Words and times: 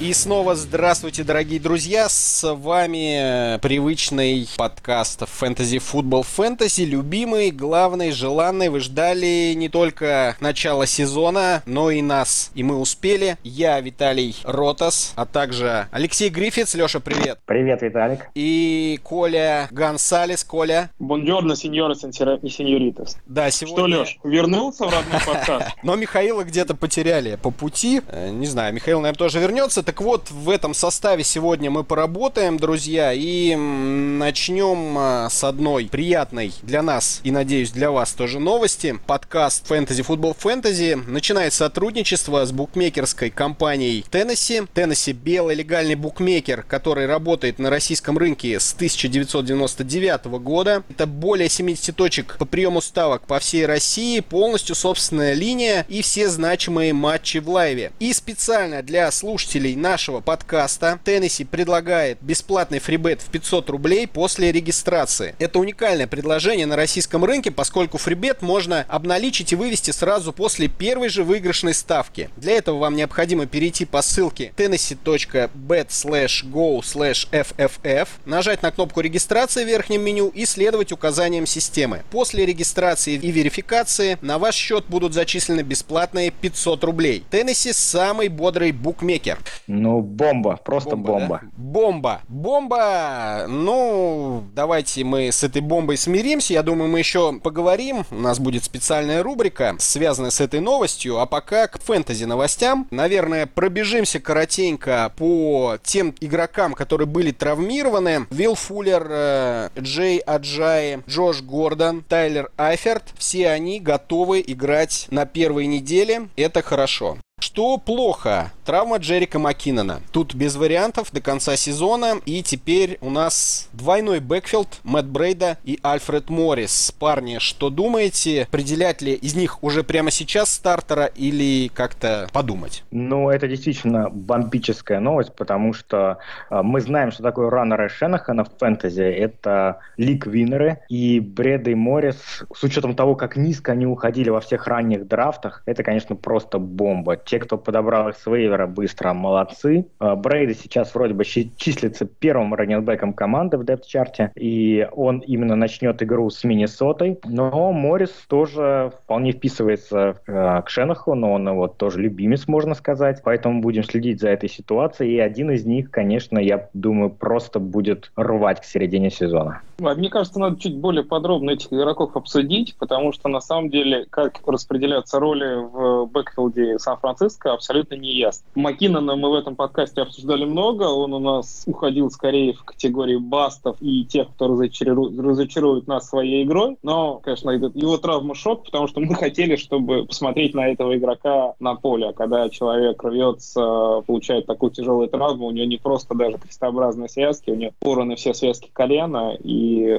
И 0.00 0.12
снова 0.12 0.54
здравствуйте, 0.54 1.22
дорогие 1.22 1.60
друзья! 1.60 2.08
С 2.08 2.42
вами 2.54 3.58
привычный 3.60 4.48
подкаст 4.56 5.22
Fantasy 5.22 5.80
Football 5.80 6.24
Fantasy, 6.36 6.84
любимый, 6.84 7.50
главный, 7.50 8.10
желанный. 8.10 8.68
Вы 8.68 8.80
ждали 8.80 9.52
не 9.54 9.68
только 9.68 10.36
начала 10.40 10.86
сезона, 10.86 11.62
но 11.66 11.90
и 11.90 12.02
нас. 12.02 12.50
И 12.54 12.64
мы 12.64 12.78
успели. 12.78 13.36
Я 13.44 13.80
Виталий 13.80 14.36
Ротас, 14.42 15.12
а 15.14 15.24
также 15.24 15.86
Алексей 15.92 16.30
Гриффитс. 16.30 16.74
Леша, 16.74 16.98
привет! 16.98 17.38
Привет, 17.44 17.82
Виталик! 17.82 18.28
И 18.34 18.98
Коля 19.04 19.68
Гонсалес. 19.70 20.42
Коля. 20.42 20.90
Бонжорно, 20.98 21.54
сеньоры 21.54 21.94
и 21.94 22.48
сеньоритас. 22.48 23.18
Да, 23.26 23.50
сегодня... 23.50 23.96
Что, 23.96 24.00
Леш, 24.00 24.18
вернулся 24.24 24.86
в 24.86 24.92
родной 24.92 25.20
подкаст? 25.26 25.76
Но 25.84 25.94
Михаила 25.94 26.42
где-то 26.42 26.74
потеряли 26.74 27.36
по 27.36 27.50
пути. 27.50 28.02
Э, 28.08 28.30
не 28.30 28.46
знаю, 28.46 28.74
Михаил, 28.74 29.00
наверное, 29.00 29.18
тоже 29.18 29.38
вернется. 29.38 29.81
Так 29.84 30.00
вот, 30.00 30.30
в 30.30 30.50
этом 30.50 30.74
составе 30.74 31.24
сегодня 31.24 31.70
мы 31.70 31.82
поработаем, 31.82 32.56
друзья, 32.58 33.12
и 33.12 33.56
начнем 33.56 34.96
а, 34.96 35.28
с 35.28 35.42
одной 35.42 35.86
приятной 35.86 36.52
для 36.62 36.82
нас 36.82 37.20
и, 37.24 37.30
надеюсь, 37.30 37.70
для 37.70 37.90
вас 37.90 38.12
тоже 38.12 38.38
новости. 38.38 38.98
Подкаст 39.06 39.68
Fantasy 39.68 40.06
Football 40.06 40.36
Fantasy 40.36 40.94
начинает 40.94 41.52
сотрудничество 41.52 42.44
с 42.44 42.52
букмекерской 42.52 43.30
компанией 43.30 44.04
Теннесси. 44.08 44.62
Теннесси 44.72 45.12
белый 45.12 45.56
легальный 45.56 45.96
букмекер, 45.96 46.62
который 46.62 47.06
работает 47.06 47.58
на 47.58 47.70
российском 47.70 48.18
рынке 48.18 48.60
с 48.60 48.74
1999 48.74 50.26
года. 50.42 50.84
Это 50.90 51.06
более 51.06 51.48
70 51.48 51.96
точек 51.96 52.36
по 52.38 52.44
приему 52.44 52.80
ставок 52.80 53.26
по 53.26 53.38
всей 53.40 53.66
России, 53.66 54.20
полностью 54.20 54.76
собственная 54.76 55.34
линия 55.34 55.86
и 55.88 56.02
все 56.02 56.28
значимые 56.28 56.92
матчи 56.92 57.38
в 57.38 57.48
лайве. 57.48 57.92
И 57.98 58.12
специально 58.12 58.82
для 58.82 59.10
слушателей 59.10 59.71
нашего 59.76 60.20
подкаста 60.20 61.00
Теннесси 61.04 61.44
предлагает 61.44 62.18
бесплатный 62.20 62.78
фрибет 62.78 63.22
в 63.22 63.26
500 63.26 63.70
рублей 63.70 64.06
после 64.06 64.52
регистрации. 64.52 65.34
Это 65.38 65.58
уникальное 65.58 66.06
предложение 66.06 66.66
на 66.66 66.76
российском 66.76 67.24
рынке, 67.24 67.50
поскольку 67.50 67.98
фрибет 67.98 68.42
можно 68.42 68.84
обналичить 68.88 69.52
и 69.52 69.56
вывести 69.56 69.90
сразу 69.90 70.32
после 70.32 70.68
первой 70.68 71.08
же 71.08 71.24
выигрышной 71.24 71.74
ставки. 71.74 72.30
Для 72.36 72.54
этого 72.54 72.78
вам 72.78 72.96
необходимо 72.96 73.46
перейти 73.46 73.84
по 73.84 74.02
ссылке 74.02 74.52
tennessee.bet 74.56 75.88
slash 75.88 76.44
go 76.44 76.80
slash 76.80 77.28
fff, 77.30 78.08
нажать 78.24 78.62
на 78.62 78.70
кнопку 78.70 79.00
регистрации 79.00 79.64
в 79.64 79.68
верхнем 79.68 80.02
меню 80.02 80.28
и 80.28 80.46
следовать 80.46 80.92
указаниям 80.92 81.46
системы. 81.46 82.02
После 82.10 82.46
регистрации 82.46 83.14
и 83.14 83.30
верификации 83.30 84.18
на 84.20 84.38
ваш 84.38 84.54
счет 84.54 84.84
будут 84.88 85.14
зачислены 85.14 85.60
бесплатные 85.60 86.30
500 86.30 86.84
рублей. 86.84 87.24
Теннесси 87.30 87.72
самый 87.72 88.28
бодрый 88.28 88.72
букмекер. 88.72 89.38
Ну, 89.66 90.00
бомба, 90.00 90.58
просто 90.62 90.96
бомба. 90.96 91.12
Бомба. 91.12 91.40
Да? 91.42 91.48
Бомба. 91.56 92.20
Бомба. 92.28 93.46
Ну, 93.48 94.44
давайте 94.54 95.04
мы 95.04 95.30
с 95.30 95.42
этой 95.42 95.62
бомбой 95.62 95.96
смиримся. 95.96 96.52
Я 96.54 96.62
думаю, 96.62 96.90
мы 96.90 96.98
еще 96.98 97.38
поговорим. 97.38 98.04
У 98.10 98.16
нас 98.16 98.38
будет 98.38 98.64
специальная 98.64 99.22
рубрика, 99.22 99.76
связанная 99.78 100.30
с 100.30 100.40
этой 100.40 100.60
новостью. 100.60 101.18
А 101.18 101.26
пока 101.26 101.66
к 101.68 101.80
фэнтези 101.80 102.24
новостям. 102.24 102.86
Наверное, 102.90 103.46
пробежимся 103.46 104.20
коротенько 104.20 105.12
по 105.16 105.78
тем 105.82 106.14
игрокам, 106.20 106.74
которые 106.74 107.06
были 107.06 107.30
травмированы. 107.30 108.26
Вилл 108.30 108.54
Фуллер, 108.54 109.06
э, 109.08 109.68
Джей 109.78 110.18
Аджай, 110.18 110.98
Джош 111.08 111.42
Гордон, 111.42 112.02
Тайлер 112.02 112.50
Айферт. 112.56 113.04
Все 113.16 113.48
они 113.48 113.80
готовы 113.80 114.42
играть 114.46 115.06
на 115.10 115.26
первой 115.26 115.66
неделе. 115.66 116.28
Это 116.36 116.62
хорошо. 116.62 117.18
Что 117.42 117.76
плохо? 117.76 118.52
Травма 118.64 118.98
Джерика 118.98 119.40
Маккинона. 119.40 120.00
Тут 120.12 120.32
без 120.32 120.54
вариантов 120.54 121.10
до 121.10 121.20
конца 121.20 121.56
сезона. 121.56 122.20
И 122.24 122.40
теперь 122.44 122.98
у 123.00 123.10
нас 123.10 123.68
двойной 123.72 124.20
backfield 124.20 124.68
Мэтт 124.84 125.08
Брида 125.08 125.58
и 125.64 125.80
Альфред 125.82 126.30
Моррис. 126.30 126.94
Парни, 126.96 127.38
что 127.40 127.68
думаете? 127.68 128.44
Определять 128.44 129.02
ли 129.02 129.14
из 129.14 129.34
них 129.34 129.64
уже 129.64 129.82
прямо 129.82 130.12
сейчас 130.12 130.52
стартера 130.52 131.06
или 131.06 131.66
как-то 131.74 132.28
подумать? 132.32 132.84
Ну, 132.92 133.28
это 133.28 133.48
действительно 133.48 134.08
бомбическая 134.08 135.00
новость, 135.00 135.34
потому 135.34 135.72
что 135.72 136.18
э, 136.48 136.62
мы 136.62 136.80
знаем, 136.80 137.10
что 137.10 137.24
такое 137.24 137.50
раннеры 137.50 137.88
Шенахана 137.88 138.44
в 138.44 138.50
фэнтези. 138.56 139.02
Это 139.02 139.80
лик-виннеры. 139.96 140.78
И 140.88 141.18
Бреда 141.18 141.72
и 141.72 141.74
Моррис, 141.74 142.44
с 142.54 142.62
учетом 142.62 142.94
того, 142.94 143.16
как 143.16 143.34
низко 143.34 143.72
они 143.72 143.86
уходили 143.86 144.30
во 144.30 144.40
всех 144.40 144.68
ранних 144.68 145.08
драфтах, 145.08 145.64
это, 145.66 145.82
конечно, 145.82 146.14
просто 146.14 146.60
бомба 146.60 147.16
те, 147.32 147.38
кто 147.38 147.56
подобрал 147.56 148.10
их 148.10 148.18
с 148.18 148.26
вейвера 148.26 148.66
быстро, 148.66 149.14
молодцы. 149.14 149.86
А, 149.98 150.16
Брейди 150.16 150.52
сейчас 150.52 150.94
вроде 150.94 151.14
бы 151.14 151.24
числится 151.24 152.04
первым 152.04 152.52
раннинбеком 152.52 153.14
команды 153.14 153.56
в 153.56 153.64
депт-чарте, 153.64 154.30
и 154.34 154.86
он 154.92 155.20
именно 155.20 155.56
начнет 155.56 156.02
игру 156.02 156.28
с 156.28 156.44
Миннесотой. 156.44 157.18
Но 157.24 157.72
Моррис 157.72 158.10
тоже 158.28 158.92
вполне 159.02 159.32
вписывается 159.32 160.20
э, 160.26 160.60
к 160.62 160.68
Шенаху, 160.68 161.14
но 161.14 161.32
он 161.32 161.48
вот 161.54 161.78
тоже 161.78 162.00
любимец, 162.02 162.46
можно 162.48 162.74
сказать. 162.74 163.22
Поэтому 163.24 163.62
будем 163.62 163.82
следить 163.82 164.20
за 164.20 164.28
этой 164.28 164.50
ситуацией. 164.50 165.14
И 165.14 165.18
один 165.18 165.52
из 165.52 165.64
них, 165.64 165.90
конечно, 165.90 166.38
я 166.38 166.68
думаю, 166.74 167.08
просто 167.08 167.60
будет 167.60 168.12
рвать 168.14 168.60
к 168.60 168.64
середине 168.64 169.08
сезона. 169.08 169.62
Мне 169.78 170.10
кажется, 170.10 170.38
надо 170.38 170.60
чуть 170.60 170.76
более 170.76 171.02
подробно 171.02 171.52
этих 171.52 171.72
игроков 171.72 172.14
обсудить, 172.14 172.76
потому 172.78 173.12
что 173.12 173.30
на 173.30 173.40
самом 173.40 173.70
деле, 173.70 174.04
как 174.10 174.40
распределяться 174.46 175.18
роли 175.18 175.56
в 175.56 176.06
бэкфилде 176.06 176.78
Сан-Франциско, 176.78 177.21
Сан-Франциско 177.22 177.52
абсолютно 177.52 177.94
не 177.94 178.16
ясно. 178.16 178.44
Маккинона 178.54 179.16
мы 179.16 179.30
в 179.30 179.34
этом 179.34 179.56
подкасте 179.56 180.02
обсуждали 180.02 180.44
много, 180.44 180.84
он 180.84 181.12
у 181.12 181.18
нас 181.18 181.64
уходил 181.66 182.10
скорее 182.10 182.54
в 182.54 182.64
категории 182.64 183.16
бастов 183.16 183.76
и 183.80 184.04
тех, 184.04 184.28
кто 184.30 184.48
разочарует, 184.48 185.86
нас 185.86 186.08
своей 186.08 186.44
игрой, 186.44 186.76
но, 186.82 187.18
конечно, 187.18 187.50
его 187.50 187.96
травма 187.98 188.34
шок, 188.34 188.64
потому 188.64 188.88
что 188.88 189.00
мы 189.00 189.14
хотели, 189.14 189.56
чтобы 189.56 190.06
посмотреть 190.06 190.54
на 190.54 190.68
этого 190.68 190.96
игрока 190.96 191.54
на 191.60 191.74
поле, 191.74 192.08
а 192.08 192.12
когда 192.12 192.48
человек 192.48 193.02
рвется, 193.02 194.02
получает 194.06 194.46
такую 194.46 194.70
тяжелую 194.70 195.08
травму, 195.08 195.46
у 195.46 195.50
него 195.50 195.66
не 195.66 195.76
просто 195.76 196.14
даже 196.14 196.38
крестообразные 196.38 197.08
связки, 197.08 197.50
у 197.50 197.54
него 197.54 197.72
порваны 197.80 198.16
все 198.16 198.34
связки 198.34 198.70
колена, 198.72 199.36
и 199.42 199.98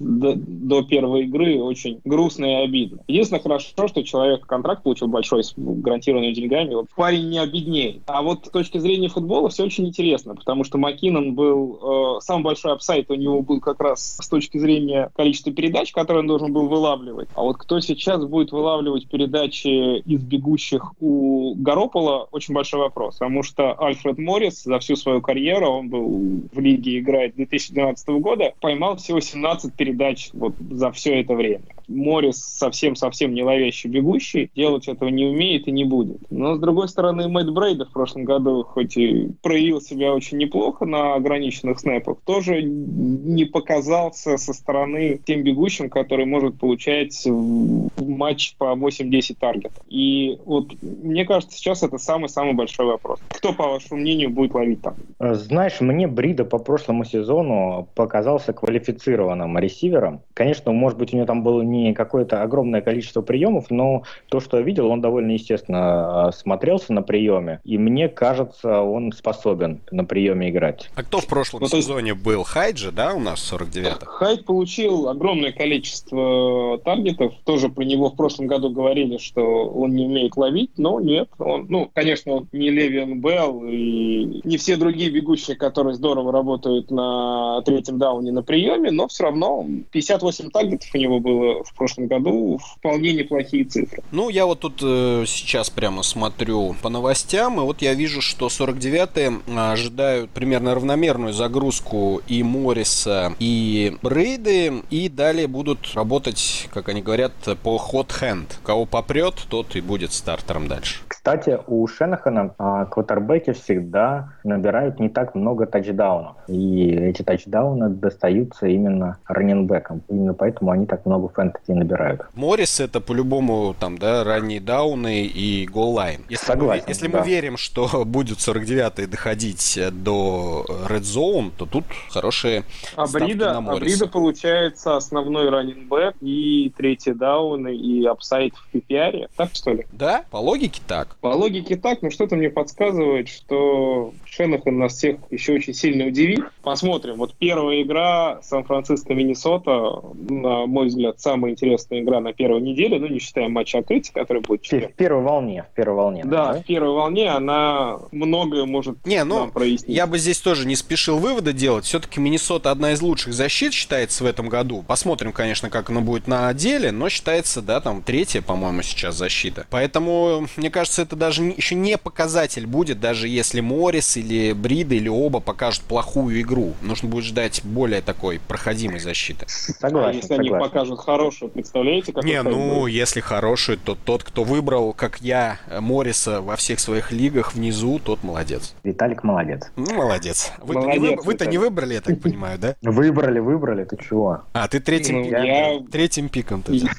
до, 0.00 0.34
до 0.36 0.82
первой 0.82 1.24
игры 1.24 1.60
очень 1.60 2.00
грустно 2.04 2.44
и 2.44 2.64
обидно. 2.64 2.98
Единственное 3.06 3.42
хорошо, 3.42 3.88
что 3.88 4.02
человек 4.02 4.46
контракт 4.46 4.82
получил 4.82 5.08
большой, 5.08 5.44
с 5.44 5.54
гарантированной 5.56 6.32
деньгами, 6.48 6.74
вот 6.74 6.88
парень 6.94 7.28
не 7.28 7.38
обеднеет. 7.38 8.02
А 8.06 8.22
вот 8.22 8.46
с 8.46 8.50
точки 8.50 8.78
зрения 8.78 9.08
футбола 9.08 9.48
все 9.48 9.64
очень 9.64 9.86
интересно, 9.86 10.34
потому 10.34 10.64
что 10.64 10.78
Маккинон 10.78 11.34
был, 11.34 12.16
э, 12.18 12.20
самый 12.20 12.44
большой 12.44 12.72
апсайт 12.72 13.10
у 13.10 13.14
него 13.14 13.42
был 13.42 13.60
как 13.60 13.80
раз 13.80 14.16
с 14.20 14.28
точки 14.28 14.58
зрения 14.58 15.10
количества 15.14 15.52
передач, 15.52 15.92
которые 15.92 16.20
он 16.20 16.26
должен 16.26 16.52
был 16.52 16.68
вылавливать. 16.68 17.28
А 17.34 17.42
вот 17.42 17.58
кто 17.58 17.80
сейчас 17.80 18.24
будет 18.24 18.52
вылавливать 18.52 19.08
передачи 19.08 19.98
из 20.00 20.22
бегущих 20.22 20.92
у 21.00 21.54
Гаропола, 21.56 22.28
очень 22.30 22.54
большой 22.54 22.80
вопрос, 22.80 23.16
потому 23.16 23.42
что 23.42 23.74
Альфред 23.78 24.18
Моррис 24.18 24.62
за 24.64 24.78
всю 24.78 24.96
свою 24.96 25.20
карьеру, 25.20 25.68
он 25.68 25.88
был 25.88 26.42
в 26.52 26.58
лиге 26.58 26.98
играет 26.98 27.34
2012 27.36 28.08
года, 28.20 28.52
поймал 28.60 28.96
всего 28.96 29.20
17 29.20 29.74
передач 29.74 30.30
вот 30.32 30.54
за 30.70 30.90
все 30.92 31.20
это 31.20 31.34
время. 31.34 31.62
Моррис 31.88 32.38
совсем-совсем 32.38 33.34
не 33.34 33.42
ловящий 33.42 33.90
бегущий, 33.90 34.50
делать 34.54 34.88
этого 34.88 35.08
не 35.08 35.26
умеет 35.26 35.68
и 35.68 35.72
не 35.72 35.84
будет. 35.84 36.18
Но, 36.30 36.54
с 36.54 36.58
другой 36.58 36.88
стороны, 36.88 37.28
Мэтт 37.28 37.50
Брейда 37.50 37.86
в 37.86 37.92
прошлом 37.92 38.24
году, 38.24 38.64
хоть 38.64 38.96
и 38.96 39.30
проявил 39.42 39.80
себя 39.80 40.14
очень 40.14 40.38
неплохо 40.38 40.84
на 40.84 41.14
ограниченных 41.14 41.80
снэпах, 41.80 42.18
тоже 42.24 42.62
не 42.62 43.44
показался 43.44 44.36
со 44.36 44.52
стороны 44.52 45.20
тем 45.24 45.42
бегущим, 45.42 45.90
который 45.90 46.26
может 46.26 46.58
получать 46.58 47.26
матч 47.26 48.54
по 48.56 48.74
8-10 48.74 49.36
таргетов. 49.38 49.82
И 49.88 50.38
вот 50.44 50.72
мне 50.82 51.24
кажется, 51.24 51.56
сейчас 51.56 51.82
это 51.82 51.98
самый-самый 51.98 52.54
большой 52.54 52.86
вопрос. 52.86 53.20
Кто, 53.28 53.52
по 53.52 53.68
вашему 53.68 54.00
мнению, 54.00 54.30
будет 54.30 54.54
ловить 54.54 54.82
там? 54.82 54.94
Знаешь, 55.18 55.80
мне 55.80 56.06
Брида 56.06 56.44
по 56.44 56.58
прошлому 56.58 57.04
сезону 57.04 57.88
показался 57.94 58.52
квалифицированным 58.52 59.58
ресивером, 59.58 60.22
Конечно, 60.38 60.70
может 60.70 60.98
быть, 60.98 61.12
у 61.12 61.16
него 61.16 61.26
там 61.26 61.42
было 61.42 61.62
не 61.62 61.77
какое-то 61.94 62.42
огромное 62.42 62.80
количество 62.80 63.22
приемов, 63.22 63.70
но 63.70 64.02
то, 64.28 64.40
что 64.40 64.58
я 64.58 64.62
видел, 64.62 64.90
он 64.90 65.00
довольно 65.00 65.32
естественно 65.32 66.30
смотрелся 66.34 66.92
на 66.92 67.02
приеме, 67.02 67.60
и 67.64 67.78
мне 67.78 68.08
кажется, 68.08 68.80
он 68.80 69.12
способен 69.12 69.80
на 69.90 70.04
приеме 70.04 70.50
играть. 70.50 70.90
А 70.94 71.02
кто 71.02 71.18
в 71.18 71.26
прошлом 71.26 71.60
ну, 71.60 71.68
сезоне 71.68 72.10
есть... 72.10 72.22
был? 72.22 72.42
Хайджи, 72.44 72.92
да, 72.92 73.14
у 73.14 73.20
нас 73.20 73.40
49 73.40 74.04
Хайд 74.04 74.44
получил 74.44 75.08
огромное 75.08 75.52
количество 75.52 76.78
таргетов, 76.78 77.34
тоже 77.44 77.68
про 77.68 77.84
него 77.84 78.10
в 78.10 78.16
прошлом 78.16 78.46
году 78.46 78.70
говорили, 78.70 79.18
что 79.18 79.42
он 79.42 79.94
не 79.94 80.06
умеет 80.06 80.36
ловить, 80.36 80.72
но 80.76 81.00
нет, 81.00 81.28
он, 81.38 81.66
ну, 81.68 81.90
конечно, 81.94 82.32
он 82.32 82.48
не 82.52 82.70
Левиан 82.70 83.20
Белл 83.20 83.64
и 83.64 84.40
не 84.44 84.56
все 84.56 84.76
другие 84.76 85.10
бегущие, 85.10 85.56
которые 85.56 85.94
здорово 85.94 86.32
работают 86.32 86.90
на 86.90 87.62
третьем 87.62 87.98
дауне 87.98 88.32
на 88.32 88.42
приеме, 88.42 88.90
но 88.90 89.08
все 89.08 89.24
равно 89.24 89.66
58 89.90 90.50
таргетов 90.50 90.88
у 90.94 90.98
него 90.98 91.20
было 91.20 91.64
в 91.68 91.74
прошлом 91.74 92.06
году, 92.06 92.58
вполне 92.58 93.12
неплохие 93.12 93.64
цифры. 93.64 94.02
Ну, 94.10 94.28
я 94.28 94.46
вот 94.46 94.60
тут 94.60 94.80
э, 94.82 95.24
сейчас 95.26 95.70
прямо 95.70 96.02
смотрю 96.02 96.74
по 96.82 96.88
новостям, 96.88 97.60
и 97.60 97.62
вот 97.62 97.82
я 97.82 97.94
вижу, 97.94 98.20
что 98.20 98.46
49-е 98.46 99.40
ожидают 99.56 100.30
примерно 100.30 100.74
равномерную 100.74 101.32
загрузку 101.32 102.20
и 102.26 102.42
Морриса, 102.42 103.32
и 103.38 103.96
Брейды, 104.02 104.82
и 104.90 105.08
далее 105.08 105.46
будут 105.46 105.94
работать, 105.94 106.68
как 106.72 106.88
они 106.88 107.02
говорят, 107.02 107.32
по 107.62 107.76
hot 107.76 108.08
hand. 108.20 108.46
Кого 108.64 108.86
попрет, 108.86 109.34
тот 109.48 109.76
и 109.76 109.80
будет 109.80 110.12
стартером 110.12 110.68
дальше. 110.68 111.00
Кстати, 111.08 111.58
у 111.66 111.86
Шенахана 111.86 112.54
а, 112.58 112.86
квотербеки 112.86 113.52
всегда 113.52 114.34
набирают 114.44 114.98
не 114.98 115.08
так 115.08 115.34
много 115.34 115.66
тачдаунов. 115.66 116.36
И 116.48 116.90
эти 116.90 117.22
тачдауны 117.22 117.90
достаются 117.90 118.66
именно 118.66 119.18
раненбекам. 119.26 120.02
Именно 120.08 120.34
поэтому 120.34 120.70
они 120.70 120.86
так 120.86 121.04
много 121.06 121.28
фэнтези 121.28 121.57
набирают. 121.66 122.22
Моррис 122.34 122.80
это 122.80 123.00
по-любому 123.00 123.74
там, 123.78 123.98
да, 123.98 124.24
ранние 124.24 124.60
дауны 124.60 125.24
и 125.26 125.66
goal 125.66 125.92
line. 125.92 126.24
Если, 126.28 126.46
Согласен, 126.46 126.84
мы, 126.86 126.90
если 126.90 127.08
да. 127.08 127.18
мы 127.18 127.26
верим, 127.26 127.56
что 127.56 128.04
будет 128.04 128.38
49-й 128.38 129.06
доходить 129.06 129.78
до 130.02 130.64
Red 130.88 131.02
Zone, 131.02 131.52
то 131.56 131.66
тут 131.66 131.84
хорошие 132.10 132.64
а 132.96 133.06
Брида, 133.06 133.54
на 133.54 133.60
Морриса. 133.60 133.96
А 133.96 133.98
Брида 133.98 134.12
получается 134.12 134.96
основной 134.96 135.50
running 135.50 135.92
back 135.92 136.16
и 136.20 136.72
третий 136.76 137.12
дауны 137.12 137.74
и 137.74 138.04
upside 138.06 138.54
в 138.54 138.74
PPR. 138.74 139.28
Так 139.36 139.50
что 139.54 139.72
ли? 139.72 139.86
Да, 139.92 140.24
по 140.30 140.36
логике 140.38 140.80
так. 140.86 141.16
По 141.20 141.28
логике 141.28 141.76
так, 141.76 142.02
но 142.02 142.10
что-то 142.10 142.36
мне 142.36 142.50
подсказывает, 142.50 143.28
что 143.28 144.12
Шенахан 144.24 144.78
нас 144.78 144.94
всех 144.94 145.18
еще 145.30 145.54
очень 145.54 145.74
сильно 145.74 146.06
удивит. 146.06 146.44
Посмотрим. 146.62 147.16
Вот 147.16 147.34
первая 147.34 147.82
игра 147.82 148.40
Сан-Франциско-Миннесота, 148.42 150.02
на 150.28 150.66
мой 150.66 150.88
взгляд, 150.88 151.20
самая 151.20 151.47
интересная 151.50 152.00
игра 152.00 152.20
на 152.20 152.32
первой 152.32 152.60
неделе, 152.60 152.98
ну, 152.98 153.06
не 153.06 153.18
считая 153.18 153.48
матча 153.48 153.78
открытия, 153.78 154.12
который 154.12 154.42
будет 154.42 154.64
в, 154.64 154.72
в 154.72 154.92
первой 154.94 155.22
волне. 155.22 155.66
В 155.72 155.74
первой 155.74 155.96
волне. 155.96 156.24
Да, 156.24 156.52
да, 156.52 156.60
в 156.60 156.64
первой 156.64 156.94
волне 156.94 157.28
она 157.28 157.98
многое 158.12 158.64
может 158.64 159.04
не, 159.06 159.22
ну, 159.24 159.40
нам 159.40 159.50
прояснить. 159.50 159.96
Я 159.96 160.06
бы 160.06 160.18
здесь 160.18 160.40
тоже 160.40 160.66
не 160.66 160.76
спешил 160.76 161.18
выводы 161.18 161.52
делать. 161.52 161.84
Все-таки 161.84 162.20
Миннесота 162.20 162.70
одна 162.70 162.92
из 162.92 163.02
лучших 163.02 163.32
защит 163.32 163.72
считается 163.72 164.24
в 164.24 164.26
этом 164.26 164.48
году. 164.48 164.84
Посмотрим, 164.86 165.32
конечно, 165.32 165.70
как 165.70 165.90
оно 165.90 166.00
будет 166.00 166.26
на 166.26 166.52
деле, 166.54 166.92
но 166.92 167.08
считается, 167.08 167.62
да, 167.62 167.80
там 167.80 168.02
третья, 168.02 168.42
по-моему, 168.42 168.82
сейчас 168.82 169.16
защита. 169.16 169.66
Поэтому, 169.70 170.46
мне 170.56 170.70
кажется, 170.70 171.02
это 171.02 171.16
даже 171.16 171.42
еще 171.42 171.74
не 171.74 171.98
показатель 171.98 172.66
будет, 172.66 173.00
даже 173.00 173.28
если 173.28 173.60
Моррис 173.60 174.16
или 174.16 174.52
Брида 174.52 174.94
или 174.94 175.08
оба 175.08 175.40
покажут 175.40 175.82
плохую 175.84 176.40
игру. 176.40 176.74
Нужно 176.82 177.08
будет 177.08 177.24
ждать 177.24 177.60
более 177.64 178.02
такой 178.02 178.40
проходимой 178.46 179.00
защиты. 179.00 179.46
Согласен. 179.48 180.08
А 180.08 180.12
если 180.12 180.28
согласен. 180.28 180.54
они 180.54 180.62
покажут 180.62 181.00
хорошую, 181.00 181.27
представляете, 181.30 182.12
как 182.12 182.24
Не, 182.24 182.42
ну, 182.42 182.80
будет? 182.80 182.94
если 182.94 183.20
хорошую, 183.20 183.78
то 183.78 183.96
тот, 183.96 184.24
кто 184.24 184.44
выбрал, 184.44 184.92
как 184.92 185.20
я, 185.20 185.58
Морриса 185.80 186.40
во 186.40 186.56
всех 186.56 186.80
своих 186.80 187.12
лигах 187.12 187.54
внизу, 187.54 187.98
тот 187.98 188.22
молодец. 188.22 188.74
Виталик 188.82 189.24
молодец. 189.24 189.70
Ну, 189.76 189.94
молодец. 189.94 190.52
Вы-то, 190.58 190.80
молодец, 190.80 191.02
не, 191.02 191.16
вы, 191.16 191.22
вы-то 191.22 191.46
не 191.46 191.58
выбрали, 191.58 191.94
я 191.94 192.00
так 192.00 192.20
понимаю, 192.22 192.58
да? 192.58 192.76
Выбрали, 192.82 193.38
выбрали, 193.38 193.84
ты 193.84 193.96
чего? 193.96 194.42
А, 194.52 194.68
ты 194.68 194.80
третьим, 194.80 195.22
ну, 195.22 195.28
я... 195.28 195.80
третьим 195.90 196.28
пиком. 196.28 196.64
Я, 196.68 196.90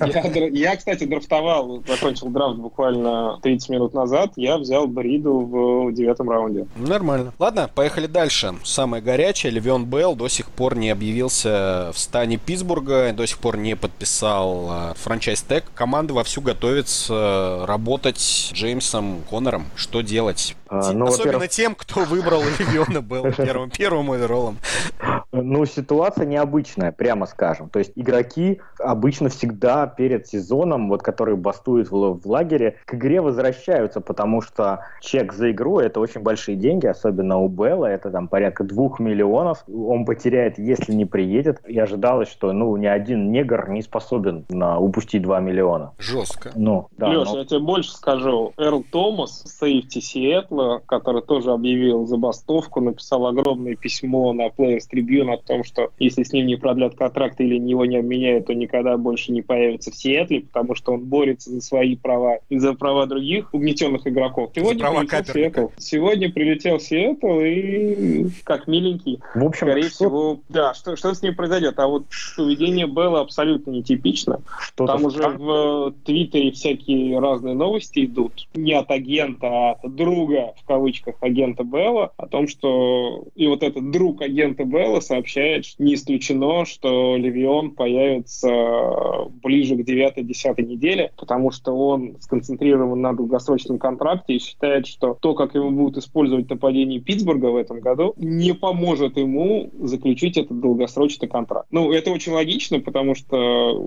я, 0.48 0.76
кстати, 0.76 1.04
драфтовал, 1.04 1.82
закончил 1.86 2.28
драфт 2.28 2.58
буквально 2.58 3.38
30 3.42 3.68
минут 3.70 3.94
назад, 3.94 4.32
я 4.36 4.58
взял 4.58 4.86
Бриду 4.86 5.40
в 5.40 5.92
девятом 5.92 6.30
раунде. 6.30 6.66
Нормально. 6.76 7.32
Ладно, 7.38 7.70
поехали 7.74 8.06
дальше. 8.06 8.54
Самое 8.64 9.02
горячее, 9.02 9.52
Левион 9.52 9.86
Белл 9.86 10.14
до 10.14 10.28
сих 10.28 10.50
пор 10.50 10.76
не 10.76 10.90
объявился 10.90 11.90
в 11.92 11.98
стане 11.98 12.36
Питтсбурга, 12.36 13.12
до 13.12 13.26
сих 13.26 13.38
пор 13.38 13.56
не 13.56 13.69
подписал 13.76 14.68
а, 14.70 14.94
франчайз 14.94 15.42
тег. 15.42 15.64
Команда 15.74 16.14
вовсю 16.14 16.40
готовится 16.40 17.64
работать 17.66 18.18
с 18.18 18.52
Джеймсом 18.52 19.22
Коннором. 19.28 19.66
Что 19.76 20.00
делать? 20.00 20.56
А, 20.70 20.92
ну, 20.92 21.06
Особенно 21.06 21.48
тем, 21.48 21.74
кто 21.74 22.04
выбрал 22.04 22.42
Левиона 22.42 23.00
Белла 23.00 23.32
первым, 23.36 23.70
первым 23.70 24.12
оверолом. 24.12 24.58
Ну, 25.32 25.64
ситуация 25.66 26.26
необычная, 26.26 26.92
прямо 26.92 27.26
скажем. 27.26 27.68
То 27.68 27.80
есть 27.80 27.92
игроки 27.96 28.60
обычно 28.78 29.28
всегда 29.30 29.88
перед 29.88 30.28
сезоном, 30.28 30.88
вот 30.88 31.02
которые 31.02 31.36
бастуют 31.36 31.90
в, 31.90 32.20
в 32.20 32.26
лагере, 32.26 32.76
к 32.84 32.94
игре 32.94 33.20
возвращаются, 33.20 34.00
потому 34.00 34.42
что 34.42 34.84
чек 35.00 35.32
за 35.32 35.50
игру— 35.50 35.78
это 35.80 35.98
очень 35.98 36.20
большие 36.20 36.56
деньги, 36.56 36.86
особенно 36.86 37.38
у 37.38 37.48
Белла, 37.48 37.86
это 37.86 38.10
там 38.10 38.28
порядка 38.28 38.62
двух 38.62 39.00
миллионов. 39.00 39.64
Он 39.68 40.04
потеряет, 40.04 40.58
если 40.58 40.92
не 40.92 41.04
приедет. 41.04 41.60
И 41.66 41.78
ожидалось, 41.78 42.28
что 42.28 42.52
ну 42.52 42.76
ни 42.76 42.86
один 42.86 43.32
негр 43.32 43.59
не 43.68 43.82
способен 43.82 44.44
на 44.48 44.78
упустить 44.78 45.22
2 45.22 45.40
миллиона. 45.40 45.92
Жестко. 45.98 46.52
Ну, 46.54 46.88
да, 46.96 47.08
Леш, 47.08 47.28
но... 47.30 47.38
я 47.38 47.44
тебе 47.44 47.60
больше 47.60 47.92
скажу. 47.92 48.52
Эрл 48.56 48.84
Томас, 48.90 49.42
safety 49.58 49.98
Сиэтла, 50.00 50.80
который 50.86 51.22
тоже 51.22 51.52
объявил 51.52 52.06
забастовку, 52.06 52.80
написал 52.80 53.26
огромное 53.26 53.76
письмо 53.76 54.32
на 54.32 54.48
Players 54.48 54.84
Tribune 54.92 55.32
о 55.32 55.38
том, 55.38 55.64
что 55.64 55.90
если 55.98 56.22
с 56.22 56.32
ним 56.32 56.46
не 56.46 56.56
продлят 56.56 56.94
контракт 56.94 57.40
или 57.40 57.58
его 57.58 57.84
не 57.84 57.96
обменяют, 57.96 58.46
то 58.46 58.54
никогда 58.54 58.96
больше 58.96 59.32
не 59.32 59.42
появится 59.42 59.90
в 59.90 59.94
Сиэтле, 59.94 60.42
потому 60.42 60.74
что 60.74 60.92
он 60.92 61.04
борется 61.04 61.50
за 61.50 61.60
свои 61.60 61.96
права 61.96 62.38
и 62.48 62.58
за 62.58 62.74
права 62.74 63.06
других 63.06 63.52
угнетенных 63.52 64.06
игроков. 64.06 64.50
Сегодня 64.54 64.80
права 64.80 65.00
прилетел 65.00 65.34
Сиэтл. 65.34 65.66
Сегодня 65.78 66.32
прилетел 66.32 66.80
Сиэтл 66.80 67.40
и 67.40 68.26
как 68.44 68.66
миленький. 68.66 69.20
В 69.34 69.44
общем, 69.44 69.66
скорее 69.66 69.82
что... 69.84 69.94
всего, 69.94 70.40
да, 70.48 70.74
что, 70.74 70.96
что 70.96 71.14
с 71.14 71.22
ним 71.22 71.34
произойдет? 71.34 71.78
А 71.78 71.86
вот 71.86 72.06
поведение 72.36 72.86
Белла 72.86 73.20
абсолютно 73.20 73.49
нетипично. 73.66 74.40
Что-то 74.60 74.92
Там 74.92 75.04
уже 75.04 75.28
в 75.28 75.94
Твиттере 76.04 76.52
всякие 76.52 77.18
разные 77.18 77.54
новости 77.54 78.04
идут. 78.04 78.48
Не 78.54 78.72
от 78.72 78.90
агента, 78.90 79.46
а 79.46 79.72
от 79.72 79.94
друга, 79.94 80.54
в 80.62 80.66
кавычках, 80.66 81.16
агента 81.20 81.64
Белла, 81.64 82.12
о 82.16 82.26
том, 82.26 82.48
что 82.48 83.24
и 83.34 83.46
вот 83.46 83.62
этот 83.62 83.90
друг 83.90 84.22
агента 84.22 84.64
Белла 84.64 85.00
сообщает, 85.00 85.64
что 85.64 85.82
не 85.82 85.94
исключено, 85.94 86.64
что 86.64 87.16
Левион 87.16 87.72
появится 87.72 88.48
ближе 89.42 89.76
к 89.76 89.80
9-10 89.80 90.62
неделе, 90.62 91.12
потому 91.16 91.50
что 91.50 91.72
он 91.72 92.16
сконцентрирован 92.20 93.00
на 93.00 93.14
долгосрочном 93.14 93.78
контракте 93.78 94.34
и 94.34 94.38
считает, 94.38 94.86
что 94.86 95.16
то, 95.20 95.34
как 95.34 95.54
его 95.54 95.70
будут 95.70 95.98
использовать 95.98 96.48
нападение 96.50 97.00
Питтсбурга 97.00 97.46
в 97.46 97.56
этом 97.56 97.80
году, 97.80 98.14
не 98.16 98.52
поможет 98.54 99.16
ему 99.16 99.70
заключить 99.80 100.36
этот 100.36 100.60
долгосрочный 100.60 101.28
контракт. 101.28 101.66
Ну, 101.70 101.92
это 101.92 102.10
очень 102.10 102.32
логично, 102.32 102.80
потому 102.80 103.14
что 103.14 103.36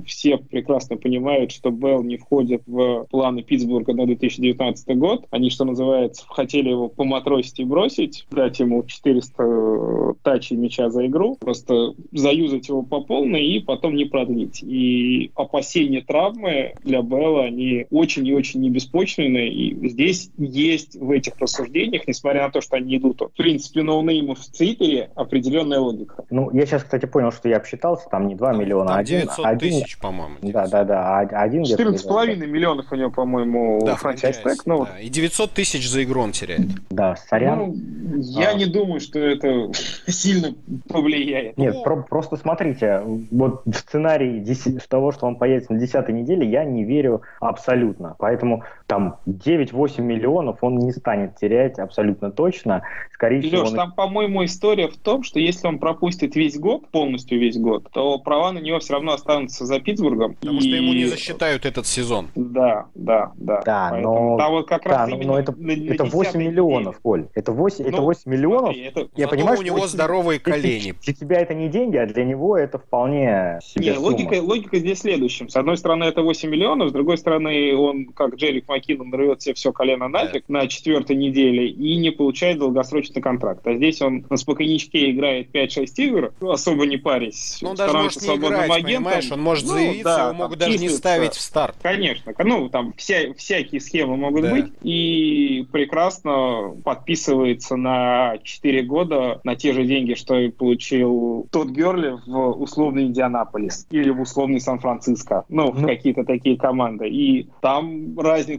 все 0.05 0.37
прекрасно 0.37 0.97
понимают, 0.97 1.51
что 1.51 1.69
Белл 1.69 2.03
не 2.03 2.17
входит 2.17 2.63
в 2.65 3.05
планы 3.09 3.43
Питтсбурга 3.43 3.93
на 3.93 4.05
2019 4.05 4.97
год. 4.97 5.25
Они, 5.31 5.49
что 5.49 5.65
называется, 5.65 6.25
хотели 6.27 6.69
его 6.69 6.87
поматросить 6.89 7.59
и 7.59 7.63
бросить, 7.63 8.25
дать 8.31 8.59
ему 8.59 8.83
400 8.83 10.15
тачей 10.23 10.57
мяча 10.57 10.89
за 10.89 11.05
игру, 11.07 11.37
просто 11.39 11.93
заюзать 12.11 12.67
его 12.67 12.83
по 12.83 13.01
полной 13.01 13.45
и 13.45 13.59
потом 13.59 13.95
не 13.95 14.05
продлить. 14.05 14.63
И 14.63 15.31
опасения 15.35 16.01
травмы 16.01 16.73
для 16.83 17.01
Белла, 17.01 17.45
они 17.45 17.85
очень 17.91 18.25
и 18.27 18.33
очень 18.33 18.61
небеспочвенные. 18.61 19.51
И 19.51 19.89
здесь 19.89 20.31
есть 20.37 20.95
в 20.95 21.11
этих 21.11 21.37
рассуждениях, 21.39 22.07
несмотря 22.07 22.43
на 22.43 22.51
то, 22.51 22.61
что 22.61 22.77
они 22.77 22.97
идут, 22.97 23.21
в 23.21 23.37
принципе, 23.37 23.83
ноунеймов 23.83 24.39
в 24.39 24.51
Твиттере, 24.51 25.11
определенная 25.15 25.79
логика. 25.79 26.25
Ну, 26.29 26.49
я 26.51 26.65
сейчас, 26.65 26.83
кстати, 26.83 27.05
понял, 27.05 27.31
что 27.31 27.49
я 27.49 27.57
обсчитался, 27.57 28.07
там 28.09 28.27
не 28.27 28.35
2 28.35 28.53
миллиона, 28.53 28.95
а 28.95 29.03
900 29.03 29.42
один, 29.47 29.81
тысяч, 29.81 29.97
по-моему. 29.97 30.35
Да, 30.41 30.67
да, 30.67 30.83
да, 30.83 31.19
один 31.19 31.63
14,5 31.63 32.35
миллионов 32.45 32.91
у 32.91 32.95
него, 32.95 33.11
по-моему, 33.11 33.81
да, 33.85 33.95
франчайз 33.95 34.37
тег. 34.37 34.65
Ну, 34.65 34.85
да. 34.85 34.99
И 34.99 35.09
900 35.09 35.51
тысяч 35.51 35.89
за 35.89 36.03
игру 36.03 36.21
он 36.21 36.31
теряет. 36.31 36.67
Да, 36.89 37.15
сорян. 37.15 37.59
Ну, 37.59 37.75
я 38.17 38.49
а. 38.49 38.53
не 38.53 38.65
думаю, 38.65 38.99
что 38.99 39.19
это 39.19 39.71
сильно 40.07 40.55
повлияет. 40.87 41.57
Нет, 41.57 41.75
ну... 41.75 41.83
про- 41.83 42.03
просто 42.03 42.37
смотрите, 42.37 43.01
вот 43.31 43.63
в 43.65 43.73
сценарий 43.73 44.39
10, 44.39 44.87
того, 44.87 45.11
что 45.11 45.27
он 45.27 45.35
появится 45.35 45.73
на 45.73 45.79
10 45.79 46.09
неделе, 46.09 46.49
я 46.49 46.63
не 46.63 46.83
верю 46.83 47.21
абсолютно. 47.39 48.15
Поэтому 48.19 48.63
там 48.93 49.17
9-8 49.25 50.01
миллионов 50.01 50.59
он 50.61 50.77
не 50.77 50.91
станет 50.91 51.35
терять 51.35 51.79
абсолютно 51.79 52.29
точно. 52.31 52.83
Скорее 53.11 53.41
Леш, 53.41 53.47
всего, 53.47 53.63
он... 53.63 53.73
там, 53.73 53.91
по-моему, 53.93 54.45
история 54.45 54.87
в 54.87 54.97
том, 54.97 55.23
что 55.23 55.39
если 55.39 55.65
он 55.65 55.79
пропустит 55.79 56.35
весь 56.35 56.59
год, 56.59 56.87
полностью 56.89 57.39
весь 57.39 57.57
год, 57.57 57.89
то 57.91 58.19
права 58.19 58.51
на 58.51 58.59
него 58.59 58.77
все 58.77 58.93
равно 58.93 59.13
останутся 59.13 59.65
за 59.65 59.79
Питтсбургом. 59.79 60.35
Потому 60.35 60.59
и... 60.59 60.61
что 60.61 60.75
ему 60.75 60.93
не 60.93 61.05
засчитают 61.05 61.65
этот 61.65 61.87
сезон. 61.87 62.27
Да, 62.35 62.85
да, 62.93 63.31
да. 63.35 63.63
Да, 63.65 63.87
Поэтому, 63.93 64.29
но, 64.31 64.37
там 64.37 64.51
вот 64.51 64.67
как 64.67 64.83
да, 64.83 65.07
раз 65.07 65.09
но 65.09 65.39
это, 65.39 65.55
на, 65.57 65.71
это 65.71 66.03
8 66.03 66.39
миллионов, 66.39 66.99
Коль. 66.99 67.29
Это 67.33 67.51
8, 67.51 67.85
ну, 67.85 67.89
это 67.89 68.01
8 68.01 68.31
миллионов. 68.31 68.75
Смотри, 68.75 68.81
это... 68.83 69.07
Я 69.15 69.27
понимаю, 69.27 69.57
у 69.57 69.63
него 69.63 69.77
8... 69.77 69.89
здоровые 69.89 70.39
колени. 70.39 70.93
Для 71.03 71.13
тебя 71.15 71.39
это 71.39 71.55
не 71.55 71.67
деньги, 71.67 71.97
а 71.97 72.05
для 72.05 72.25
него 72.25 72.55
это 72.57 72.77
вполне 72.77 73.59
себе 73.63 73.93
Не, 73.93 73.97
логика, 73.97 74.35
логика 74.39 74.77
здесь 74.77 74.99
следующим. 74.99 75.49
С 75.49 75.55
одной 75.55 75.77
стороны, 75.77 76.03
это 76.03 76.21
8 76.21 76.47
миллионов, 76.47 76.89
с 76.89 76.91
другой 76.91 77.17
стороны, 77.17 77.75
он, 77.75 78.05
как 78.07 78.35
Джерик 78.35 78.67
Маккинон, 78.83 79.13
рвет 79.13 79.41
себе 79.41 79.55
все 79.55 79.71
колено 79.71 80.07
нафиг 80.07 80.45
да. 80.47 80.59
на 80.59 80.67
четвертой 80.67 81.15
неделе 81.15 81.67
и 81.67 81.97
не 81.97 82.11
получает 82.11 82.59
долгосрочный 82.59 83.21
контракт. 83.21 83.65
А 83.65 83.75
здесь 83.75 84.01
он 84.01 84.25
на 84.29 84.37
спокойничке 84.37 85.11
играет 85.11 85.53
5-6 85.53 85.85
игр, 85.97 86.33
особо 86.41 86.85
не 86.85 86.97
парясь. 86.97 87.59
Ну, 87.61 87.69
он 87.69 87.75
даже 87.75 87.93
может 87.93 88.21
не 88.21 88.35
играть, 88.35 88.69
агентом. 88.69 88.83
понимаешь? 88.83 89.31
Он 89.31 89.41
может 89.41 89.65
ну, 89.65 89.73
заявиться, 89.73 90.03
да, 90.03 90.23
его 90.25 90.33
могут 90.33 90.59
даже 90.59 90.77
не 90.77 90.89
ставить 90.89 91.33
в 91.33 91.41
старт. 91.41 91.75
Конечно. 91.81 92.33
Ну, 92.43 92.69
там 92.69 92.93
вся, 92.97 93.33
всякие 93.37 93.81
схемы 93.81 94.17
могут 94.17 94.43
да. 94.43 94.51
быть. 94.51 94.71
И 94.81 95.65
прекрасно 95.71 96.75
подписывается 96.83 97.75
на 97.75 98.37
4 98.43 98.83
года 98.83 99.39
на 99.43 99.55
те 99.55 99.73
же 99.73 99.85
деньги, 99.85 100.13
что 100.13 100.37
и 100.37 100.49
получил 100.49 101.47
тот 101.51 101.69
Герли 101.69 102.17
в 102.25 102.61
условный 102.61 103.03
Индианаполис 103.03 103.87
или 103.91 104.09
в 104.09 104.21
условный 104.21 104.59
Сан-Франциско. 104.59 105.45
Ну, 105.49 105.71
в 105.71 105.81
ну. 105.81 105.87
какие-то 105.87 106.23
такие 106.25 106.57
команды. 106.57 107.07
И 107.07 107.47
там 107.61 108.13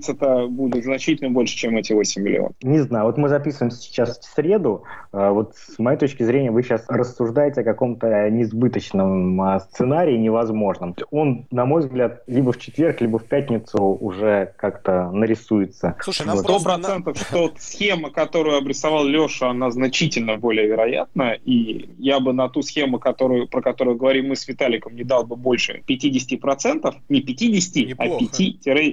разница-то 0.04 0.48
будет 0.48 0.84
значительно 0.84 1.30
больше, 1.30 1.56
чем 1.56 1.76
эти 1.76 1.92
8 1.92 2.22
миллионов. 2.22 2.52
Не 2.62 2.80
знаю. 2.80 3.06
Вот 3.06 3.18
мы 3.18 3.28
записываем 3.28 3.70
сейчас 3.70 4.18
в 4.18 4.24
среду. 4.24 4.84
А 5.16 5.32
вот 5.32 5.54
с 5.54 5.78
моей 5.78 5.96
точки 5.96 6.24
зрения 6.24 6.50
вы 6.50 6.62
сейчас 6.62 6.84
рассуждаете 6.88 7.60
о 7.60 7.64
каком-то 7.64 8.28
несбыточном 8.30 9.40
а, 9.40 9.60
сценарии 9.60 10.16
невозможном. 10.16 10.96
Он, 11.12 11.46
на 11.52 11.64
мой 11.66 11.82
взгляд, 11.82 12.22
либо 12.26 12.52
в 12.52 12.58
четверг, 12.58 13.00
либо 13.00 13.20
в 13.20 13.24
пятницу 13.24 13.80
уже 13.80 14.52
как-то 14.56 15.10
нарисуется. 15.12 15.96
Слушай, 16.02 16.26
нам 16.26 16.38
сто 16.38 16.58
процентов, 16.58 17.16
что 17.16 17.52
схема, 17.58 18.10
которую 18.10 18.56
обрисовал 18.56 19.04
Леша, 19.04 19.50
она 19.50 19.70
значительно 19.70 20.36
более 20.36 20.66
вероятна, 20.66 21.36
и 21.44 21.90
я 21.98 22.18
бы 22.18 22.32
на 22.32 22.48
ту 22.48 22.62
схему, 22.62 22.98
которую, 22.98 23.46
про 23.46 23.62
которую 23.62 23.96
говорим 23.96 24.28
мы 24.28 24.36
с 24.36 24.48
Виталиком, 24.48 24.96
не 24.96 25.04
дал 25.04 25.24
бы 25.24 25.36
больше 25.36 25.82
50%, 25.86 26.94
не 27.08 27.20
50, 27.20 27.76
а 27.98 28.06
Неплохо. 28.06 28.24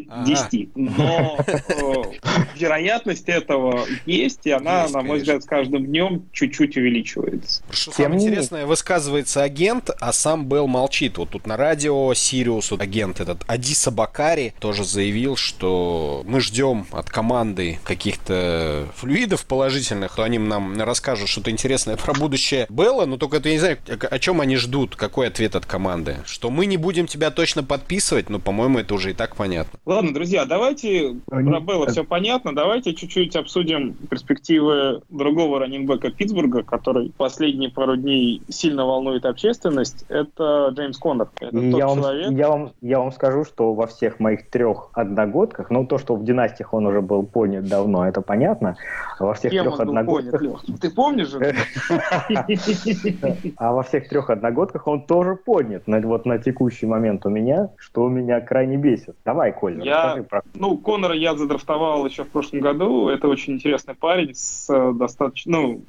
а 0.10 0.24
5-10. 0.24 0.70
Но 0.76 1.38
э, 1.48 2.30
вероятность 2.60 3.28
этого 3.28 3.86
есть, 4.06 4.46
и 4.46 4.52
она, 4.52 4.88
на 4.90 5.02
мой 5.02 5.18
взгляд, 5.18 5.42
с 5.42 5.46
каждым 5.46 5.86
днем 5.86 6.11
чуть-чуть 6.32 6.78
увеличивается. 6.78 7.64
Что 7.70 7.92
самое 7.92 8.22
интересное, 8.22 8.66
высказывается 8.66 9.44
агент, 9.44 9.90
а 10.00 10.14
сам 10.14 10.46
Белл 10.48 10.68
молчит. 10.68 11.18
Вот 11.18 11.30
тут 11.30 11.48
на 11.48 11.58
радио 11.58 12.14
Сириус 12.14 12.72
агент 12.72 13.20
этот 13.20 13.44
Адиса 13.48 13.92
Бакари 13.92 14.54
тоже 14.60 14.84
заявил, 14.84 15.36
что 15.36 16.24
мы 16.26 16.42
ждем 16.42 16.86
от 16.92 17.10
команды 17.10 17.80
каких-то 17.84 18.88
флюидов 18.96 19.46
положительных, 19.46 20.16
то 20.16 20.24
они 20.24 20.40
нам 20.40 20.80
расскажут 20.82 21.30
что-то 21.30 21.52
интересное 21.52 21.98
про 21.98 22.14
будущее 22.14 22.66
Белла, 22.70 23.06
но 23.06 23.18
только 23.18 23.38
это 23.38 23.50
я 23.50 23.56
не 23.56 23.60
знаю, 23.60 23.78
о 23.88 24.20
чем 24.20 24.42
они 24.42 24.56
ждут, 24.56 24.96
какой 24.96 25.28
ответ 25.28 25.56
от 25.56 25.66
команды. 25.66 26.18
Что 26.26 26.50
мы 26.50 26.66
не 26.66 26.78
будем 26.78 27.08
тебя 27.08 27.32
точно 27.32 27.64
подписывать, 27.64 28.30
но, 28.30 28.40
по-моему, 28.40 28.80
это 28.80 28.94
уже 28.94 29.12
и 29.12 29.14
так 29.14 29.36
понятно. 29.36 29.80
Ладно, 29.86 30.14
друзья, 30.14 30.46
давайте 30.46 31.16
про 31.28 31.60
Белла 31.60 31.88
все 31.88 32.04
понятно, 32.04 32.56
давайте 32.56 32.94
чуть-чуть 32.94 33.36
обсудим 33.36 33.94
перспективы 33.94 35.02
другого 35.10 35.60
раненбека 36.02 36.12
Питтсбурга, 36.12 36.64
который 36.64 37.12
последние 37.18 37.70
пару 37.70 37.96
дней 37.96 38.42
сильно 38.50 38.86
волнует 38.86 39.26
общественность. 39.26 40.06
Это 40.10 40.70
Джеймс 40.74 40.98
Коннор. 40.98 41.30
Это 41.40 41.52
тот 41.52 41.62
я, 41.62 41.88
человек... 41.88 42.28
вам, 42.28 42.36
я, 42.36 42.50
вам, 42.50 42.72
я 42.82 43.00
вам 43.00 43.12
скажу, 43.12 43.46
что 43.46 43.74
во 43.74 43.88
всех 43.88 44.20
моих 44.20 44.50
трех 44.50 44.90
одногодках, 44.94 45.70
ну 45.70 45.86
то, 45.86 45.98
что 45.98 46.16
в 46.16 46.24
династиях 46.24 46.74
он 46.74 46.86
уже 46.88 47.02
был 47.02 47.24
понят 47.24 47.66
давно, 47.66 48.08
это 48.08 48.22
понятно. 48.22 48.76
А 49.20 49.26
во 49.26 49.34
всех 49.34 49.52
Кем 49.52 49.66
трех 49.66 49.80
одногодках... 49.80 50.42
Ты 50.80 50.90
помнишь 50.90 51.30
же? 51.30 51.56
А 53.58 53.74
во 53.74 53.84
всех 53.84 54.10
трех 54.10 54.30
одногодках 54.30 54.88
он 54.88 55.02
тоже 55.06 55.36
поднят. 55.36 55.84
Вот 55.86 56.26
на 56.26 56.40
текущий 56.40 56.86
момент 56.86 57.26
у 57.26 57.30
меня, 57.30 57.70
что 57.78 58.08
меня 58.08 58.42
крайне 58.42 58.78
бесит. 58.78 59.16
Давай, 59.26 59.52
Коль, 59.52 59.86
я... 59.86 60.24
про... 60.30 60.42
Ну, 60.56 60.78
Конора 60.78 61.16
я 61.16 61.36
задрафтовал 61.36 62.06
еще 62.06 62.24
в 62.24 62.30
прошлом 62.30 62.62
году. 62.62 63.10
Это 63.10 63.28
очень 63.28 63.54
интересный 63.54 63.96
парень 63.96 64.34
с 64.34 64.70
э, 64.70 64.94
достаточно, 64.94 65.52
ну, 65.52 65.82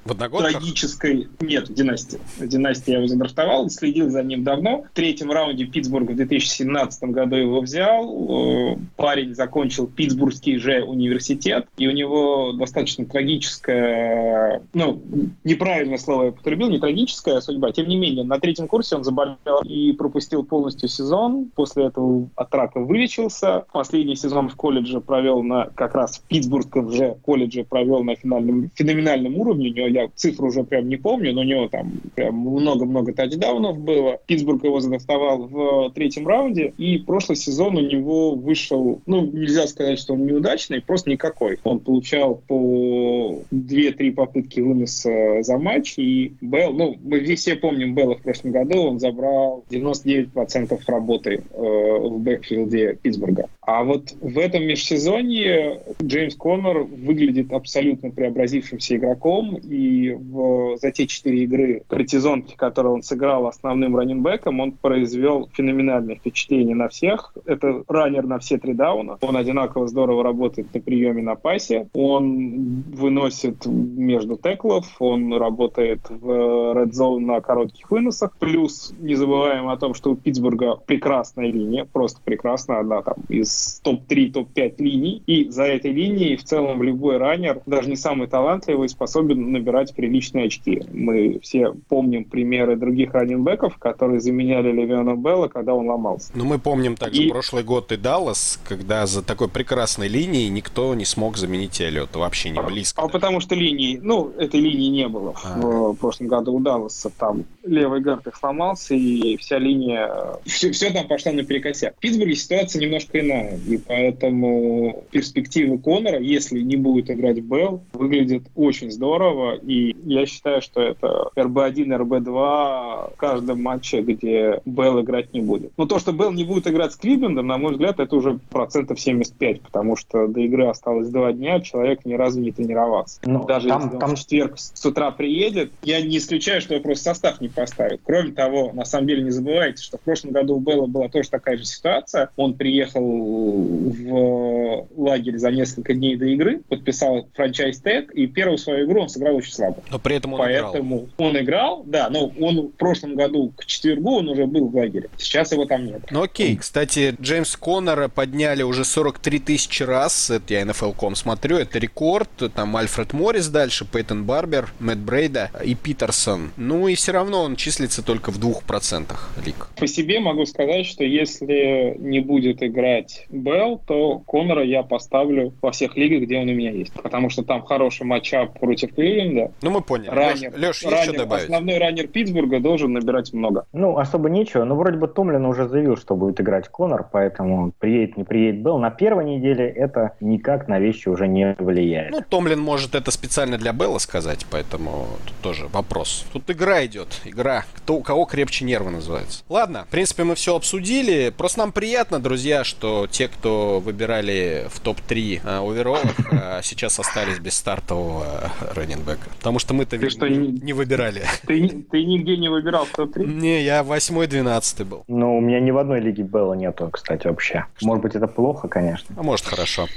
трагической... 0.52 1.28
Нет, 1.40 1.68
в 1.68 1.75
династии. 1.75 2.18
В 2.38 2.47
династии 2.47 2.90
я 2.90 2.99
его 2.99 3.06
задрафтовал, 3.06 3.71
следил 3.71 4.11
за 4.11 4.23
ним 4.23 4.44
давно. 4.44 4.85
В 4.92 4.94
третьем 4.94 5.30
раунде 5.30 5.64
Питтсбург 5.64 6.11
в 6.11 6.16
2017 6.16 7.04
году 7.04 7.37
его 7.37 7.61
взял. 7.61 8.73
Э, 8.73 8.76
парень 8.97 9.35
закончил 9.35 9.87
Питтсбургский 9.87 10.59
же 10.59 10.82
университет, 10.82 11.66
и 11.76 11.87
у 11.87 11.92
него 11.92 12.52
достаточно 12.52 13.04
трагическая, 13.06 14.62
ну, 14.73 15.00
неправильное 15.44 15.99
слово 15.99 16.25
я 16.25 16.28
употребил, 16.30 16.68
не 16.68 16.78
трагическая 16.78 17.40
судьба. 17.40 17.73
Тем 17.73 17.88
не 17.88 17.97
менее, 17.97 18.25
на 18.25 18.38
третьем 18.38 18.68
курсе 18.68 18.97
он 18.97 19.04
заболел 19.04 19.37
и 19.64 19.92
пропустил 19.92 20.44
полностью 20.44 20.88
сезон. 20.88 21.50
После 21.54 21.87
этого 21.87 22.28
от 22.37 22.54
рака 22.54 22.80
вылечился. 22.80 23.64
Последний 23.73 24.16
сезон 24.16 24.49
в 24.49 24.56
колледже 24.56 25.00
провел 25.00 25.42
на, 25.42 25.66
как 25.75 25.94
раз 25.94 26.18
в 26.18 26.23
Питтсбургском 26.23 26.90
же 26.90 27.16
колледже 27.25 27.64
провел 27.64 28.02
на 28.02 28.16
финальном, 28.16 28.71
феноменальном 28.75 29.37
уровне. 29.37 29.71
У 29.71 29.75
него, 29.75 29.88
я 29.92 30.08
цифру 30.14 30.49
уже 30.49 30.64
прям 30.64 30.88
не 30.88 30.96
помню, 30.96 31.32
но 31.32 31.42
у 31.42 31.44
него 31.44 31.68
там 31.68 31.92
прям 32.14 32.37
много-много 32.37 33.12
тачдаунов 33.12 33.78
было. 33.78 34.18
Питтсбург 34.26 34.64
его 34.64 34.80
задоставал 34.80 35.46
в 35.46 35.90
третьем 35.94 36.26
раунде, 36.26 36.72
и 36.78 36.99
прошлый 36.99 37.37
сезон 37.37 37.76
у 37.76 37.80
него 37.80 38.34
вышел, 38.34 39.00
ну, 39.06 39.26
нельзя 39.26 39.66
сказать, 39.66 39.99
что 39.99 40.14
он 40.14 40.26
неудачный, 40.26 40.80
просто 40.80 41.11
никакой. 41.11 41.58
Он 41.64 41.80
получал 41.80 42.37
по 42.46 43.38
2-3 43.52 44.12
попытки 44.12 44.61
выноса 44.61 45.42
за 45.42 45.58
матч, 45.58 45.94
и 45.99 46.34
Белл, 46.40 46.72
ну, 46.72 46.96
мы 47.02 47.22
все 47.34 47.56
помним 47.56 47.94
Белла 47.94 48.16
в 48.16 48.22
прошлом 48.22 48.52
году, 48.52 48.82
он 48.82 49.00
забрал 49.00 49.64
99% 49.70 50.80
работы 50.87 51.42
э, 51.50 51.58
в 51.58 52.18
бэкфилде 52.18 52.99
Питтсбурга. 53.02 53.49
А 53.61 53.84
вот 53.84 54.12
в 54.20 54.38
этом 54.38 54.64
межсезонье 54.64 55.80
Джеймс 56.02 56.34
Коннор 56.34 56.84
выглядит 56.84 57.52
абсолютно 57.52 58.11
преобразившимся 58.11 58.96
игроком, 58.96 59.58
и 59.73 60.12
в, 60.12 60.76
за 60.76 60.91
те 60.91 61.07
четыре 61.07 61.45
игры 61.45 61.83
предсезонки, 61.88 62.55
которые 62.57 62.93
он 62.93 63.02
сыграл 63.02 63.47
основным 63.47 63.97
раненбеком, 63.97 64.61
он 64.61 64.73
произвел 64.73 65.49
феноменальное 65.52 66.17
впечатление 66.17 66.75
на 66.75 66.88
всех. 66.88 67.35
Это 67.47 67.83
раннер 67.88 68.26
на 68.26 68.38
все 68.38 68.59
три 68.59 68.75
дауна. 68.75 69.17
Он 69.23 69.37
одинаково 69.37 69.88
здорово 69.88 70.23
работает 70.23 70.75
на 70.75 70.81
приеме 70.81 71.23
на 71.23 71.37
пасе. 71.37 71.88
Он 71.95 72.83
выносит 72.93 73.64
между 73.64 74.37
теклов, 74.37 74.87
он 74.99 75.33
работает 75.35 76.00
в 76.11 76.31
red 76.76 76.91
zone 76.91 77.21
на 77.21 77.41
коротких 77.41 77.91
выносах. 77.91 78.37
Плюс 78.38 78.93
не 79.00 79.14
забываем 79.14 79.69
о 79.69 79.76
том, 79.79 79.95
что 79.95 80.11
у 80.11 80.17
Питтсбурга 80.17 80.76
прекрасная 80.76 81.50
линия, 81.50 81.87
просто 81.91 82.21
прекрасная, 82.23 82.81
одна 82.81 83.02
там 83.02 83.14
из 83.29 83.81
топ-3, 83.83 84.33
топ-5 84.33 84.75
линий. 84.79 85.23
И 85.26 85.49
за 85.49 85.64
этой 85.64 85.93
линией 85.93 86.37
в 86.37 86.45
целом 86.45 86.83
любой 86.83 87.17
раннер, 87.17 87.62
даже 87.64 87.88
не 87.88 87.97
самый 87.97 88.29
талантливый, 88.29 88.88
способен 88.88 89.62
набирать 89.62 89.95
приличные 89.95 90.47
очки. 90.47 90.83
Мы 90.92 91.38
все 91.40 91.73
помним 91.88 92.25
примеры 92.25 92.76
других 92.76 93.14
раннинбеков, 93.14 93.78
которые 93.78 94.21
заменяли 94.21 94.73
Левиона 94.73 95.14
Белла, 95.14 95.49
когда 95.49 95.75
он 95.75 95.88
ломался. 95.88 96.33
Ну, 96.35 96.45
мы 96.45 96.59
помним 96.59 96.97
также 96.97 97.23
и... 97.23 97.28
прошлый 97.31 97.62
год 97.62 97.92
и 97.92 97.97
Даллас, 97.97 98.59
когда 98.69 99.07
за 99.07 99.23
такой 99.23 99.49
прекрасной 99.49 100.09
линией 100.09 100.49
никто 100.49 100.95
не 100.95 101.04
смог 101.04 101.37
заменить 101.37 101.81
Эллиота, 101.81 102.19
вообще 102.19 102.50
не 102.50 102.61
близко. 102.61 103.00
А, 103.00 103.04
а 103.04 103.09
потому 103.09 103.40
что 103.40 103.54
линии, 103.54 103.99
ну, 104.02 104.31
этой 104.37 104.61
линии 104.61 104.88
не 104.88 105.09
было 105.09 105.35
а. 105.45 105.59
в, 105.59 105.95
прошлом 105.95 106.26
году 106.26 106.54
у 106.54 106.61
Далласа. 106.61 107.11
Там 107.11 107.45
левый 107.62 108.00
гард 108.00 108.26
их 108.26 108.37
сломался, 108.37 108.95
и 108.95 109.37
вся 109.37 109.59
линия, 109.59 110.11
все, 110.45 110.73
все 110.73 110.90
там 110.90 111.07
пошло 111.07 111.33
наперекосяк. 111.33 111.95
В 111.97 112.00
Питтсбурге 112.00 112.35
ситуация 112.35 112.81
немножко 112.81 113.21
иная, 113.21 113.59
и 113.69 113.78
поэтому 113.78 115.04
перспективы 115.11 115.78
Конора, 115.78 116.19
если 116.19 116.61
не 116.61 116.76
будет 116.76 117.11
играть 117.11 117.38
Белл, 117.40 117.85
выглядит 117.92 118.45
очень 118.54 118.90
здорово, 118.90 119.51
Э, 119.51 119.51
и 119.54 119.97
я 120.04 120.26
считаю, 120.26 120.62
что 120.62 120.80
это 120.80 121.30
РБ-1, 121.37 121.97
РБ-2 121.97 123.12
в 123.12 123.16
каждом 123.16 123.62
матче, 123.62 124.00
где 124.02 124.61
Белл 124.64 125.00
играть 125.00 125.32
не 125.32 125.40
будет. 125.40 125.73
Но 125.76 125.87
то, 125.87 125.99
что 125.99 126.12
Белл 126.12 126.32
не 126.32 126.44
будет 126.44 126.66
играть 126.66 126.92
с 126.92 126.97
Кливлендом, 126.97 127.47
на 127.47 127.59
мой 127.59 127.73
взгляд, 127.73 128.00
это 128.00 128.16
уже 128.16 128.38
процентов 128.50 129.00
75, 129.00 129.61
потому 129.62 129.97
что 129.97 130.26
до 130.26 130.40
игры 130.40 130.66
осталось 130.66 131.09
два 131.09 131.32
дня, 131.32 131.61
человек 131.61 132.04
ни 132.04 132.14
разу 132.14 132.40
не 132.40 132.52
тренировался. 132.52 133.21
Ну, 133.25 133.44
Даже 133.44 133.68
там, 133.68 133.82
если 133.82 133.94
он 133.94 134.00
там... 134.00 134.16
в 134.16 134.18
четверг 134.18 134.59
с 134.59 134.85
утра 134.85 135.11
приедет, 135.11 135.73
я 135.82 136.00
не 136.00 136.18
исключаю, 136.18 136.61
что 136.61 136.75
его 136.75 136.82
просто 136.82 137.04
состав 137.04 137.40
не 137.40 137.49
поставит. 137.49 138.00
Кроме 138.04 138.32
того, 138.32 138.73
на 138.73 138.85
самом 138.85 139.09
деле 139.09 139.23
не 139.23 139.30
забывайте, 139.30 139.82
что 139.82 139.99
в 139.99 140.00
прошлом 140.00 140.32
году 140.32 140.56
у 140.56 140.61
Белла 140.61 140.87
была 140.87 141.09
тоже 141.09 141.30
такая 141.30 141.56
же 141.56 141.64
ситуация. 141.64 142.30
Он 142.37 142.54
приехал 142.54 143.02
в 143.02 144.88
лагерь 144.97 145.38
за 145.38 145.50
несколько 145.50 145.94
дней 145.94 146.16
до 146.16 146.26
игры, 146.26 146.61
подписал 146.68 147.28
франчайз-тег, 147.35 148.12
и 148.12 148.26
первую 148.26 148.59
свою 148.59 148.87
игру 148.87 149.02
он 149.02 149.09
сыграл 149.09 149.37
очень 149.42 149.52
слабо. 149.52 149.82
Но 149.90 149.99
при 149.99 150.16
этом 150.16 150.34
он 150.34 150.38
Поэтому 150.38 150.96
играл. 150.96 151.08
он 151.18 151.38
играл, 151.38 151.82
да, 151.87 152.08
но 152.11 152.32
он 152.40 152.68
в 152.68 152.70
прошлом 152.72 153.14
году 153.14 153.52
к 153.56 153.66
четвергу 153.66 154.18
он 154.18 154.28
уже 154.28 154.46
был 154.46 154.68
в 154.68 154.76
лагере. 154.76 155.11
Сейчас 155.16 155.52
его 155.52 155.66
там 155.66 155.84
нет. 155.84 156.02
Ну 156.11 156.22
окей, 156.22 156.56
кстати, 156.56 157.14
Джеймс 157.20 157.56
Коннора 157.56 158.08
подняли 158.08 158.62
уже 158.62 158.84
43 158.84 159.38
тысячи 159.40 159.82
раз, 159.82 160.30
это 160.30 160.54
я 160.54 160.62
NFL.com 160.62 161.14
смотрю, 161.14 161.56
это 161.56 161.78
рекорд, 161.78 162.30
там 162.54 162.76
Альфред 162.76 163.12
Моррис 163.12 163.49
дальше, 163.49 163.84
Пейтон 163.84 164.25
Барбер, 164.25 164.72
Мэтт 164.80 165.00
Брейда 165.00 165.50
и 165.64 165.75
Питерсон. 165.75 166.52
Ну 166.56 166.88
и 166.88 166.94
все 166.94 167.12
равно 167.12 167.42
он 167.42 167.56
числится 167.56 168.02
только 168.02 168.30
в 168.30 168.38
двух 168.38 168.62
процентах 168.62 169.30
лиг. 169.44 169.68
По 169.76 169.87
себе 169.87 170.20
могу 170.20 170.46
сказать, 170.46 170.87
что 170.87 171.04
если 171.04 171.96
не 171.99 172.20
будет 172.20 172.62
играть 172.62 173.26
Белл, 173.30 173.80
то 173.87 174.20
Коннора 174.20 174.64
я 174.64 174.82
поставлю 174.82 175.52
во 175.61 175.72
всех 175.72 175.96
лигах, 175.96 176.22
где 176.22 176.38
он 176.38 176.49
у 176.49 176.52
меня 176.52 176.70
есть. 176.70 176.92
Потому 176.92 177.30
что 177.30 177.42
там 177.42 177.62
хороший 177.62 178.04
матчап 178.04 178.58
против 178.58 178.94
Кливленда. 178.94 179.32
Ну, 179.62 179.71
мы 179.71 179.81
поняли. 179.81 180.11
Раннер, 180.11 180.53
Леш, 180.55 180.83
Леш 180.83 180.85
раннер, 180.85 180.97
есть 180.97 181.09
что 181.11 181.19
добавить? 181.19 181.45
Основной 181.45 181.79
раннер 181.79 182.09
Питтсбурга 182.09 182.61
должен 182.61 182.93
набирать 182.93 183.33
много. 183.33 183.67
Ну, 183.73 183.99
особо 183.99 184.29
нечего. 184.29 184.65
Но 184.65 184.77
вроде 184.77 184.99
бы 184.99 185.09
Томлин 185.09 185.45
уже 185.47 185.69
заявил, 185.69 185.97
что 185.97 186.17
будет 186.17 186.41
играть 186.41 186.69
Коннор, 186.69 187.07
поэтому 187.11 187.73
приедет, 187.79 188.17
не 188.17 188.25
приедет 188.25 188.62
Белл. 188.62 188.79
На 188.79 188.91
первой 188.91 189.25
неделе 189.25 189.69
это 189.69 190.12
никак 190.21 190.69
на 190.69 190.79
вещи 190.79 191.09
уже 191.09 191.29
не 191.29 191.55
влияет. 191.59 192.12
Ну, 192.12 192.21
Томлин 192.29 192.61
может 192.61 192.95
это 192.95 193.11
специально 193.11 193.59
для 193.59 193.73
Белла 193.73 193.99
сказать, 193.99 194.47
поэтому 194.51 195.07
тут 195.27 195.35
тоже 195.43 195.67
вопрос. 195.69 196.27
Тут 196.33 196.51
игра 196.51 196.85
идет. 196.85 197.21
Игра. 197.25 197.65
Кто, 197.77 197.95
у 197.95 198.03
кого 198.03 198.25
крепче 198.25 198.65
нервы 198.65 198.91
называется. 198.91 199.45
Ладно, 199.49 199.85
в 199.85 199.89
принципе, 199.89 200.25
мы 200.25 200.35
все 200.35 200.57
обсудили. 200.57 201.33
Просто 201.37 201.61
нам 201.61 201.73
приятно, 201.73 202.21
друзья, 202.21 202.65
что 202.65 203.07
те, 203.11 203.29
кто 203.29 203.81
выбирали 203.81 204.67
в 204.71 204.81
топ-3 204.81 205.41
э, 205.45 205.59
овероллов, 205.59 206.33
э, 206.33 206.61
сейчас 206.62 206.99
остались 206.99 207.39
без 207.39 207.55
стартового 207.55 208.51
э, 208.61 208.75
раненбека. 209.23 209.37
Потому 209.38 209.59
что 209.59 209.75
мы-то 209.75 209.99
ты 209.99 210.11
что, 210.11 210.29
не, 210.29 210.49
не 210.49 210.73
выбирали. 210.73 211.23
Ты, 211.47 211.85
ты 211.91 212.05
нигде 212.05 212.37
не 212.37 212.49
выбирал 212.49 212.85
в 212.85 212.93
топ-3? 212.93 213.25
Не, 213.25 213.62
я 213.62 213.83
8-12 213.83 214.85
был. 214.85 215.05
Ну, 215.09 215.37
у 215.37 215.41
меня 215.41 215.61
ни 215.61 215.71
в 215.71 215.79
одной 215.79 216.00
лиге 216.00 216.23
Белла 216.23 216.55
нету, 216.55 216.88
кстати, 216.91 217.26
вообще. 217.26 217.67
Что? 217.76 217.87
Может 217.87 218.02
быть, 218.02 218.14
это 218.14 218.26
плохо, 218.26 218.69
конечно. 218.69 219.14
А 219.19 219.23
может, 219.23 219.47
хорошо. 219.47 219.88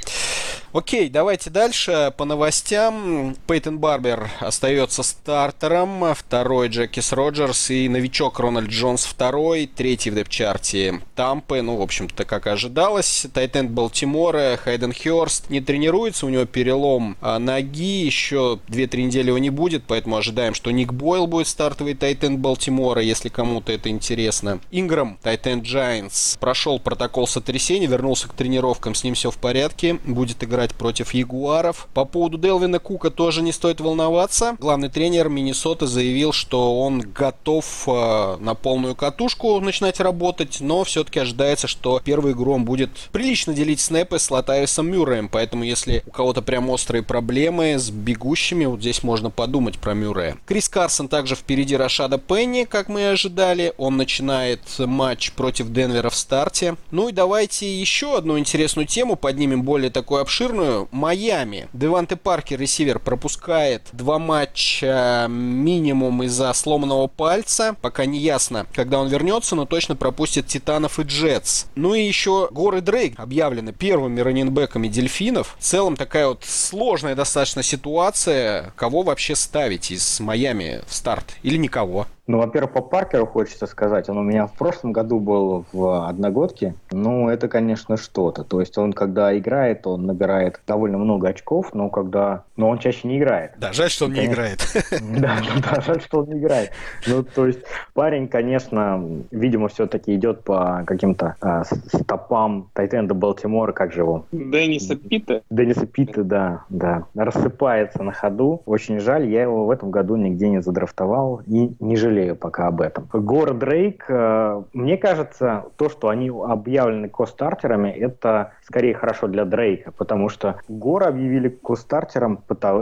Окей, 0.76 1.10
давайте 1.10 1.50
дальше 1.50 2.14
по 2.18 2.26
новостям. 2.26 3.34
Пейтон 3.48 3.80
Барбер 3.80 4.30
остается 4.42 5.04
стартером, 5.04 6.14
второй 6.14 6.68
Джекис 6.68 7.14
Роджерс 7.14 7.70
и 7.70 7.88
новичок 7.88 8.42
Рональд 8.42 8.68
Джонс 8.68 9.06
второй, 9.06 9.68
третий 9.74 10.10
в 10.10 10.16
депчарте 10.16 11.00
Тампы, 11.16 11.62
ну, 11.62 11.78
в 11.78 11.82
общем-то, 11.82 12.26
как 12.26 12.48
ожидалось. 12.48 13.26
Тайтенд 13.34 13.72
Балтимора, 13.72 14.60
Хайден 14.62 14.92
Хёрст 14.92 15.50
не 15.50 15.62
тренируется, 15.62 16.26
у 16.26 16.30
него 16.30 16.44
перелом 16.44 17.16
а, 17.22 17.40
ноги, 17.40 18.04
еще 18.04 18.60
2-3 18.68 19.04
недели 19.04 19.15
его 19.24 19.38
не 19.38 19.50
будет, 19.50 19.84
поэтому 19.88 20.18
ожидаем, 20.18 20.54
что 20.54 20.72
Ник 20.72 20.94
Бойл 20.94 21.28
будет 21.28 21.48
стартовый 21.48 21.94
Тайтенд 21.94 22.40
Балтимора, 22.40 23.02
если 23.02 23.30
кому-то 23.30 23.72
это 23.72 23.90
интересно. 23.90 24.60
Инграм, 24.72 25.18
Тайтенд 25.22 25.64
Giants, 25.64 26.38
прошел 26.40 26.80
протокол 26.80 27.28
сотрясения, 27.28 27.88
вернулся 27.88 28.28
к 28.28 28.34
тренировкам, 28.34 28.96
с 28.96 29.04
ним 29.04 29.14
все 29.14 29.32
в 29.32 29.38
порядке, 29.38 30.00
будет 30.06 30.44
играть 30.44 30.74
против 30.74 31.14
Ягуаров. 31.14 31.88
По 31.94 32.06
поводу 32.06 32.38
Делвина 32.38 32.80
Кука 32.80 33.10
тоже 33.10 33.42
не 33.42 33.52
стоит 33.52 33.80
волноваться. 33.82 34.56
Главный 34.60 34.90
тренер 34.90 35.30
Миннесоты 35.30 35.88
заявил, 35.88 36.32
что 36.32 36.80
он 36.82 37.00
готов 37.00 37.84
э, 37.88 38.38
на 38.40 38.56
полную 38.56 38.96
катушку 38.96 39.60
начинать 39.60 40.00
работать, 40.00 40.58
но 40.60 40.84
все-таки 40.84 41.20
ожидается, 41.20 41.68
что 41.68 42.02
первую 42.04 42.34
игру 42.34 42.54
он 42.54 42.66
будет 42.66 42.92
прилично 43.12 43.54
делить 43.54 43.80
снэпы 43.80 44.20
с 44.20 44.30
Латависом 44.32 44.90
Мюрреем, 44.90 45.30
поэтому 45.30 45.64
если 45.64 46.04
у 46.06 46.12
кого-то 46.12 46.42
прям 46.42 46.70
острые 46.70 47.04
проблемы 47.04 47.78
с 47.78 47.90
бегущими, 47.90 48.66
вот 48.66 48.80
здесь 48.80 49.04
можно 49.06 49.30
подумать 49.30 49.78
про 49.78 49.94
Мюррея. 49.94 50.38
Крис 50.46 50.68
Карсон 50.68 51.08
также 51.08 51.36
впереди 51.36 51.78
Рашада 51.78 52.18
Пенни, 52.18 52.66
как 52.66 52.90
мы 52.90 53.02
и 53.02 53.06
ожидали. 53.06 53.74
Он 53.78 53.96
начинает 53.96 54.62
матч 54.80 55.32
против 55.32 55.72
Денвера 55.72 56.10
в 56.10 56.16
старте. 56.16 56.76
Ну 56.92 57.08
и 57.10 57.14
давайте 57.14 57.74
еще 57.74 58.18
одну 58.18 58.38
интересную 58.38 58.88
тему 58.88 59.16
поднимем, 59.16 59.64
более 59.64 59.92
такую 59.92 60.22
обширную 60.22 60.90
Майами. 60.92 61.70
Деванте 61.72 62.16
Паркер, 62.16 62.60
ресивер, 62.60 63.00
пропускает 63.00 63.84
два 63.94 64.18
матча 64.18 65.28
минимум 65.30 66.24
из-за 66.24 66.52
сломанного 66.54 67.08
пальца. 67.08 67.76
Пока 67.82 68.06
не 68.06 68.20
ясно, 68.20 68.66
когда 68.74 69.00
он 69.00 69.08
вернется, 69.08 69.56
но 69.56 69.66
точно 69.66 69.96
пропустит 69.96 70.48
Титанов 70.48 71.00
и 71.00 71.04
Джетс. 71.04 71.66
Ну 71.76 71.94
и 71.94 72.02
еще 72.02 72.50
Гор 72.52 72.78
и 72.78 72.82
Дрейк 72.82 73.20
объявлены 73.20 73.72
первыми 73.72 74.20
раненбеками 74.22 74.88
Дельфинов. 74.88 75.56
В 75.60 75.64
целом 75.64 75.96
такая 75.96 76.28
вот 76.28 76.44
сложная 76.44 77.14
достаточно 77.16 77.62
ситуация. 77.62 78.74
Кого 78.86 79.02
вообще 79.02 79.34
ставить 79.34 79.90
из 79.90 80.20
Майами 80.20 80.82
в 80.86 80.94
старт? 80.94 81.38
Или 81.42 81.58
никого? 81.58 82.06
Ну, 82.28 82.38
во-первых, 82.38 82.74
по 82.74 82.82
Паркеру 82.82 83.26
хочется 83.26 83.66
сказать. 83.66 84.10
Он 84.10 84.20
у 84.20 84.22
меня 84.22 84.46
в 84.46 84.54
прошлом 84.54 84.92
году 84.92 85.20
был 85.20 85.66
в 85.74 86.08
одногодке. 86.08 86.76
Ну, 86.92 87.28
это, 87.30 87.48
конечно, 87.48 87.98
что-то. 87.98 88.44
То 88.44 88.60
есть 88.60 88.78
он, 88.78 88.94
когда 88.94 89.36
играет, 89.36 89.88
он 89.88 90.06
набирает 90.06 90.62
довольно 90.68 91.00
много 91.00 91.30
очков, 91.30 91.74
но 91.74 91.90
когда... 91.90 92.44
Но 92.58 92.70
он 92.70 92.80
чаще 92.80 93.08
не 93.08 93.18
играет. 93.18 93.52
Да, 93.58 93.74
жаль, 93.74 93.90
что 93.90 94.06
он 94.06 94.14
не 94.14 94.26
играет. 94.26 94.66
Да, 95.02 95.40
да, 95.62 95.82
жаль, 95.82 96.02
что 96.02 96.20
он 96.20 96.30
не 96.30 96.40
играет. 96.40 96.72
Ну, 97.08 97.24
то 97.24 97.48
есть 97.48 97.60
парень, 97.94 98.28
конечно, 98.28 99.02
видимо, 99.32 99.68
все-таки 99.68 100.16
идет 100.16 100.44
по 100.44 100.84
каким-то 100.86 101.36
а, 101.42 101.64
стопам 101.64 102.70
Тайтенда 102.74 103.14
Балтимора, 103.14 103.72
как 103.72 103.94
же 103.94 104.02
его? 104.02 104.26
Денниса 104.32 104.96
Питта. 104.96 105.44
Денниса 105.50 105.86
Питта, 105.86 106.24
да, 106.24 106.64
да. 106.70 107.06
Рассыпается 107.16 108.04
на 108.04 108.12
ходу. 108.12 108.62
Очень 108.66 109.00
жаль, 109.00 109.28
я 109.28 109.44
его 109.44 109.66
в 109.66 109.72
этом 109.72 109.92
году 109.92 110.16
нигде 110.16 110.50
не 110.50 110.62
задрафтовал 110.62 111.42
и 111.46 111.76
не 111.80 111.96
жалею 111.96 112.16
жалею 112.16 112.36
пока 112.36 112.68
об 112.68 112.82
этом. 112.82 113.08
Гор 113.12 113.54
Дрейк, 113.54 114.06
э, 114.08 114.64
мне 114.74 114.98
кажется, 114.98 115.66
то, 115.78 115.90
что 115.90 116.10
они 116.10 116.30
объявлены 116.30 117.10
ко-стартерами, 117.10 117.90
это 117.90 118.54
скорее 118.64 118.94
хорошо 118.94 119.28
для 119.28 119.46
Дрейка, 119.46 119.92
потому 119.92 120.30
что 120.30 120.60
Гора 120.68 121.08
объявили 121.08 121.50
ко-стартером 121.50 122.38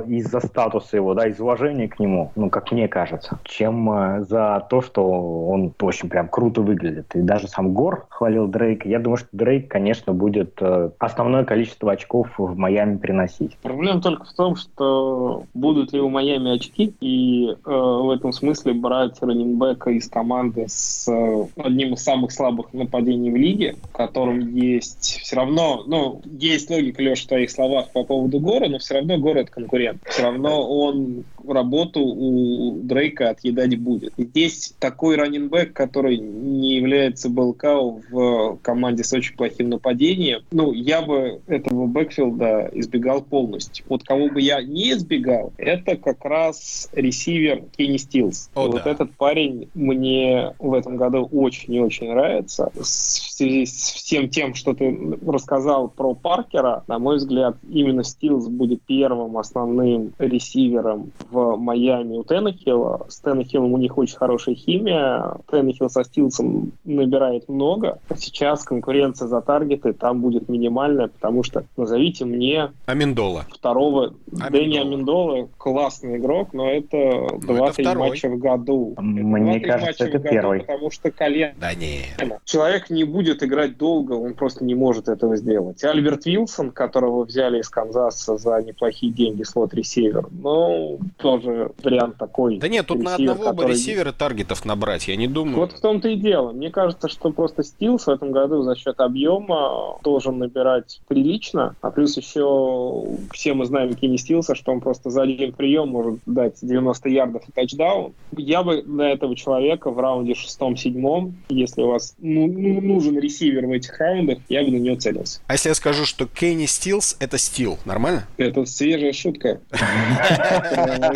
из-за 0.07 0.39
статуса 0.39 0.97
его, 0.97 1.13
да, 1.13 1.27
из 1.27 1.39
уважения 1.39 1.87
к 1.87 1.99
нему, 1.99 2.31
ну, 2.35 2.49
как 2.49 2.71
мне 2.71 2.87
кажется, 2.87 3.39
чем 3.43 3.89
э, 3.91 4.25
за 4.27 4.65
то, 4.69 4.81
что 4.81 5.03
он 5.47 5.73
очень 5.81 6.09
прям 6.09 6.27
круто 6.27 6.61
выглядит. 6.61 7.13
И 7.15 7.21
даже 7.21 7.47
сам 7.47 7.73
Гор 7.73 8.05
хвалил 8.09 8.47
Дрейка. 8.47 8.87
Я 8.87 8.99
думаю, 8.99 9.17
что 9.17 9.27
Дрейк, 9.31 9.69
конечно, 9.69 10.13
будет 10.13 10.57
э, 10.61 10.89
основное 10.99 11.45
количество 11.45 11.91
очков 11.91 12.27
в 12.37 12.55
Майами 12.57 12.97
приносить. 12.97 13.57
Проблема 13.61 14.01
только 14.01 14.25
в 14.25 14.33
том, 14.33 14.55
что 14.55 15.43
будут 15.53 15.93
ли 15.93 15.99
у 15.99 16.09
Майами 16.09 16.55
очки, 16.55 16.93
и 16.99 17.49
э, 17.49 17.55
в 17.65 18.09
этом 18.09 18.31
смысле 18.31 18.73
брать 18.73 19.21
раненбека 19.21 19.91
из 19.91 20.09
команды 20.09 20.65
с 20.67 21.07
э, 21.07 21.45
одним 21.57 21.93
из 21.93 22.03
самых 22.03 22.31
слабых 22.31 22.73
нападений 22.73 23.31
в 23.31 23.35
лиге, 23.35 23.75
в 23.83 23.91
котором 23.95 24.39
есть 24.55 25.19
все 25.21 25.35
равно, 25.35 25.83
ну, 25.87 26.21
есть 26.25 26.69
логика, 26.69 27.01
Леша, 27.01 27.23
в 27.23 27.27
твоих 27.27 27.51
словах 27.51 27.91
по 27.91 28.03
поводу 28.03 28.39
Гора, 28.39 28.67
но 28.67 28.79
все 28.79 28.95
равно 28.95 29.17
Гор 29.17 29.37
это 29.37 29.51
конкурент. 29.53 30.01
Все 30.05 30.23
равно 30.23 30.67
он 30.69 31.23
работу 31.47 32.01
у 32.01 32.79
Дрейка 32.83 33.29
отъедать 33.29 33.77
будет. 33.79 34.13
Здесь 34.17 34.73
такой 34.79 35.15
раненбэк, 35.15 35.73
который 35.73 36.17
не 36.17 36.75
является 36.75 37.29
Белкау 37.29 38.01
в 38.09 38.57
команде 38.61 39.03
с 39.03 39.13
очень 39.13 39.35
плохим 39.35 39.69
нападением, 39.69 40.41
ну, 40.51 40.71
я 40.71 41.01
бы 41.01 41.41
этого 41.47 41.87
бэкфилда 41.87 42.71
избегал 42.73 43.21
полностью. 43.21 43.85
Вот 43.89 44.03
кого 44.03 44.29
бы 44.29 44.41
я 44.41 44.61
не 44.61 44.91
избегал, 44.91 45.53
это 45.57 45.97
как 45.97 46.23
раз 46.25 46.89
ресивер 46.93 47.63
Кенни 47.75 47.97
Стилс. 47.97 48.49
О, 48.55 48.67
вот 48.67 48.83
да. 48.83 48.91
этот 48.91 49.11
парень 49.15 49.69
мне 49.73 50.53
в 50.59 50.73
этом 50.73 50.97
году 50.97 51.27
очень 51.31 51.73
и 51.73 51.79
очень 51.79 52.09
нравится. 52.09 52.71
В 52.73 52.85
связи 52.85 53.65
с 53.65 53.91
всем 53.91 54.29
тем, 54.29 54.53
что 54.53 54.73
ты 54.73 55.17
рассказал 55.25 55.89
про 55.89 56.13
Паркера, 56.13 56.83
на 56.87 56.99
мой 56.99 57.17
взгляд, 57.17 57.57
именно 57.69 58.03
Стилс 58.03 58.47
будет 58.47 58.81
первым 58.83 59.37
основным 59.37 60.13
ресивером 60.19 61.11
в 61.29 61.32
Майами 61.33 62.17
у 62.17 62.23
Теннехилла. 62.23 63.05
С 63.09 63.19
Теннехиллом 63.19 63.73
у 63.73 63.77
них 63.77 63.97
очень 63.97 64.17
хорошая 64.17 64.55
химия. 64.55 65.35
Теннехилл 65.49 65.89
со 65.89 66.03
Стилсом 66.03 66.71
набирает 66.83 67.49
много. 67.49 67.99
Сейчас 68.15 68.63
конкуренция 68.63 69.27
за 69.27 69.41
таргеты 69.41 69.93
там 69.93 70.21
будет 70.21 70.49
минимальная, 70.49 71.07
потому 71.07 71.43
что 71.43 71.63
назовите 71.77 72.25
мне 72.25 72.71
Аминдола. 72.85 73.45
второго 73.51 74.13
Аминдола. 74.31 74.49
Дэнни 74.51 74.77
Аминдола. 74.77 75.47
Классный 75.57 76.17
игрок, 76.17 76.49
но 76.53 76.69
это 76.69 76.97
Ну, 76.97 77.25
это 77.37 77.53
2-3 77.53 77.71
второй. 77.81 78.09
матча 78.09 78.29
в 78.29 78.37
году. 78.37 78.93
Мне 78.97 79.57
Это 79.57 79.65
2-3 79.65 79.71
кажется, 79.71 80.05
это 80.05 80.19
в 80.19 80.21
году, 80.21 80.33
первый. 80.33 80.59
Потому 80.61 80.91
что 80.91 81.11
колено 81.11 81.53
Да 81.59 81.73
не. 81.73 82.01
Человек 82.45 82.89
не 82.89 83.03
будет 83.03 83.43
играть 83.43 83.77
долго, 83.77 84.13
он 84.13 84.33
просто 84.33 84.63
не 84.63 84.75
может 84.75 85.07
этого 85.07 85.35
сделать. 85.35 85.83
Альберт 85.83 86.25
Вилсон, 86.25 86.71
которого 86.71 87.25
взяли 87.25 87.59
из 87.59 87.69
Канзаса 87.69 88.37
за 88.37 88.61
неплохие 88.61 89.11
деньги, 89.11 89.43
слот-ресивер, 89.43 90.27
ну, 90.31 90.99
тоже 91.23 91.71
вариант 91.81 92.17
такой. 92.17 92.57
Да 92.57 92.67
нет, 92.67 92.85
тут 92.85 93.01
на 93.01 93.15
одного 93.15 93.53
бы 93.53 93.61
который- 93.61 93.71
ресивера 93.71 94.11
таргетов 94.11 94.65
набрать, 94.65 95.07
я 95.07 95.15
не 95.15 95.27
думаю. 95.27 95.55
Вот 95.55 95.71
в 95.71 95.79
том-то 95.79 96.09
и 96.09 96.15
дело. 96.15 96.51
Мне 96.51 96.69
кажется, 96.69 97.07
что 97.07 97.31
просто 97.31 97.63
Стилс 97.63 98.05
в 98.05 98.09
этом 98.09 98.31
году 98.31 98.61
за 98.63 98.75
счет 98.75 98.99
объема 98.99 99.97
должен 100.03 100.37
набирать 100.37 100.99
прилично. 101.07 101.75
А 101.81 101.91
плюс 101.91 102.17
еще 102.17 103.05
все 103.31 103.53
мы 103.53 103.65
знаем 103.65 103.93
Кенни 103.93 104.17
Стилса, 104.17 104.53
что 104.53 104.73
он 104.73 104.81
просто 104.81 105.09
за 105.09 105.21
один 105.23 105.53
прием 105.53 105.89
может 105.89 106.19
дать 106.25 106.55
90 106.61 107.07
ярдов 107.09 107.43
и 107.47 107.51
тачдаун. 107.53 108.13
Я 108.35 108.61
бы 108.63 108.83
на 108.83 109.09
этого 109.13 109.35
человека 109.37 109.91
в 109.91 109.99
раунде 109.99 110.35
шестом-седьмом, 110.35 111.35
если 111.47 111.81
у 111.83 111.87
вас 111.87 112.15
ну, 112.19 112.47
ну, 112.47 112.81
нужен 112.81 113.17
ресивер 113.17 113.65
в 113.65 113.71
этих 113.71 113.97
раундах, 113.97 114.39
я 114.49 114.61
бы 114.63 114.71
на 114.71 114.75
него 114.77 114.97
целился. 114.97 115.39
А 115.47 115.53
если 115.53 115.69
я 115.69 115.75
скажу, 115.75 116.05
что 116.05 116.27
Кенни 116.27 116.65
Стилс 116.65 117.15
это 117.21 117.37
стил, 117.37 117.77
нормально? 117.85 118.27
Это 118.35 118.65
свежая 118.65 119.13
шутка. 119.13 119.61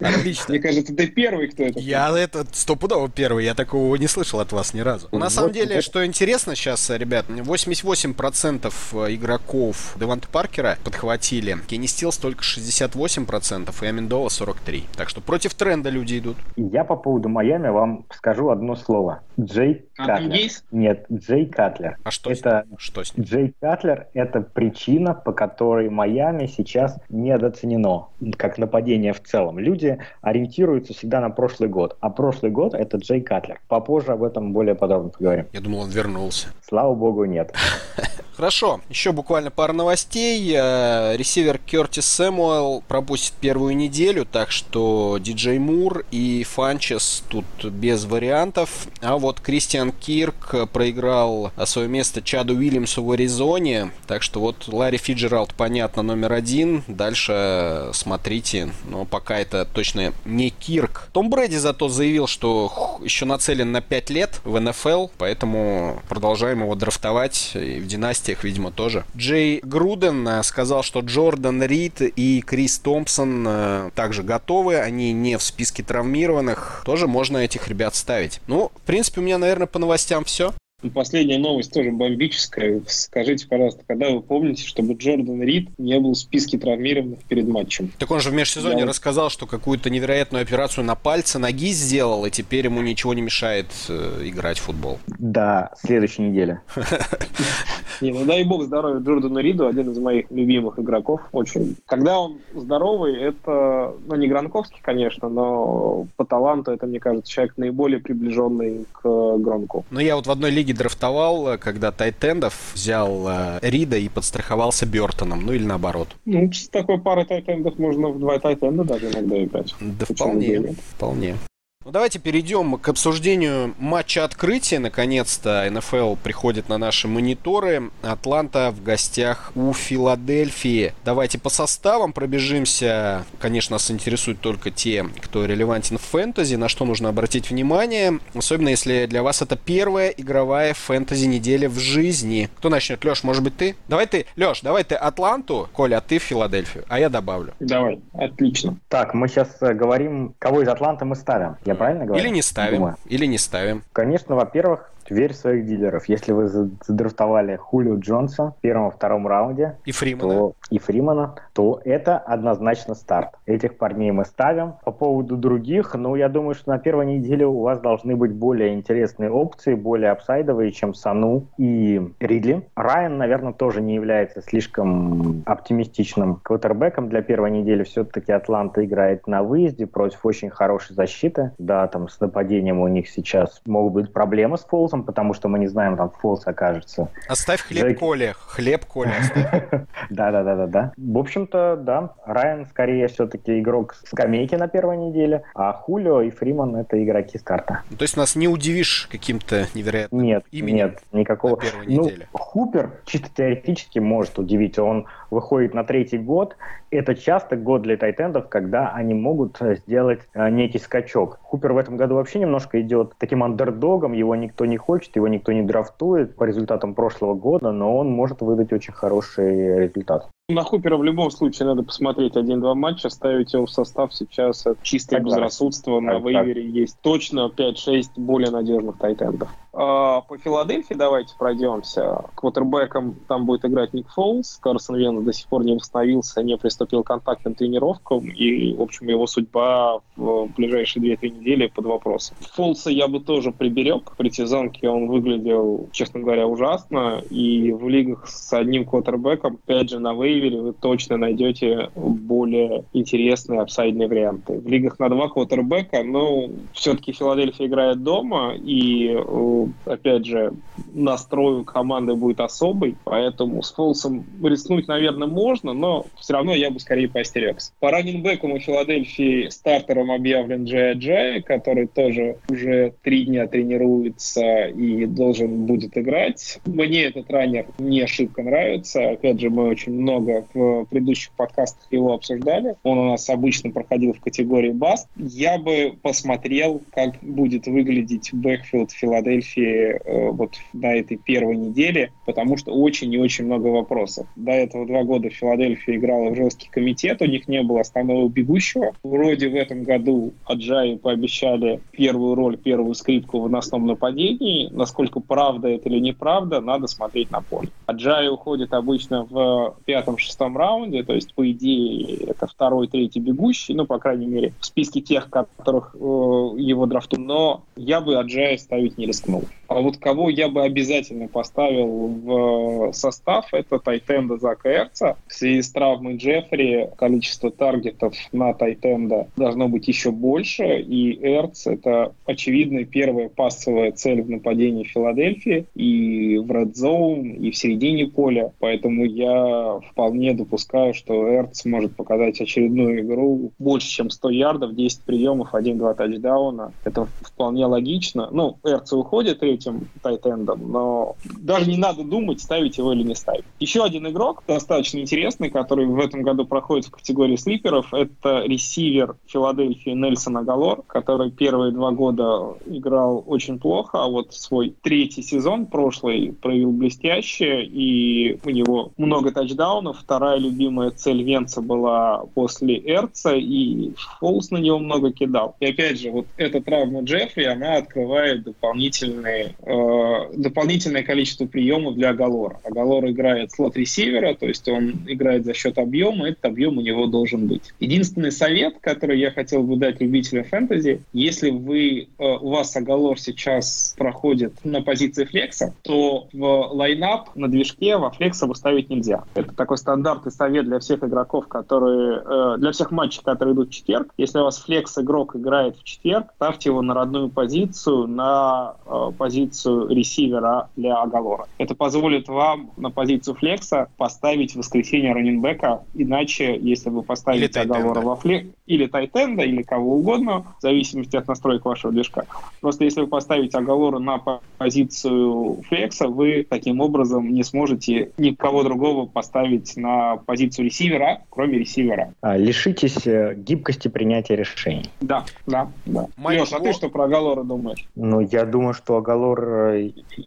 Отлично. 0.00 0.44
Мне 0.48 0.58
кажется, 0.58 0.94
ты 0.94 1.06
первый, 1.08 1.48
кто 1.48 1.64
это 1.64 1.80
Я 1.80 2.10
это 2.16 2.46
стопудово 2.52 3.08
первый, 3.08 3.44
я 3.44 3.54
такого 3.54 3.96
не 3.96 4.06
слышал 4.06 4.40
от 4.40 4.52
вас 4.52 4.74
ни 4.74 4.80
разу. 4.80 5.08
На 5.12 5.30
самом 5.30 5.52
деле, 5.52 5.80
что 5.80 6.04
интересно 6.04 6.54
сейчас, 6.54 6.90
ребят, 6.90 7.26
88% 7.28 9.14
игроков 9.14 9.94
Деванта 9.98 10.28
Паркера 10.28 10.78
подхватили, 10.84 11.56
Кенни 11.66 11.86
Стилс 11.86 12.18
только 12.18 12.42
68% 12.42 13.74
и 13.82 13.86
Аминдола 13.86 14.28
43%. 14.28 14.84
Так 14.96 15.08
что 15.08 15.20
против 15.20 15.54
тренда 15.54 15.90
люди 15.90 16.18
идут. 16.18 16.36
Я 16.56 16.84
по 16.84 16.96
поводу 16.96 17.28
Майами 17.28 17.68
вам 17.68 18.06
скажу 18.14 18.50
одно 18.50 18.76
слово. 18.76 19.22
Джей 19.40 19.86
Адам 19.96 20.30
Катлер. 20.30 20.50
Нет, 20.70 21.06
Джей 21.12 21.46
Катлер. 21.46 21.98
А 22.04 22.10
что 22.10 22.34
с 22.34 22.40
Это 22.40 22.64
ним? 22.68 22.78
Что 22.78 23.04
с 23.04 23.16
ним? 23.16 23.26
Джей 23.26 23.54
Катлер– 23.60 24.06
это 24.14 24.40
причина, 24.40 25.14
по 25.14 25.32
которой 25.32 25.88
Майами 25.90 26.46
сейчас 26.46 26.96
недооценено, 27.08 28.08
как 28.44 28.58
нападение 28.58 29.14
в 29.14 29.22
целом. 29.22 29.58
Люди 29.58 29.98
ориентируются 30.20 30.92
всегда 30.92 31.20
на 31.20 31.30
прошлый 31.30 31.70
год, 31.70 31.96
а 32.00 32.10
прошлый 32.10 32.50
год– 32.50 32.74
это 32.74 32.98
Джей 32.98 33.22
Катлер. 33.22 33.58
Попозже 33.68 34.12
об 34.12 34.22
этом 34.22 34.52
более 34.52 34.74
подробно 34.74 35.08
поговорим. 35.08 35.46
Я 35.54 35.60
думал, 35.62 35.80
он 35.80 35.88
вернулся. 35.88 36.48
Слава 36.68 36.94
богу, 36.94 37.24
нет. 37.24 37.54
Хорошо, 38.36 38.80
еще 38.88 39.12
буквально 39.12 39.52
пара 39.52 39.72
новостей. 39.72 40.52
Э, 40.56 41.16
Ресивер 41.16 41.58
Кертис 41.58 42.04
Сэмуэл 42.06 42.82
пропустит 42.88 43.32
первую 43.34 43.76
неделю, 43.76 44.26
так 44.26 44.50
что 44.50 45.18
Диджей 45.20 45.60
Мур 45.60 46.04
и 46.10 46.42
Фанчес 46.42 47.22
тут 47.28 47.44
без 47.64 48.04
вариантов. 48.04 48.88
А 49.00 49.18
вот 49.18 49.40
Кристиан 49.40 49.92
Кирк 49.92 50.68
проиграл 50.72 51.52
свое 51.64 51.86
место 51.86 52.22
Чаду 52.22 52.56
Уильямсу 52.56 53.04
в 53.04 53.12
Аризоне, 53.12 53.92
так 54.08 54.22
что 54.22 54.40
вот 54.40 54.66
Ларри 54.66 54.98
Фиджералд, 54.98 55.54
понятно, 55.54 56.02
номер 56.02 56.32
один. 56.32 56.82
Дальше 56.88 57.90
смотрите, 58.34 58.70
но 58.88 59.04
пока 59.04 59.38
это 59.38 59.64
точно 59.64 60.12
не 60.24 60.50
Кирк. 60.50 61.08
Том 61.12 61.30
Брэди 61.30 61.56
зато 61.56 61.88
заявил, 61.88 62.26
что 62.26 62.98
еще 63.00 63.26
нацелен 63.26 63.70
на 63.70 63.80
5 63.80 64.10
лет 64.10 64.40
в 64.44 64.58
НФЛ, 64.58 65.08
поэтому 65.18 66.02
продолжаем 66.08 66.62
его 66.62 66.74
драфтовать 66.74 67.52
и 67.54 67.78
в 67.78 67.86
династиях, 67.86 68.42
видимо, 68.42 68.72
тоже. 68.72 69.04
Джей 69.16 69.60
Груден 69.62 70.26
э, 70.26 70.42
сказал, 70.42 70.82
что 70.82 71.00
Джордан 71.00 71.62
Рид 71.62 72.00
и 72.00 72.42
Крис 72.44 72.78
Томпсон 72.78 73.44
э, 73.46 73.90
также 73.94 74.24
готовы, 74.24 74.78
они 74.78 75.12
не 75.12 75.38
в 75.38 75.42
списке 75.42 75.84
травмированных, 75.84 76.82
тоже 76.84 77.06
можно 77.06 77.38
этих 77.38 77.68
ребят 77.68 77.94
ставить. 77.94 78.40
Ну, 78.48 78.72
в 78.74 78.80
принципе, 78.80 79.20
у 79.20 79.24
меня, 79.24 79.38
наверное, 79.38 79.68
по 79.68 79.78
новостям 79.78 80.24
все. 80.24 80.52
И 80.84 80.90
Последняя 80.90 81.38
новость 81.38 81.72
тоже 81.72 81.90
бомбическая. 81.92 82.82
Скажите, 82.86 83.48
пожалуйста, 83.48 83.82
когда 83.86 84.10
вы 84.10 84.20
помните, 84.20 84.66
чтобы 84.66 84.92
Джордан 84.92 85.42
Рид 85.42 85.70
не 85.78 85.98
был 85.98 86.12
в 86.12 86.18
списке 86.18 86.58
травмированных 86.58 87.20
перед 87.24 87.48
матчем? 87.48 87.90
Так 87.98 88.10
он 88.10 88.20
же 88.20 88.28
в 88.28 88.34
межсезонье 88.34 88.80
Я- 88.80 88.86
рассказал, 88.86 89.30
что 89.30 89.46
какую-то 89.46 89.88
невероятную 89.88 90.42
операцию 90.42 90.84
на 90.84 90.94
пальце 90.94 91.38
ноги 91.38 91.72
сделал, 91.72 92.26
и 92.26 92.30
теперь 92.30 92.66
ему 92.66 92.82
ничего 92.82 93.14
не 93.14 93.22
мешает 93.22 93.68
э, 93.88 94.20
играть 94.24 94.58
в 94.58 94.64
футбол. 94.64 94.98
До 95.06 95.70
следующей 95.78 96.22
недели. 96.22 96.60
Не, 98.00 98.12
ну 98.12 98.24
дай 98.24 98.44
бог 98.44 98.64
здоровья 98.64 99.00
Джордану 99.00 99.38
Риду, 99.38 99.66
один 99.66 99.90
из 99.90 99.98
моих 99.98 100.30
любимых 100.30 100.78
игроков. 100.78 101.20
Очень. 101.32 101.76
Когда 101.86 102.18
он 102.18 102.38
здоровый, 102.54 103.16
это, 103.16 103.94
ну, 104.06 104.16
не 104.16 104.26
Гранковский, 104.26 104.80
конечно, 104.82 105.28
но 105.28 106.06
по 106.16 106.24
таланту 106.24 106.72
это, 106.72 106.86
мне 106.86 107.00
кажется, 107.00 107.30
человек 107.30 107.54
наиболее 107.56 108.00
приближенный 108.00 108.84
к 108.92 109.02
Гронку. 109.38 109.86
Но 109.90 110.00
я 110.00 110.16
вот 110.16 110.26
в 110.26 110.30
одной 110.30 110.50
лиге 110.50 110.73
драфтовал, 110.74 111.48
э, 111.48 111.58
когда 111.58 111.92
тайтендов 111.92 112.72
взял 112.74 113.26
э, 113.28 113.58
Рида 113.62 113.96
и 113.96 114.08
подстраховался 114.08 114.86
Бертоном, 114.86 115.46
ну 115.46 115.52
или 115.52 115.64
наоборот. 115.64 116.08
Ну, 116.24 116.52
с 116.52 116.68
такой 116.68 117.00
парой 117.00 117.24
тайтендов 117.24 117.78
можно 117.78 118.08
в 118.08 118.18
два 118.18 118.38
тайтенда 118.38 118.84
даже 118.84 119.10
иногда 119.10 119.42
играть. 119.42 119.74
Да 119.80 120.06
Почему 120.06 120.30
вполне, 120.30 120.74
вполне. 120.96 121.36
Ну, 121.84 121.90
давайте 121.90 122.18
перейдем 122.18 122.78
к 122.78 122.88
обсуждению 122.88 123.74
матча 123.78 124.24
открытия. 124.24 124.78
Наконец-то 124.78 125.68
НФЛ 125.70 126.14
приходит 126.14 126.70
на 126.70 126.78
наши 126.78 127.08
мониторы. 127.08 127.90
Атланта 128.00 128.70
в 128.70 128.82
гостях 128.82 129.52
у 129.54 129.74
Филадельфии. 129.74 130.94
Давайте 131.04 131.38
по 131.38 131.50
составам 131.50 132.14
пробежимся. 132.14 133.26
Конечно, 133.38 133.74
нас 133.74 133.90
интересуют 133.90 134.40
только 134.40 134.70
те, 134.70 135.04
кто 135.20 135.44
релевантен 135.44 135.98
в 135.98 136.00
фэнтези, 136.00 136.54
на 136.54 136.70
что 136.70 136.86
нужно 136.86 137.10
обратить 137.10 137.50
внимание. 137.50 138.18
Особенно, 138.34 138.70
если 138.70 139.04
для 139.04 139.22
вас 139.22 139.42
это 139.42 139.54
первая 139.54 140.08
игровая 140.08 140.72
фэнтези 140.72 141.26
неделя 141.26 141.68
в 141.68 141.78
жизни. 141.78 142.48
Кто 142.56 142.70
начнет? 142.70 143.04
Леш, 143.04 143.24
может 143.24 143.42
быть, 143.42 143.58
ты? 143.58 143.76
Давай 143.88 144.06
ты, 144.06 144.24
Леш, 144.36 144.62
давай 144.62 144.84
ты 144.84 144.94
Атланту, 144.94 145.68
Коля, 145.74 145.98
а 145.98 146.00
ты 146.00 146.16
Филадельфию, 146.16 146.86
а 146.88 146.98
я 146.98 147.10
добавлю. 147.10 147.52
Давай, 147.60 148.00
отлично. 148.14 148.78
Так, 148.88 149.12
мы 149.12 149.28
сейчас 149.28 149.58
говорим, 149.60 150.34
кого 150.38 150.62
из 150.62 150.68
Атланты 150.68 151.04
мы 151.04 151.14
ставим. 151.14 151.56
Я 151.66 151.73
правильно 151.74 152.04
говорю? 152.06 152.22
Или 152.22 152.30
не 152.30 152.42
ставим, 152.42 152.76
Думаю. 152.76 152.96
или 153.06 153.26
не 153.26 153.38
ставим. 153.38 153.82
Конечно, 153.92 154.34
во-первых, 154.34 154.90
верь 155.10 155.32
в 155.32 155.36
своих 155.36 155.66
дилеров. 155.66 156.06
Если 156.08 156.32
вы 156.32 156.48
за- 156.48 156.70
задрафтовали 156.84 157.56
Хулио 157.56 157.96
Джонса 157.96 158.54
в 158.58 158.60
первом-втором 158.60 159.26
раунде, 159.26 159.76
И 159.84 159.92
Фримана. 159.92 160.34
то 160.34 160.52
и 160.70 160.78
Фримана, 160.78 161.34
то 161.52 161.80
это 161.84 162.18
однозначно 162.18 162.94
старт. 162.94 163.30
Этих 163.46 163.76
парней 163.76 164.10
мы 164.12 164.24
ставим. 164.24 164.74
По 164.84 164.92
поводу 164.92 165.36
других, 165.36 165.94
ну, 165.94 166.14
я 166.14 166.28
думаю, 166.28 166.54
что 166.54 166.70
на 166.70 166.78
первой 166.78 167.06
неделе 167.06 167.46
у 167.46 167.60
вас 167.60 167.80
должны 167.80 168.16
быть 168.16 168.32
более 168.32 168.74
интересные 168.74 169.30
опции, 169.30 169.74
более 169.74 170.10
апсайдовые, 170.10 170.70
чем 170.72 170.94
Сану 170.94 171.46
и 171.58 172.00
Ридли. 172.20 172.68
Райан, 172.76 173.18
наверное, 173.18 173.52
тоже 173.52 173.80
не 173.80 173.94
является 173.94 174.40
слишком 174.42 175.42
оптимистичным 175.46 176.36
квотербеком 176.42 177.08
для 177.08 177.22
первой 177.22 177.50
недели. 177.50 177.82
Все-таки 177.84 178.32
Атланта 178.32 178.84
играет 178.84 179.26
на 179.26 179.42
выезде 179.42 179.86
против 179.86 180.24
очень 180.24 180.50
хорошей 180.50 180.94
защиты. 180.94 181.52
Да, 181.58 181.86
там 181.88 182.08
с 182.08 182.20
нападением 182.20 182.80
у 182.80 182.88
них 182.88 183.08
сейчас 183.08 183.60
могут 183.66 183.92
быть 183.94 184.12
проблемы 184.12 184.58
с 184.58 184.64
Фолсом, 184.64 184.93
потому 185.02 185.34
что 185.34 185.48
мы 185.48 185.58
не 185.58 185.66
знаем, 185.66 185.96
там 185.96 186.10
Фолс 186.20 186.46
окажется 186.46 187.08
Оставь 187.28 187.60
хлеб 187.62 187.86
Джек- 187.86 187.98
Коле. 187.98 188.34
Хлеб 188.38 188.84
Коле 188.84 189.12
оставь. 189.20 189.64
да, 190.10 190.30
да, 190.30 190.42
да, 190.42 190.56
да, 190.56 190.66
да. 190.66 190.92
В 190.96 191.18
общем-то, 191.18 191.76
да, 191.76 192.14
Райан 192.24 192.66
скорее 192.66 193.08
все-таки 193.08 193.58
игрок 193.60 193.94
скамейки 194.06 194.54
на 194.54 194.68
первой 194.68 194.96
неделе, 194.96 195.42
а 195.54 195.72
Хулио 195.72 196.22
и 196.22 196.30
Фриман 196.30 196.76
это 196.76 197.02
игроки 197.02 197.38
старта. 197.38 197.82
Ну, 197.90 197.96
То 197.96 198.02
есть 198.04 198.16
нас 198.16 198.36
не 198.36 198.46
удивишь 198.48 199.08
каким-то 199.10 199.66
невероятным 199.74 200.22
Нет, 200.22 200.44
именем 200.52 200.76
нет, 200.86 201.02
никакого. 201.12 201.56
на 201.56 201.62
первой 201.62 201.86
Ну. 201.88 202.10
Хупер 202.32 202.90
чисто 203.04 203.28
теоретически 203.34 203.98
может 203.98 204.38
удивить. 204.38 204.78
Он 204.78 205.06
выходит 205.34 205.74
на 205.74 205.84
третий 205.84 206.18
год. 206.18 206.56
Это 206.90 207.14
часто 207.14 207.56
год 207.56 207.82
для 207.82 207.96
тайтендов, 207.96 208.48
когда 208.48 208.90
они 208.90 209.14
могут 209.14 209.60
э, 209.60 209.76
сделать 209.76 210.20
э, 210.32 210.48
некий 210.48 210.78
скачок. 210.78 211.38
Хупер 211.42 211.72
в 211.72 211.78
этом 211.78 211.96
году 211.96 212.14
вообще 212.14 212.38
немножко 212.38 212.80
идет 212.80 213.12
таким 213.18 213.42
андердогом. 213.42 214.12
Его 214.12 214.34
никто 214.34 214.64
не 214.64 214.76
хочет, 214.76 215.14
его 215.16 215.28
никто 215.28 215.52
не 215.52 215.62
драфтует 215.62 216.36
по 216.36 216.44
результатам 216.44 216.94
прошлого 216.94 217.34
года, 217.34 217.72
но 217.72 217.96
он 217.96 218.10
может 218.10 218.40
выдать 218.40 218.72
очень 218.72 218.94
хороший 218.94 219.78
результат. 219.80 220.30
На 220.50 220.62
Хупера 220.62 220.98
в 220.98 221.02
любом 221.04 221.30
случае 221.30 221.66
надо 221.68 221.82
посмотреть 221.82 222.36
один-два 222.36 222.74
матча, 222.74 223.08
ставить 223.08 223.54
его 223.54 223.64
в 223.64 223.70
состав 223.70 224.12
сейчас 224.12 224.66
чистое 224.82 225.20
Согласен. 225.20 225.38
безрассудство. 225.38 226.00
На 226.00 226.20
Так, 226.20 226.22
так. 226.22 226.32
вейвере 226.32 226.68
есть 226.68 226.98
точно 227.00 227.50
5-6 227.56 228.10
более 228.18 228.50
надежных 228.50 228.98
тайтендов. 228.98 229.48
А, 229.72 230.20
по 230.20 230.36
Филадельфии 230.36 230.92
давайте 230.94 231.34
пройдемся. 231.38 232.26
Квотербеком 232.34 233.16
там 233.26 233.46
будет 233.46 233.64
играть 233.64 233.94
Ник 233.94 234.06
Фолс. 234.10 234.58
Карсон 234.60 234.96
Венс 234.96 235.24
до 235.24 235.32
сих 235.32 235.48
пор 235.48 235.64
не 235.64 235.74
восстановился, 235.74 236.42
не 236.42 236.58
приступил 236.58 237.02
к 237.02 237.06
контактным 237.06 237.54
тренировкам. 237.54 238.28
И, 238.28 238.74
в 238.74 238.82
общем, 238.82 239.08
его 239.08 239.26
судьба 239.26 240.00
в 240.14 240.48
ближайшие 240.58 241.16
2-3 241.16 241.40
недели 241.40 241.68
под 241.68 241.86
вопросом. 241.86 242.36
Фолса 242.52 242.90
я 242.90 243.08
бы 243.08 243.18
тоже 243.18 243.50
приберег. 243.50 244.12
При 244.18 244.30
сезонке 244.30 244.90
он 244.90 245.08
выглядел, 245.08 245.88
честно 245.90 246.20
говоря, 246.20 246.46
ужасно. 246.46 247.22
И 247.30 247.72
в 247.72 247.88
лигах 247.88 248.28
с 248.28 248.52
одним 248.52 248.84
квотербеком, 248.84 249.58
опять 249.64 249.88
же, 249.88 249.98
на 249.98 250.12
вейвере 250.12 250.33
вы 250.40 250.72
точно 250.72 251.16
найдете 251.16 251.90
более 251.94 252.84
интересные 252.92 253.60
апсайдные 253.60 254.08
варианты. 254.08 254.58
В 254.58 254.66
лигах 254.66 254.98
на 254.98 255.08
два 255.08 255.28
квотербека, 255.28 256.02
ну, 256.02 256.50
все-таки 256.72 257.12
Филадельфия 257.12 257.66
играет 257.66 258.02
дома, 258.02 258.54
и, 258.54 259.14
э, 259.16 259.66
опять 259.86 260.26
же, 260.26 260.52
настрой 260.92 261.64
команды 261.64 262.14
будет 262.14 262.40
особый, 262.40 262.96
поэтому 263.04 263.62
с 263.62 263.72
Фоулсом 263.72 264.24
рискнуть, 264.42 264.88
наверное, 264.88 265.28
можно, 265.28 265.72
но 265.72 266.06
все 266.18 266.34
равно 266.34 266.54
я 266.54 266.70
бы 266.70 266.80
скорее 266.80 267.08
поостерегся. 267.08 267.72
По 267.80 267.90
running 267.90 268.23
back 268.23 268.42
ам 268.42 268.52
у 268.52 268.58
Филадельфии 268.58 269.48
стартером 269.48 270.10
объявлен 270.10 270.64
Джей 270.64 270.94
Аджаи, 270.94 271.42
который 271.42 271.86
тоже 271.86 272.36
уже 272.48 272.94
три 273.02 273.24
дня 273.24 273.46
тренируется 273.46 274.66
и 274.66 275.06
должен 275.06 275.66
будет 275.66 275.96
играть. 275.96 276.58
Мне 276.66 277.04
этот 277.04 277.30
раннер 277.30 277.66
не 277.78 278.06
шибко 278.06 278.42
нравится. 278.42 279.10
Опять 279.10 279.40
же, 279.40 279.50
мы 279.50 279.68
очень 279.68 279.92
много 279.92 280.23
в 280.52 280.84
предыдущих 280.86 281.32
подкастах 281.32 281.86
его 281.90 282.12
обсуждали. 282.12 282.76
Он 282.82 282.98
у 282.98 283.10
нас 283.10 283.28
обычно 283.30 283.70
проходил 283.70 284.12
в 284.12 284.20
категории 284.20 284.70
bust. 284.70 285.08
Я 285.16 285.58
бы 285.58 285.94
посмотрел, 286.02 286.82
как 286.92 287.16
будет 287.22 287.66
выглядеть 287.66 288.30
backfield 288.32 288.90
Филадельфии 288.92 290.00
э, 290.04 290.30
вот 290.30 290.54
на 290.72 290.94
этой 290.94 291.16
первой 291.16 291.56
неделе, 291.56 292.12
потому 292.26 292.56
что 292.56 292.72
очень 292.72 293.12
и 293.12 293.18
очень 293.18 293.46
много 293.46 293.68
вопросов. 293.68 294.26
До 294.36 294.52
этого 294.52 294.86
два 294.86 295.04
года 295.04 295.30
Филадельфия 295.30 295.96
играла 295.96 296.30
в 296.30 296.36
жесткий 296.36 296.68
комитет, 296.68 297.22
у 297.22 297.26
них 297.26 297.48
не 297.48 297.62
было 297.62 297.80
основного 297.80 298.28
бегущего. 298.28 298.92
Вроде 299.02 299.48
в 299.48 299.54
этом 299.54 299.84
году 299.84 300.32
Аджаю 300.44 300.98
пообещали 300.98 301.80
первую 301.92 302.34
роль, 302.34 302.56
первую 302.56 302.94
скрипку 302.94 303.38
в 303.38 303.42
выносном 303.42 303.86
нападении. 303.86 304.68
Насколько 304.70 305.20
правда 305.20 305.68
это 305.68 305.88
или 305.88 305.98
неправда, 305.98 306.60
надо 306.60 306.86
смотреть 306.86 307.30
на 307.30 307.40
поле. 307.40 307.68
Аджай 307.86 308.28
уходит 308.28 308.72
обычно 308.72 309.24
в 309.24 309.76
пятом-шестом 310.14 310.56
раунде, 310.56 311.02
то 311.02 311.14
есть, 311.14 311.34
по 311.34 311.50
идее, 311.50 312.16
это 312.28 312.46
второй, 312.46 312.88
третий 312.88 313.20
бегущий, 313.20 313.74
ну, 313.74 313.86
по 313.86 313.98
крайней 313.98 314.26
мере, 314.26 314.52
в 314.60 314.66
списке 314.66 315.00
тех, 315.00 315.28
которых 315.30 315.94
э, 315.94 315.98
его 315.98 316.86
драфту. 316.86 317.20
Но 317.20 317.62
я 317.76 318.00
бы 318.00 318.16
Аджая 318.16 318.56
ставить 318.58 318.98
не 318.98 319.06
рискнул. 319.06 319.44
А 319.68 319.80
вот 319.80 319.96
кого 319.96 320.30
я 320.30 320.48
бы 320.48 320.62
обязательно 320.62 321.26
поставил 321.28 321.86
в 321.86 322.92
состав, 322.92 323.46
это 323.52 323.78
Тайтенда 323.78 324.36
Зака 324.36 324.70
Эрца. 324.70 325.16
В 325.26 325.32
связи 325.32 325.62
с 325.62 325.70
травмой 325.70 326.16
Джеффри 326.16 326.90
количество 326.96 327.50
таргетов 327.50 328.14
на 328.32 328.52
Тайтенда 328.52 329.28
должно 329.36 329.68
быть 329.68 329.88
еще 329.88 330.10
больше, 330.10 330.80
и 330.80 331.18
Эрц— 331.20 331.66
это 331.66 332.14
очевидная 332.26 332.84
первая 332.84 333.28
пассовая 333.28 333.92
цель 333.92 334.22
в 334.22 334.30
нападении 334.30 334.84
Филадельфии 334.84 335.66
и 335.74 336.38
в 336.38 336.50
Red 336.50 336.74
Zone, 336.74 337.36
и 337.36 337.50
в 337.50 337.56
середине 337.56 338.06
поля, 338.06 338.52
поэтому 338.58 339.04
я 339.04 339.80
вполне 339.90 340.03
допускаю, 340.34 340.94
что 340.94 341.28
Эрц 341.28 341.64
может 341.64 341.96
показать 341.96 342.40
очередную 342.40 343.00
игру 343.00 343.52
больше, 343.58 343.88
чем 343.88 344.10
100 344.10 344.30
ярдов, 344.30 344.74
10 344.74 345.02
приемов, 345.02 345.54
1-2 345.54 345.94
тачдауна. 345.94 346.72
Это 346.84 347.06
вполне 347.22 347.66
логично. 347.66 348.28
Ну, 348.30 348.58
Эрц 348.64 348.92
уходит, 348.92 349.40
третьим 349.40 349.88
тайтендом, 350.02 350.70
но 350.70 351.16
даже 351.40 351.70
не 351.70 351.76
надо 351.76 352.04
думать, 352.04 352.40
ставить 352.40 352.78
его 352.78 352.92
или 352.92 353.02
не 353.02 353.14
ставить. 353.14 353.44
Еще 353.60 353.84
один 353.84 354.08
игрок, 354.08 354.42
достаточно 354.46 354.98
интересный, 354.98 355.50
который 355.50 355.86
в 355.86 355.98
этом 355.98 356.22
году 356.22 356.44
проходит 356.44 356.86
в 356.86 356.90
категории 356.90 357.36
слиперов, 357.36 357.92
это 357.92 358.42
ресивер 358.44 359.16
Филадельфии 359.26 359.90
Нельсон 359.90 360.36
Агалор, 360.38 360.82
который 360.86 361.30
первые 361.30 361.72
два 361.72 361.90
года 361.90 362.54
играл 362.66 363.22
очень 363.26 363.58
плохо, 363.58 364.02
а 364.02 364.08
вот 364.08 364.32
свой 364.34 364.74
третий 364.82 365.22
сезон 365.22 365.66
прошлый 365.66 366.32
проявил 366.40 366.70
блестяще, 366.70 367.62
и 367.62 368.38
у 368.44 368.50
него 368.50 368.92
много 368.96 369.30
тачдаунов. 369.30 369.93
Вторая 370.00 370.38
любимая 370.38 370.90
цель 370.90 371.22
Венца 371.22 371.60
была 371.60 372.24
после 372.34 372.78
Эрца, 372.78 373.34
и 373.34 373.92
Фолс 374.20 374.50
на 374.50 374.58
него 374.58 374.78
много 374.78 375.12
кидал. 375.12 375.56
И 375.60 375.66
опять 375.66 376.00
же, 376.00 376.10
вот 376.10 376.26
эта 376.36 376.60
травма 376.60 377.02
Джеффри, 377.02 377.44
она 377.44 377.76
открывает 377.76 378.44
дополнительные 378.44 379.54
э, 379.62 380.04
дополнительное 380.36 381.02
количество 381.02 381.46
приемов 381.46 381.94
для 381.94 382.10
Агалора. 382.10 382.60
Агалор 382.64 383.08
играет 383.08 383.52
слот-ресивера, 383.52 384.34
то 384.34 384.46
есть 384.46 384.68
он 384.68 384.94
играет 385.06 385.44
за 385.44 385.54
счет 385.54 385.78
объема, 385.78 386.28
этот 386.28 386.44
объем 386.44 386.78
у 386.78 386.80
него 386.80 387.06
должен 387.06 387.46
быть. 387.46 387.74
Единственный 387.80 388.32
совет, 388.32 388.76
который 388.80 389.18
я 389.18 389.30
хотел 389.30 389.62
бы 389.62 389.76
дать 389.76 390.00
любителям 390.00 390.44
фэнтези, 390.44 391.02
если 391.12 391.50
вы, 391.50 392.08
э, 392.18 392.24
у 392.24 392.50
вас 392.50 392.74
Агалор 392.76 393.18
сейчас 393.18 393.94
проходит 393.96 394.52
на 394.64 394.82
позиции 394.82 395.24
флекса, 395.24 395.74
то 395.82 396.28
в 396.32 396.70
лайнап 396.72 397.34
на 397.36 397.48
движке 397.48 397.96
во 397.96 398.10
флекса 398.10 398.46
вы 398.46 398.54
ставить 398.54 398.90
нельзя. 398.90 399.24
Это 399.34 399.54
такой 399.54 399.78
стандартный 399.84 400.32
совет 400.32 400.64
для 400.64 400.78
всех 400.78 401.04
игроков, 401.04 401.46
которые, 401.46 402.22
э, 402.24 402.56
для 402.58 402.72
всех 402.72 402.90
матчей, 402.90 403.22
которые 403.22 403.54
идут 403.54 403.68
в 403.68 403.72
четверг. 403.72 404.08
Если 404.16 404.38
у 404.38 404.44
вас 404.44 404.58
флекс 404.58 404.96
игрок 404.98 405.36
играет 405.36 405.76
в 405.76 405.84
четверг, 405.84 406.28
ставьте 406.36 406.70
его 406.70 406.80
на 406.80 406.94
родную 406.94 407.28
позицию, 407.28 408.06
на 408.06 408.76
э, 408.86 409.10
позицию 409.18 409.88
ресивера 409.88 410.70
для 410.76 410.96
Агалора. 411.02 411.48
Это 411.58 411.74
позволит 411.74 412.28
вам 412.28 412.70
на 412.78 412.90
позицию 412.90 413.34
флекса 413.34 413.88
поставить 413.98 414.54
в 414.54 414.56
воскресенье 414.56 415.12
раненбека, 415.12 415.82
иначе, 415.92 416.58
если 416.58 416.88
вы 416.88 417.02
поставите 417.02 417.60
Агалора 417.60 418.00
во 418.00 418.16
флекс, 418.16 418.48
или 418.66 418.86
тайтенда, 418.86 419.42
или 419.42 419.62
кого 419.62 419.98
угодно, 419.98 420.46
в 420.58 420.62
зависимости 420.62 421.16
от 421.16 421.28
настроек 421.28 421.66
вашего 421.66 421.92
движка. 421.92 422.24
Просто 422.62 422.84
если 422.84 423.02
вы 423.02 423.06
поставите 423.06 423.58
Агалора 423.58 423.98
на 423.98 424.18
позицию 424.56 425.62
флекса, 425.68 426.08
вы 426.08 426.46
таким 426.48 426.80
образом 426.80 427.30
не 427.30 427.44
сможете 427.44 428.12
никого 428.16 428.62
другого 428.62 429.04
поставить 429.04 429.73
на 429.76 430.16
позицию 430.16 430.66
ресивера, 430.66 431.22
кроме 431.30 431.58
ресивера. 431.58 432.12
А, 432.20 432.36
лишитесь 432.36 433.06
э, 433.06 433.34
гибкости 433.36 433.88
принятия 433.88 434.36
решений. 434.36 434.90
Да, 435.00 435.24
да, 435.46 435.68
да. 435.86 436.06
Леш, 436.18 436.52
а 436.52 436.60
ты 436.60 436.72
что 436.72 436.88
про 436.88 437.04
Агалора 437.04 437.42
думаешь? 437.42 437.86
Ну, 437.94 438.20
я 438.20 438.44
думаю, 438.44 438.74
что 438.74 438.96
Агалор 438.96 439.14
Галор 439.14 439.76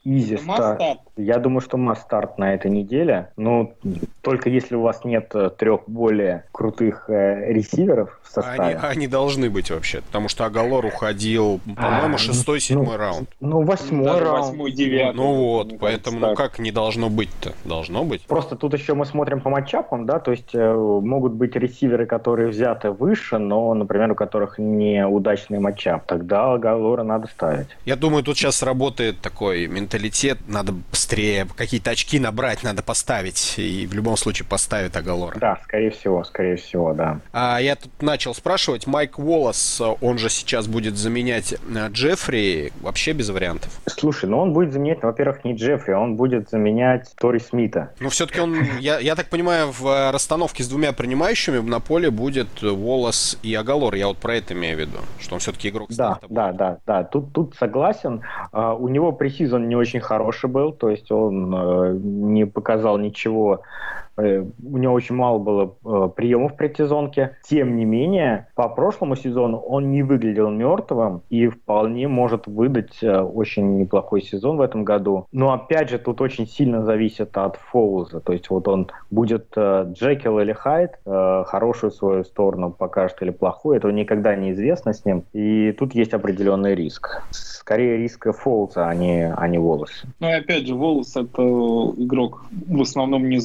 Изи 0.04 0.38
старт. 0.38 0.82
Я 1.18 1.40
думаю, 1.40 1.62
что 1.62 1.78
масс-старт 1.78 2.38
на 2.38 2.54
этой 2.54 2.70
неделе. 2.72 3.32
Но 3.38 3.74
только 4.22 4.50
если 4.50 4.76
у 4.76 4.82
вас 4.82 5.04
нет 5.04 5.32
э, 5.34 5.50
трех 5.58 5.82
более 5.88 6.46
крутых 6.52 7.10
э, 7.10 7.52
ресиверов 7.52 8.20
в 8.24 8.28
составе. 8.32 8.78
Они, 8.78 8.88
они 8.88 9.08
должны 9.08 9.50
быть 9.50 9.72
вообще, 9.72 10.02
потому 10.02 10.30
что 10.30 10.46
Агалор 10.46 10.86
уходил, 10.86 11.60
по-моему, 11.76 12.16
а, 12.16 12.18
шестой, 12.18 12.60
седьмой 12.60 12.86
ну, 12.86 12.98
раунд. 12.98 13.30
Ну, 13.40 13.62
восьмой 13.64 14.06
Даже 14.06 14.26
раунд. 14.26 14.46
Восьмой, 14.48 14.72
девятый. 14.72 15.16
Ну 15.16 15.34
вот, 15.34 15.80
поэтому, 15.80 16.20
ну 16.20 16.36
как 16.36 16.60
не 16.60 16.72
должно 16.72 17.10
быть-то? 17.10 17.54
Должно 17.66 18.04
быть. 18.04 18.24
Просто 18.24 18.56
тут 18.56 18.74
еще 18.74 18.94
мы 18.94 19.06
смотрим 19.06 19.37
по 19.40 19.50
матчапам, 19.50 20.06
да, 20.06 20.20
то 20.20 20.32
есть 20.32 20.54
э, 20.54 20.74
могут 20.74 21.34
быть 21.34 21.56
ресиверы, 21.56 22.06
которые 22.06 22.50
взяты 22.50 22.92
выше, 22.92 23.38
но, 23.38 23.74
например, 23.74 24.12
у 24.12 24.16
которых 24.16 24.58
неудачный 24.58 25.60
матчап. 25.60 26.06
Тогда 26.06 26.54
Агалора 26.54 27.04
надо 27.04 27.28
ставить. 27.28 27.68
Я 27.86 27.96
думаю, 27.96 28.24
тут 28.24 28.38
сейчас 28.38 28.64
работает 28.64 29.20
такой 29.20 29.68
менталитет, 29.68 30.38
надо 30.48 30.74
быстрее 30.74 31.48
какие-то 31.56 31.92
очки 31.92 32.20
набрать, 32.20 32.64
надо 32.64 32.84
поставить, 32.84 33.56
и 33.58 33.88
в 33.88 33.94
любом 33.94 34.18
случае 34.18 34.48
поставит 34.48 34.96
Агалора. 34.96 35.38
Да, 35.40 35.60
скорее 35.64 35.92
всего, 35.92 36.24
скорее 36.24 36.56
всего, 36.56 36.94
да. 36.94 37.20
А 37.34 37.60
я 37.60 37.76
тут 37.76 38.02
начал 38.02 38.34
спрашивать, 38.34 38.88
Майк 38.88 39.20
Уоллес, 39.20 39.82
он 40.02 40.18
же 40.18 40.30
сейчас 40.30 40.68
будет 40.68 40.98
заменять 40.98 41.54
э, 41.54 41.88
Джеффри, 41.90 42.72
вообще 42.82 43.14
без 43.14 43.30
вариантов? 43.30 43.72
Слушай, 43.86 44.30
ну 44.30 44.40
он 44.40 44.54
будет 44.54 44.74
заменять, 44.74 45.04
во-первых, 45.04 45.44
не 45.44 45.56
Джеффри, 45.56 45.94
он 45.94 46.16
будет 46.16 46.50
заменять 46.50 47.12
Тори 47.16 47.40
Смита. 47.40 47.92
Ну, 48.00 48.10
все-таки 48.10 48.40
он, 48.40 48.56
я, 48.80 49.00
я 49.00 49.16
так 49.18 49.30
понимаю, 49.30 49.72
в 49.72 50.12
расстановке 50.12 50.64
с 50.64 50.70
двумя 50.70 50.94
принимающими 50.94 51.58
на 51.58 51.80
поле 51.80 52.12
будет 52.12 52.62
Уоллес 52.62 53.40
и 53.42 53.54
Агалор, 53.56 53.96
я 53.96 54.08
вот 54.08 54.18
про 54.18 54.36
это 54.36 54.54
имею 54.54 54.78
в 54.78 54.80
виду, 54.80 55.00
что 55.20 55.34
он 55.34 55.40
все-таки 55.40 55.70
игрок 55.70 55.90
Да, 55.90 56.20
да, 56.30 56.54
да, 56.54 56.78
да, 56.86 57.04
тут, 57.04 57.34
тут 57.34 57.56
согласен. 57.56 58.22
Uh, 58.54 58.78
у 58.78 58.88
него 58.88 59.12
пресизон 59.12 59.68
не 59.68 59.76
очень 59.76 60.00
хороший 60.00 60.50
был, 60.50 60.72
то 60.72 60.90
есть 60.90 61.12
он 61.12 61.54
э, 61.54 61.98
не 61.98 62.46
показал 62.46 62.98
ничего 63.00 63.56
э, 63.56 64.07
у 64.18 64.78
него 64.78 64.94
очень 64.94 65.16
мало 65.16 65.38
было 65.38 65.76
э, 65.86 66.10
приемов 66.16 66.54
в 66.54 66.56
предсезонке. 66.56 67.38
Тем 67.44 67.76
не 67.76 67.86
менее, 67.86 68.48
по 68.56 68.68
прошлому 68.70 69.16
сезону 69.16 69.58
он 69.58 69.92
не 69.92 70.04
выглядел 70.04 70.50
мертвым 70.50 71.22
и 71.30 71.48
вполне 71.48 72.08
может 72.08 72.48
выдать 72.48 72.98
э, 73.02 73.22
очень 73.22 73.78
неплохой 73.78 74.22
сезон 74.22 74.58
в 74.58 74.62
этом 74.62 74.84
году. 74.84 75.28
Но 75.32 75.54
опять 75.54 75.90
же, 75.90 76.00
тут 76.00 76.22
очень 76.22 76.48
сильно 76.48 76.84
зависит 76.84 77.38
от 77.38 77.58
Фоуза. 77.58 78.20
То 78.20 78.34
есть 78.34 78.50
вот 78.50 78.68
он 78.68 78.90
будет 79.12 79.56
Джекил 79.56 80.40
или 80.40 80.54
Хайд, 80.54 81.00
хорошую 81.06 81.92
свою 81.92 82.24
сторону 82.24 82.72
покажет 82.72 83.22
или 83.22 83.30
плохую, 83.30 83.78
этого 83.78 83.92
никогда 83.92 84.36
не 84.36 84.52
известно 84.52 84.94
с 84.94 85.06
ним. 85.06 85.24
И 85.34 85.72
тут 85.74 85.94
есть 85.94 86.14
определенный 86.14 86.76
риск. 86.76 87.22
Скорее 87.32 87.98
риск 87.98 88.28
Фоуза, 88.34 88.88
а 88.88 88.96
не, 88.96 89.32
а 89.32 89.48
не 89.48 89.58
Волос. 89.58 90.04
Ну 90.20 90.30
и 90.30 90.34
опять 90.34 90.68
же, 90.68 90.76
Волос 90.76 91.16
это 91.16 91.42
игрок 91.42 92.46
в 92.68 92.82
основном 92.82 93.30
не 93.30 93.40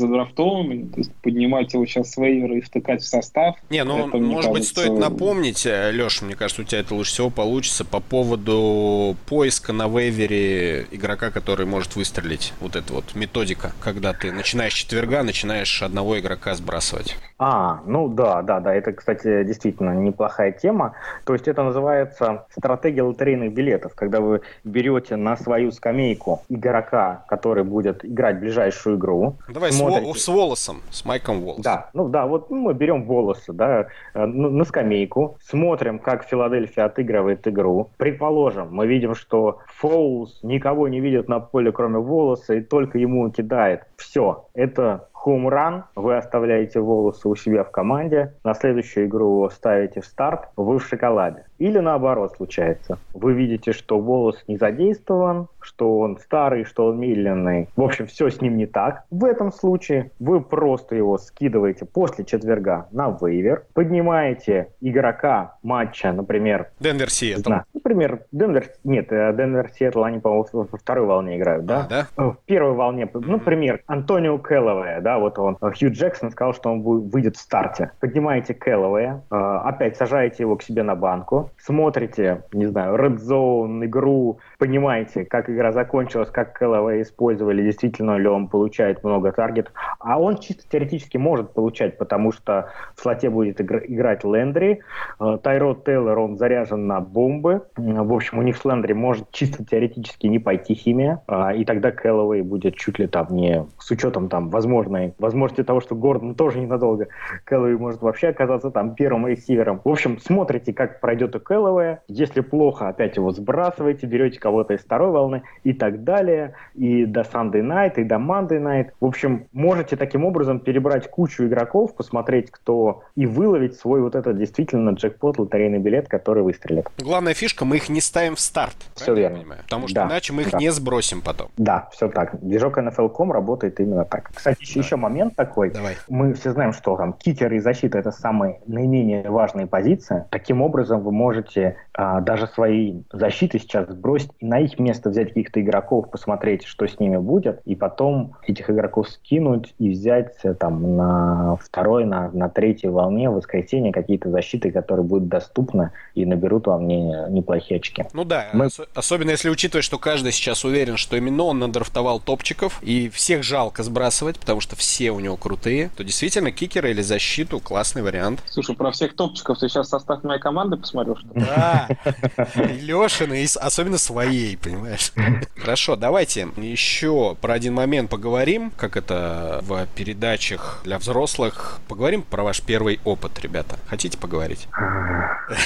задрафтованный, 0.62 0.88
то 0.88 0.98
есть 0.98 1.12
поднимать 1.22 1.72
его 1.72 1.87
сейчас 1.87 2.11
с 2.11 2.16
вейвера 2.16 2.57
и 2.57 2.61
втыкать 2.61 3.03
в 3.03 3.07
состав. 3.07 3.57
Не, 3.70 3.85
ну, 3.85 4.09
это, 4.09 4.16
может 4.18 4.35
кажется... 4.35 4.53
быть, 4.53 4.66
стоит 4.66 4.98
напомнить, 4.98 5.66
э, 5.66 5.90
Леш, 5.92 6.22
мне 6.22 6.35
кажется, 6.35 6.62
у 6.62 6.64
тебя 6.64 6.81
это 6.81 6.94
лучше 6.94 7.12
всего 7.12 7.31
получится 7.31 7.85
по 7.85 8.01
поводу 8.01 9.16
поиска 9.27 9.72
на 9.72 9.88
вейвере 9.88 10.87
игрока, 10.90 11.31
который 11.31 11.66
может 11.66 11.96
выстрелить. 11.96 12.53
Вот 12.61 12.77
эта 12.77 12.92
вот 12.92 13.14
методика, 13.14 13.72
когда 13.81 14.12
ты 14.12 14.33
начинаешь 14.33 14.75
четверга, 14.75 15.22
начинаешь 15.22 15.83
одного 15.83 16.18
игрока 16.18 16.55
сбрасывать. 16.55 17.16
А, 17.44 17.81
ну 17.87 18.09
да, 18.09 18.42
да, 18.42 18.61
да, 18.61 18.72
это, 18.72 18.92
кстати, 18.92 19.42
действительно 19.42 19.94
неплохая 19.94 20.53
тема. 20.53 20.94
То 21.25 21.33
есть 21.33 21.48
это 21.48 21.64
называется 21.64 22.46
стратегия 22.57 23.03
лотерейных 23.03 23.53
билетов, 23.53 23.94
когда 23.94 24.20
вы 24.20 24.42
берете 24.62 25.16
на 25.16 25.37
свою 25.37 25.72
скамейку 25.72 26.42
игрока, 26.48 27.25
который 27.29 27.64
будет 27.64 28.05
играть 28.05 28.38
ближайшую 28.38 28.96
игру. 28.96 29.38
Давай 29.48 29.72
смотрите... 29.72 30.14
с, 30.14 30.22
с 30.22 30.29
Волосом, 30.53 30.83
с 30.91 31.05
Майком 31.07 31.41
Волосом. 31.41 31.62
Да, 31.62 31.91
ну 31.95 32.09
да, 32.09 32.27
вот 32.27 32.51
мы 32.51 32.75
берем 32.75 33.05
Волоса, 33.05 33.55
да, 33.55 33.87
э, 34.12 34.27
на 34.27 34.65
скамейку, 34.65 35.38
смотрим, 35.41 35.99
как 35.99 36.25
Филадельфия 36.25 36.85
отыгрывает 36.85 37.49
игру. 37.49 37.88
Предположим, 37.97 38.69
мы 38.71 38.87
видим, 38.87 39.15
что 39.15 39.61
Фоулс 39.79 40.41
никого 40.43 40.88
не 40.88 41.01
видит 41.01 41.27
на 41.27 41.41
поле, 41.41 41.73
кроме 41.73 41.99
Уоллеса, 42.01 42.55
и 42.55 42.61
только 42.61 42.99
ему 42.99 43.31
кидает. 43.31 43.85
Все, 43.97 44.45
это 44.53 45.09
home 45.23 45.54
run, 45.54 45.85
вы 45.95 46.17
оставляете 46.17 46.81
Уоллеса 46.81 47.29
у 47.29 47.37
себя 47.37 47.62
в 47.62 47.71
команде, 47.71 48.35
на 48.43 48.55
следующую 48.55 49.07
игру 49.07 49.49
ставите 49.51 50.01
в 50.01 50.05
старт, 50.05 50.49
вы 50.57 50.79
в 50.79 50.85
шоколаде. 50.85 51.47
Или 51.62 51.79
наоборот 51.79 52.35
случается. 52.37 52.98
Вы 53.14 53.35
видите, 53.35 53.70
что 53.70 54.01
Уоллес 54.01 54.43
не 54.48 54.57
задействован, 54.57 55.46
что 55.61 56.01
он 56.01 56.18
старый, 56.18 56.64
что 56.64 56.87
он 56.87 56.98
медленный. 56.98 57.68
В 57.77 57.83
общем, 57.83 58.09
все 58.09 58.31
с 58.31 58.40
ним 58.40 58.57
не 58.57 58.66
так. 58.66 59.05
В 59.12 59.25
этом 59.25 59.53
случае 59.53 60.11
вы 60.18 60.40
просто 60.40 60.96
его 60.96 61.18
скидываете 61.18 61.85
после 61.85 62.25
четверга 62.25 62.88
на 62.90 63.16
waiver, 63.21 63.65
поднимаете 63.75 64.72
игрока 64.81 65.36
из 65.36 65.55
матча, 65.62 66.12
например... 66.12 66.72
Денвер 66.81 67.11
Сиэтл. 67.11 67.53
Например, 67.72 68.25
Денвер... 68.33 68.66
Нет, 68.83 69.12
э, 69.12 69.33
Денвер 69.33 69.70
Сиэтл, 69.70 70.03
они, 70.03 70.18
по-моему, 70.18 70.46
во 70.53 70.79
второй 70.79 71.07
волне 71.07 71.38
играют, 71.38 71.64
да? 71.64 71.87
А, 71.88 71.88
да? 71.88 72.07
В 72.16 72.38
первой 72.44 72.72
волне, 72.72 73.09
например, 73.14 73.85
Антонио 73.87 74.37
Кэллоуэ, 74.38 75.01
да, 75.01 75.20
вот 75.20 75.38
он, 75.38 75.57
Хью 75.61 75.92
Джексон 75.92 76.33
сказал, 76.33 76.55
что 76.55 76.72
он 76.72 76.83
выйдет 76.83 77.37
в 77.37 77.40
старте. 77.40 77.92
Поднимаете 78.01 78.53
Кэллоуэ, 78.53 79.20
э, 79.31 79.37
опять 79.37 79.96
сажаете 79.96 80.42
его 80.42 80.57
к 80.57 80.64
себе 80.64 80.83
на 80.83 80.96
банку, 80.96 81.52
смотрите, 81.59 82.45
не 82.53 82.67
знаю, 82.67 82.97
Red 82.97 83.19
Zone, 83.19 83.85
игру, 83.87 84.38
понимаете, 84.59 85.25
как 85.25 85.51
игра 85.51 85.73
закончилась, 85.73 86.31
как 86.31 86.59
Кэллоуэй 86.59 87.03
использовали, 87.03 87.62
действительно 87.62 88.17
ли 88.17 88.29
он 88.29 88.49
получает 88.49 89.05
много 89.05 89.33
таргетов. 89.33 89.73
А 89.99 90.21
он 90.21 90.38
чисто 90.38 90.65
теоретически 90.69 91.17
может 91.17 91.53
получать, 91.53 91.99
потому 91.99 92.33
что 92.33 92.71
в 92.97 93.01
слоте 93.01 93.31
будет 93.31 93.61
играть 93.61 94.25
Лендри, 94.25 94.81
э, 95.21 95.38
Тайрод 95.43 95.85
Тейлор, 95.85 96.19
он 96.19 96.37
заряжен 96.37 96.87
на 96.87 97.01
бомбы. 97.01 97.62
В 97.77 98.12
общем, 98.12 98.38
у 98.38 98.43
них 98.43 98.57
с 98.57 98.65
Лендри 98.65 98.93
может 98.93 99.31
чисто 99.31 99.65
теоретически 99.65 100.27
не 100.27 100.38
пойти 100.38 100.75
химия, 100.75 101.23
а, 101.27 101.55
и 101.55 101.65
тогда 101.65 101.91
Кэллоуэй 101.91 102.43
будет 102.43 102.77
чуть 102.77 102.99
ли 102.99 103.07
там 103.07 103.29
не 103.31 103.67
с 103.79 103.91
учетом 103.91 104.29
там 104.29 104.51
возможной 104.51 105.15
возможности 105.19 105.62
того, 105.65 105.81
что 105.81 105.95
Гордон 105.95 106.35
тоже 106.35 106.61
ненадолго, 106.61 107.09
Кэллоуэй 107.45 107.77
может 107.77 108.03
вообще 108.03 108.29
оказаться 108.29 108.71
там 108.71 108.95
первым 108.95 109.27
ресивером. 109.27 109.81
В 109.85 109.88
общем, 109.88 110.19
смотрите, 110.19 110.73
как 110.73 111.01
пройдет 111.01 111.37
Кэллоуэя. 111.43 112.03
Если 112.09 112.41
плохо, 112.41 112.89
опять 112.89 113.17
его 113.17 113.31
сбрасываете, 113.33 114.07
берете 114.07 114.39
кого-то 114.39 114.75
из 114.75 114.81
второй 114.81 115.11
волны 115.11 115.43
и 115.65 115.73
так 115.73 116.05
далее. 116.05 116.55
И 116.75 117.05
до 117.05 117.21
Sunday 117.21 117.63
Night, 117.63 117.95
и 117.97 118.05
до 118.05 118.17
Monday 118.17 118.61
Night. 118.61 118.91
В 119.01 119.07
общем, 119.07 119.47
можете 119.53 119.97
таким 119.97 120.25
образом 120.25 120.61
перебрать 120.61 121.11
кучу 121.11 121.45
игроков, 121.47 121.95
посмотреть, 121.95 122.51
кто 122.51 123.03
и 123.17 123.27
выловить 123.27 123.77
свой 123.77 124.01
вот 124.01 124.15
этот 124.15 124.39
действительно 124.39 124.91
джекпот, 124.91 125.39
лотерейный 125.39 125.79
билет, 125.79 126.09
который 126.09 126.43
выстрелит. 126.43 126.87
Главная 126.99 127.35
фишка, 127.35 127.65
мы 127.65 127.77
их 127.77 127.89
не 127.89 128.01
ставим 128.01 128.37
в 128.37 128.41
старт. 128.41 128.77
Все 128.95 129.15
верно. 129.15 129.43
Потому 129.63 129.89
что 129.89 129.95
да, 129.95 130.07
иначе 130.07 130.33
мы 130.33 130.43
их 130.43 130.51
да. 130.51 130.59
не 130.59 130.71
сбросим 130.71 131.21
потом. 131.23 131.49
Да, 131.57 131.89
все 131.93 132.09
так. 132.09 132.41
Движок 132.41 132.79
NFL.com 132.79 133.33
работает 133.33 133.81
именно 133.81 134.05
так. 134.05 134.31
Кстати, 134.35 134.61
еще, 134.61 134.81
еще 134.81 134.97
момент 134.97 135.37
такой. 135.37 135.71
Давай. 135.71 135.97
Мы 136.09 136.35
все 136.35 136.53
знаем, 136.53 136.73
что 136.73 136.97
там 136.97 137.13
кикеры 137.13 137.57
и 137.57 137.61
защита 137.61 137.99
это 137.99 138.11
самые 138.11 138.61
наименее 138.67 139.29
важные 139.31 139.67
позиции. 139.67 140.25
Таким 140.31 140.63
образом, 140.63 141.03
вы 141.03 141.13
можете 141.13 141.22
можете 141.23 141.77
а, 141.95 142.21
даже 142.21 142.47
свои 142.47 143.03
защиты 143.13 143.59
сейчас 143.59 143.89
сбросить 143.89 144.31
и 144.39 144.47
на 144.47 144.61
их 144.61 144.79
место 144.79 145.11
взять 145.11 145.29
каких-то 145.29 145.61
игроков, 145.61 146.11
посмотреть, 146.11 146.65
что 146.65 146.87
с 146.87 146.99
ними 146.99 147.19
будет, 147.19 147.61
и 147.65 147.75
потом 147.75 148.37
этих 148.47 148.71
игроков 148.71 149.11
скинуть 149.11 149.75
и 149.79 149.91
взять 149.91 150.35
э, 150.43 150.55
там 150.55 150.97
на 150.97 151.57
второй, 151.57 152.05
на, 152.05 152.31
на 152.31 152.49
третьей 152.49 152.89
волне 152.89 153.29
в 153.29 153.35
воскресенье 153.35 153.93
какие-то 153.93 154.31
защиты, 154.31 154.71
которые 154.71 155.05
будут 155.05 155.29
доступны 155.29 155.91
и 156.15 156.25
наберут 156.25 156.67
вам 156.67 156.87
не, 156.87 157.15
неплохие 157.29 157.79
очки. 157.79 158.05
Ну 158.15 158.25
да, 158.25 158.49
Мы... 158.55 158.67
ос- 158.67 158.81
особенно 158.95 159.31
если 159.31 159.51
учитывать, 159.51 159.85
что 159.85 159.99
каждый 159.99 160.33
сейчас 160.33 160.65
уверен, 160.65 160.97
что 160.97 161.17
именно 161.17 161.45
он 161.45 161.59
надрафтовал 161.59 162.21
топчиков, 162.21 162.83
и 162.83 163.11
всех 163.11 163.43
жалко 163.43 163.83
сбрасывать, 163.83 164.39
потому 164.39 164.61
что 164.61 164.77
все 164.77 165.11
у 165.11 165.21
него 165.21 165.37
крутые, 165.37 165.91
то 165.97 166.05
действительно 166.05 166.53
кикеры 166.53 166.91
или 166.91 167.03
защиту 167.03 167.61
классный 167.61 168.03
вариант. 168.03 168.43
Слушай, 168.47 168.77
про 168.77 168.91
всех 168.93 169.15
топчиков 169.15 169.59
ты 169.59 169.69
сейчас 169.69 169.89
состав 169.89 170.25
моей 170.25 170.41
команды 170.41 170.77
посмотрел, 170.77 171.17
что 171.17 171.29
Да, 171.35 171.82
Лешины, 172.55 173.47
особенно 173.61 173.99
своей, 173.99 174.57
понимаешь? 174.57 175.12
Хорошо, 175.57 175.97
давайте 175.97 176.49
еще 176.57 177.37
про 177.40 177.55
один 177.55 177.75
момент 177.75 178.11
поговорим, 178.11 178.73
как 178.77 178.97
это 178.97 179.61
в 179.62 179.87
передачах 179.95 180.81
для 180.85 180.99
взрослых. 180.99 181.81
Поговорим 181.88 182.23
про 182.23 182.42
ваш 182.42 182.61
первый 182.62 183.01
опыт, 183.05 183.40
ребята. 183.40 183.79
Хотите 183.87 184.18
поговорить? 184.18 184.68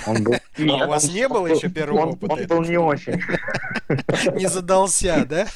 Он 0.06 0.22
был... 0.22 0.34
А 0.58 0.86
у 0.86 0.88
вас 0.88 1.12
не 1.12 1.28
было 1.28 1.46
еще 1.48 1.68
первого 1.68 2.12
опыта? 2.12 2.32
Он 2.32 2.46
был 2.46 2.62
не 2.62 2.78
очень. 2.78 3.22
Не 4.34 4.48
задался, 4.48 5.26
да? 5.28 5.46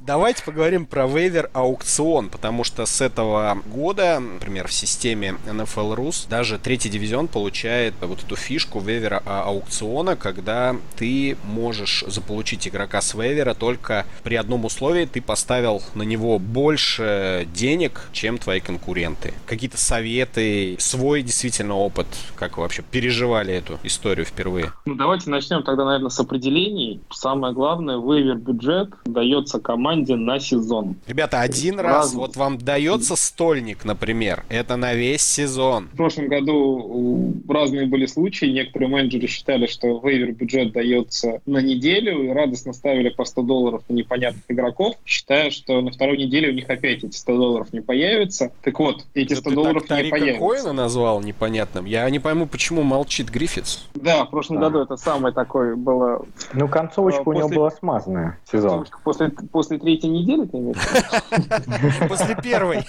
Давайте 0.00 0.42
поговорим 0.44 0.86
про 0.86 1.06
вейвер 1.06 1.50
аукцион, 1.52 2.28
потому 2.28 2.64
что 2.64 2.86
с 2.86 3.00
этого 3.00 3.58
года, 3.66 4.20
например, 4.20 4.68
в 4.68 4.72
системе 4.72 5.36
NFL 5.46 5.96
Rus 5.96 6.28
даже 6.28 6.58
третий 6.58 6.88
дивизион 6.88 7.28
получает 7.28 7.94
вот 8.00 8.22
эту 8.22 8.36
фишку 8.36 8.80
вейвера 8.90 9.22
аукциона, 9.24 10.16
когда 10.16 10.76
ты 10.96 11.36
можешь 11.44 12.04
заполучить 12.06 12.66
игрока 12.66 13.00
с 13.00 13.14
вейвера 13.14 13.54
только 13.54 14.04
при 14.22 14.34
одном 14.34 14.64
условии 14.64 15.04
ты 15.04 15.22
поставил 15.22 15.82
на 15.94 16.02
него 16.02 16.38
больше 16.38 17.46
денег, 17.54 18.08
чем 18.12 18.38
твои 18.38 18.60
конкуренты. 18.60 19.34
Какие-то 19.46 19.78
советы, 19.78 20.76
свой 20.78 21.22
действительно 21.22 21.76
опыт, 21.76 22.06
как 22.34 22.56
вы 22.56 22.64
вообще 22.64 22.82
переживали 22.82 23.54
эту 23.54 23.78
историю 23.84 24.26
впервые? 24.26 24.72
Ну, 24.84 24.94
давайте 24.94 25.30
начнем 25.30 25.62
тогда, 25.62 25.84
наверное, 25.84 26.10
с 26.10 26.18
определений. 26.18 27.00
Самое 27.10 27.54
главное, 27.54 27.96
вейвер 27.96 28.36
бюджет 28.36 28.90
дается 29.04 29.60
команде 29.60 30.16
на 30.16 30.40
сезон. 30.40 30.96
Ребята, 31.06 31.40
один 31.40 31.78
раз 31.78 32.00
раз 32.00 32.14
вот 32.14 32.36
вам 32.36 32.58
дается 32.58 33.16
стольник, 33.16 33.84
например, 33.84 34.44
это 34.48 34.76
на 34.76 34.94
весь 34.94 35.22
сезон. 35.22 35.88
В 35.92 35.96
прошлом 35.96 36.28
году 36.28 37.34
разные 37.48 37.86
были 37.86 38.06
случаи. 38.06 38.46
Некоторые 38.46 38.79
менеджеры 38.88 39.26
считали, 39.26 39.66
что 39.66 40.00
вейвер 40.00 40.32
бюджет 40.32 40.72
дается 40.72 41.40
на 41.46 41.58
неделю 41.58 42.24
и 42.24 42.28
радостно 42.28 42.72
ставили 42.72 43.08
по 43.08 43.24
100 43.24 43.42
долларов 43.42 43.82
на 43.88 43.94
непонятных 43.94 44.44
игроков, 44.48 44.96
считая, 45.04 45.50
что 45.50 45.80
на 45.80 45.90
второй 45.90 46.18
неделе 46.18 46.50
у 46.50 46.52
них 46.52 46.68
опять 46.68 47.04
эти 47.04 47.16
100 47.16 47.36
долларов 47.36 47.72
не 47.72 47.80
появятся. 47.80 48.52
Так 48.62 48.78
вот, 48.78 49.04
эти 49.14 49.34
100 49.34 49.50
долларов 49.50 49.86
так 49.86 50.02
не 50.02 50.10
появятся. 50.10 50.40
Коина 50.40 50.72
назвал 50.72 51.20
непонятным. 51.20 51.84
Я 51.84 52.08
не 52.10 52.18
пойму, 52.18 52.46
почему 52.46 52.82
молчит 52.82 53.30
Гриффитс. 53.30 53.84
Да, 53.94 54.24
в 54.24 54.30
прошлом 54.30 54.60
году 54.60 54.80
это 54.80 54.96
самое 54.96 55.34
такое 55.34 55.76
было. 55.76 56.24
Ну, 56.52 56.68
концовочка 56.68 57.22
после... 57.22 57.44
у 57.44 57.48
него 57.48 57.56
была 57.56 57.70
смазанная. 57.70 58.38
Сезон. 58.50 58.86
После, 59.04 59.28
после 59.28 59.78
третьей 59.78 60.10
недели, 60.10 60.46
ты 60.46 60.56
имеешь 60.58 60.78
После 62.08 62.36
первой. 62.42 62.80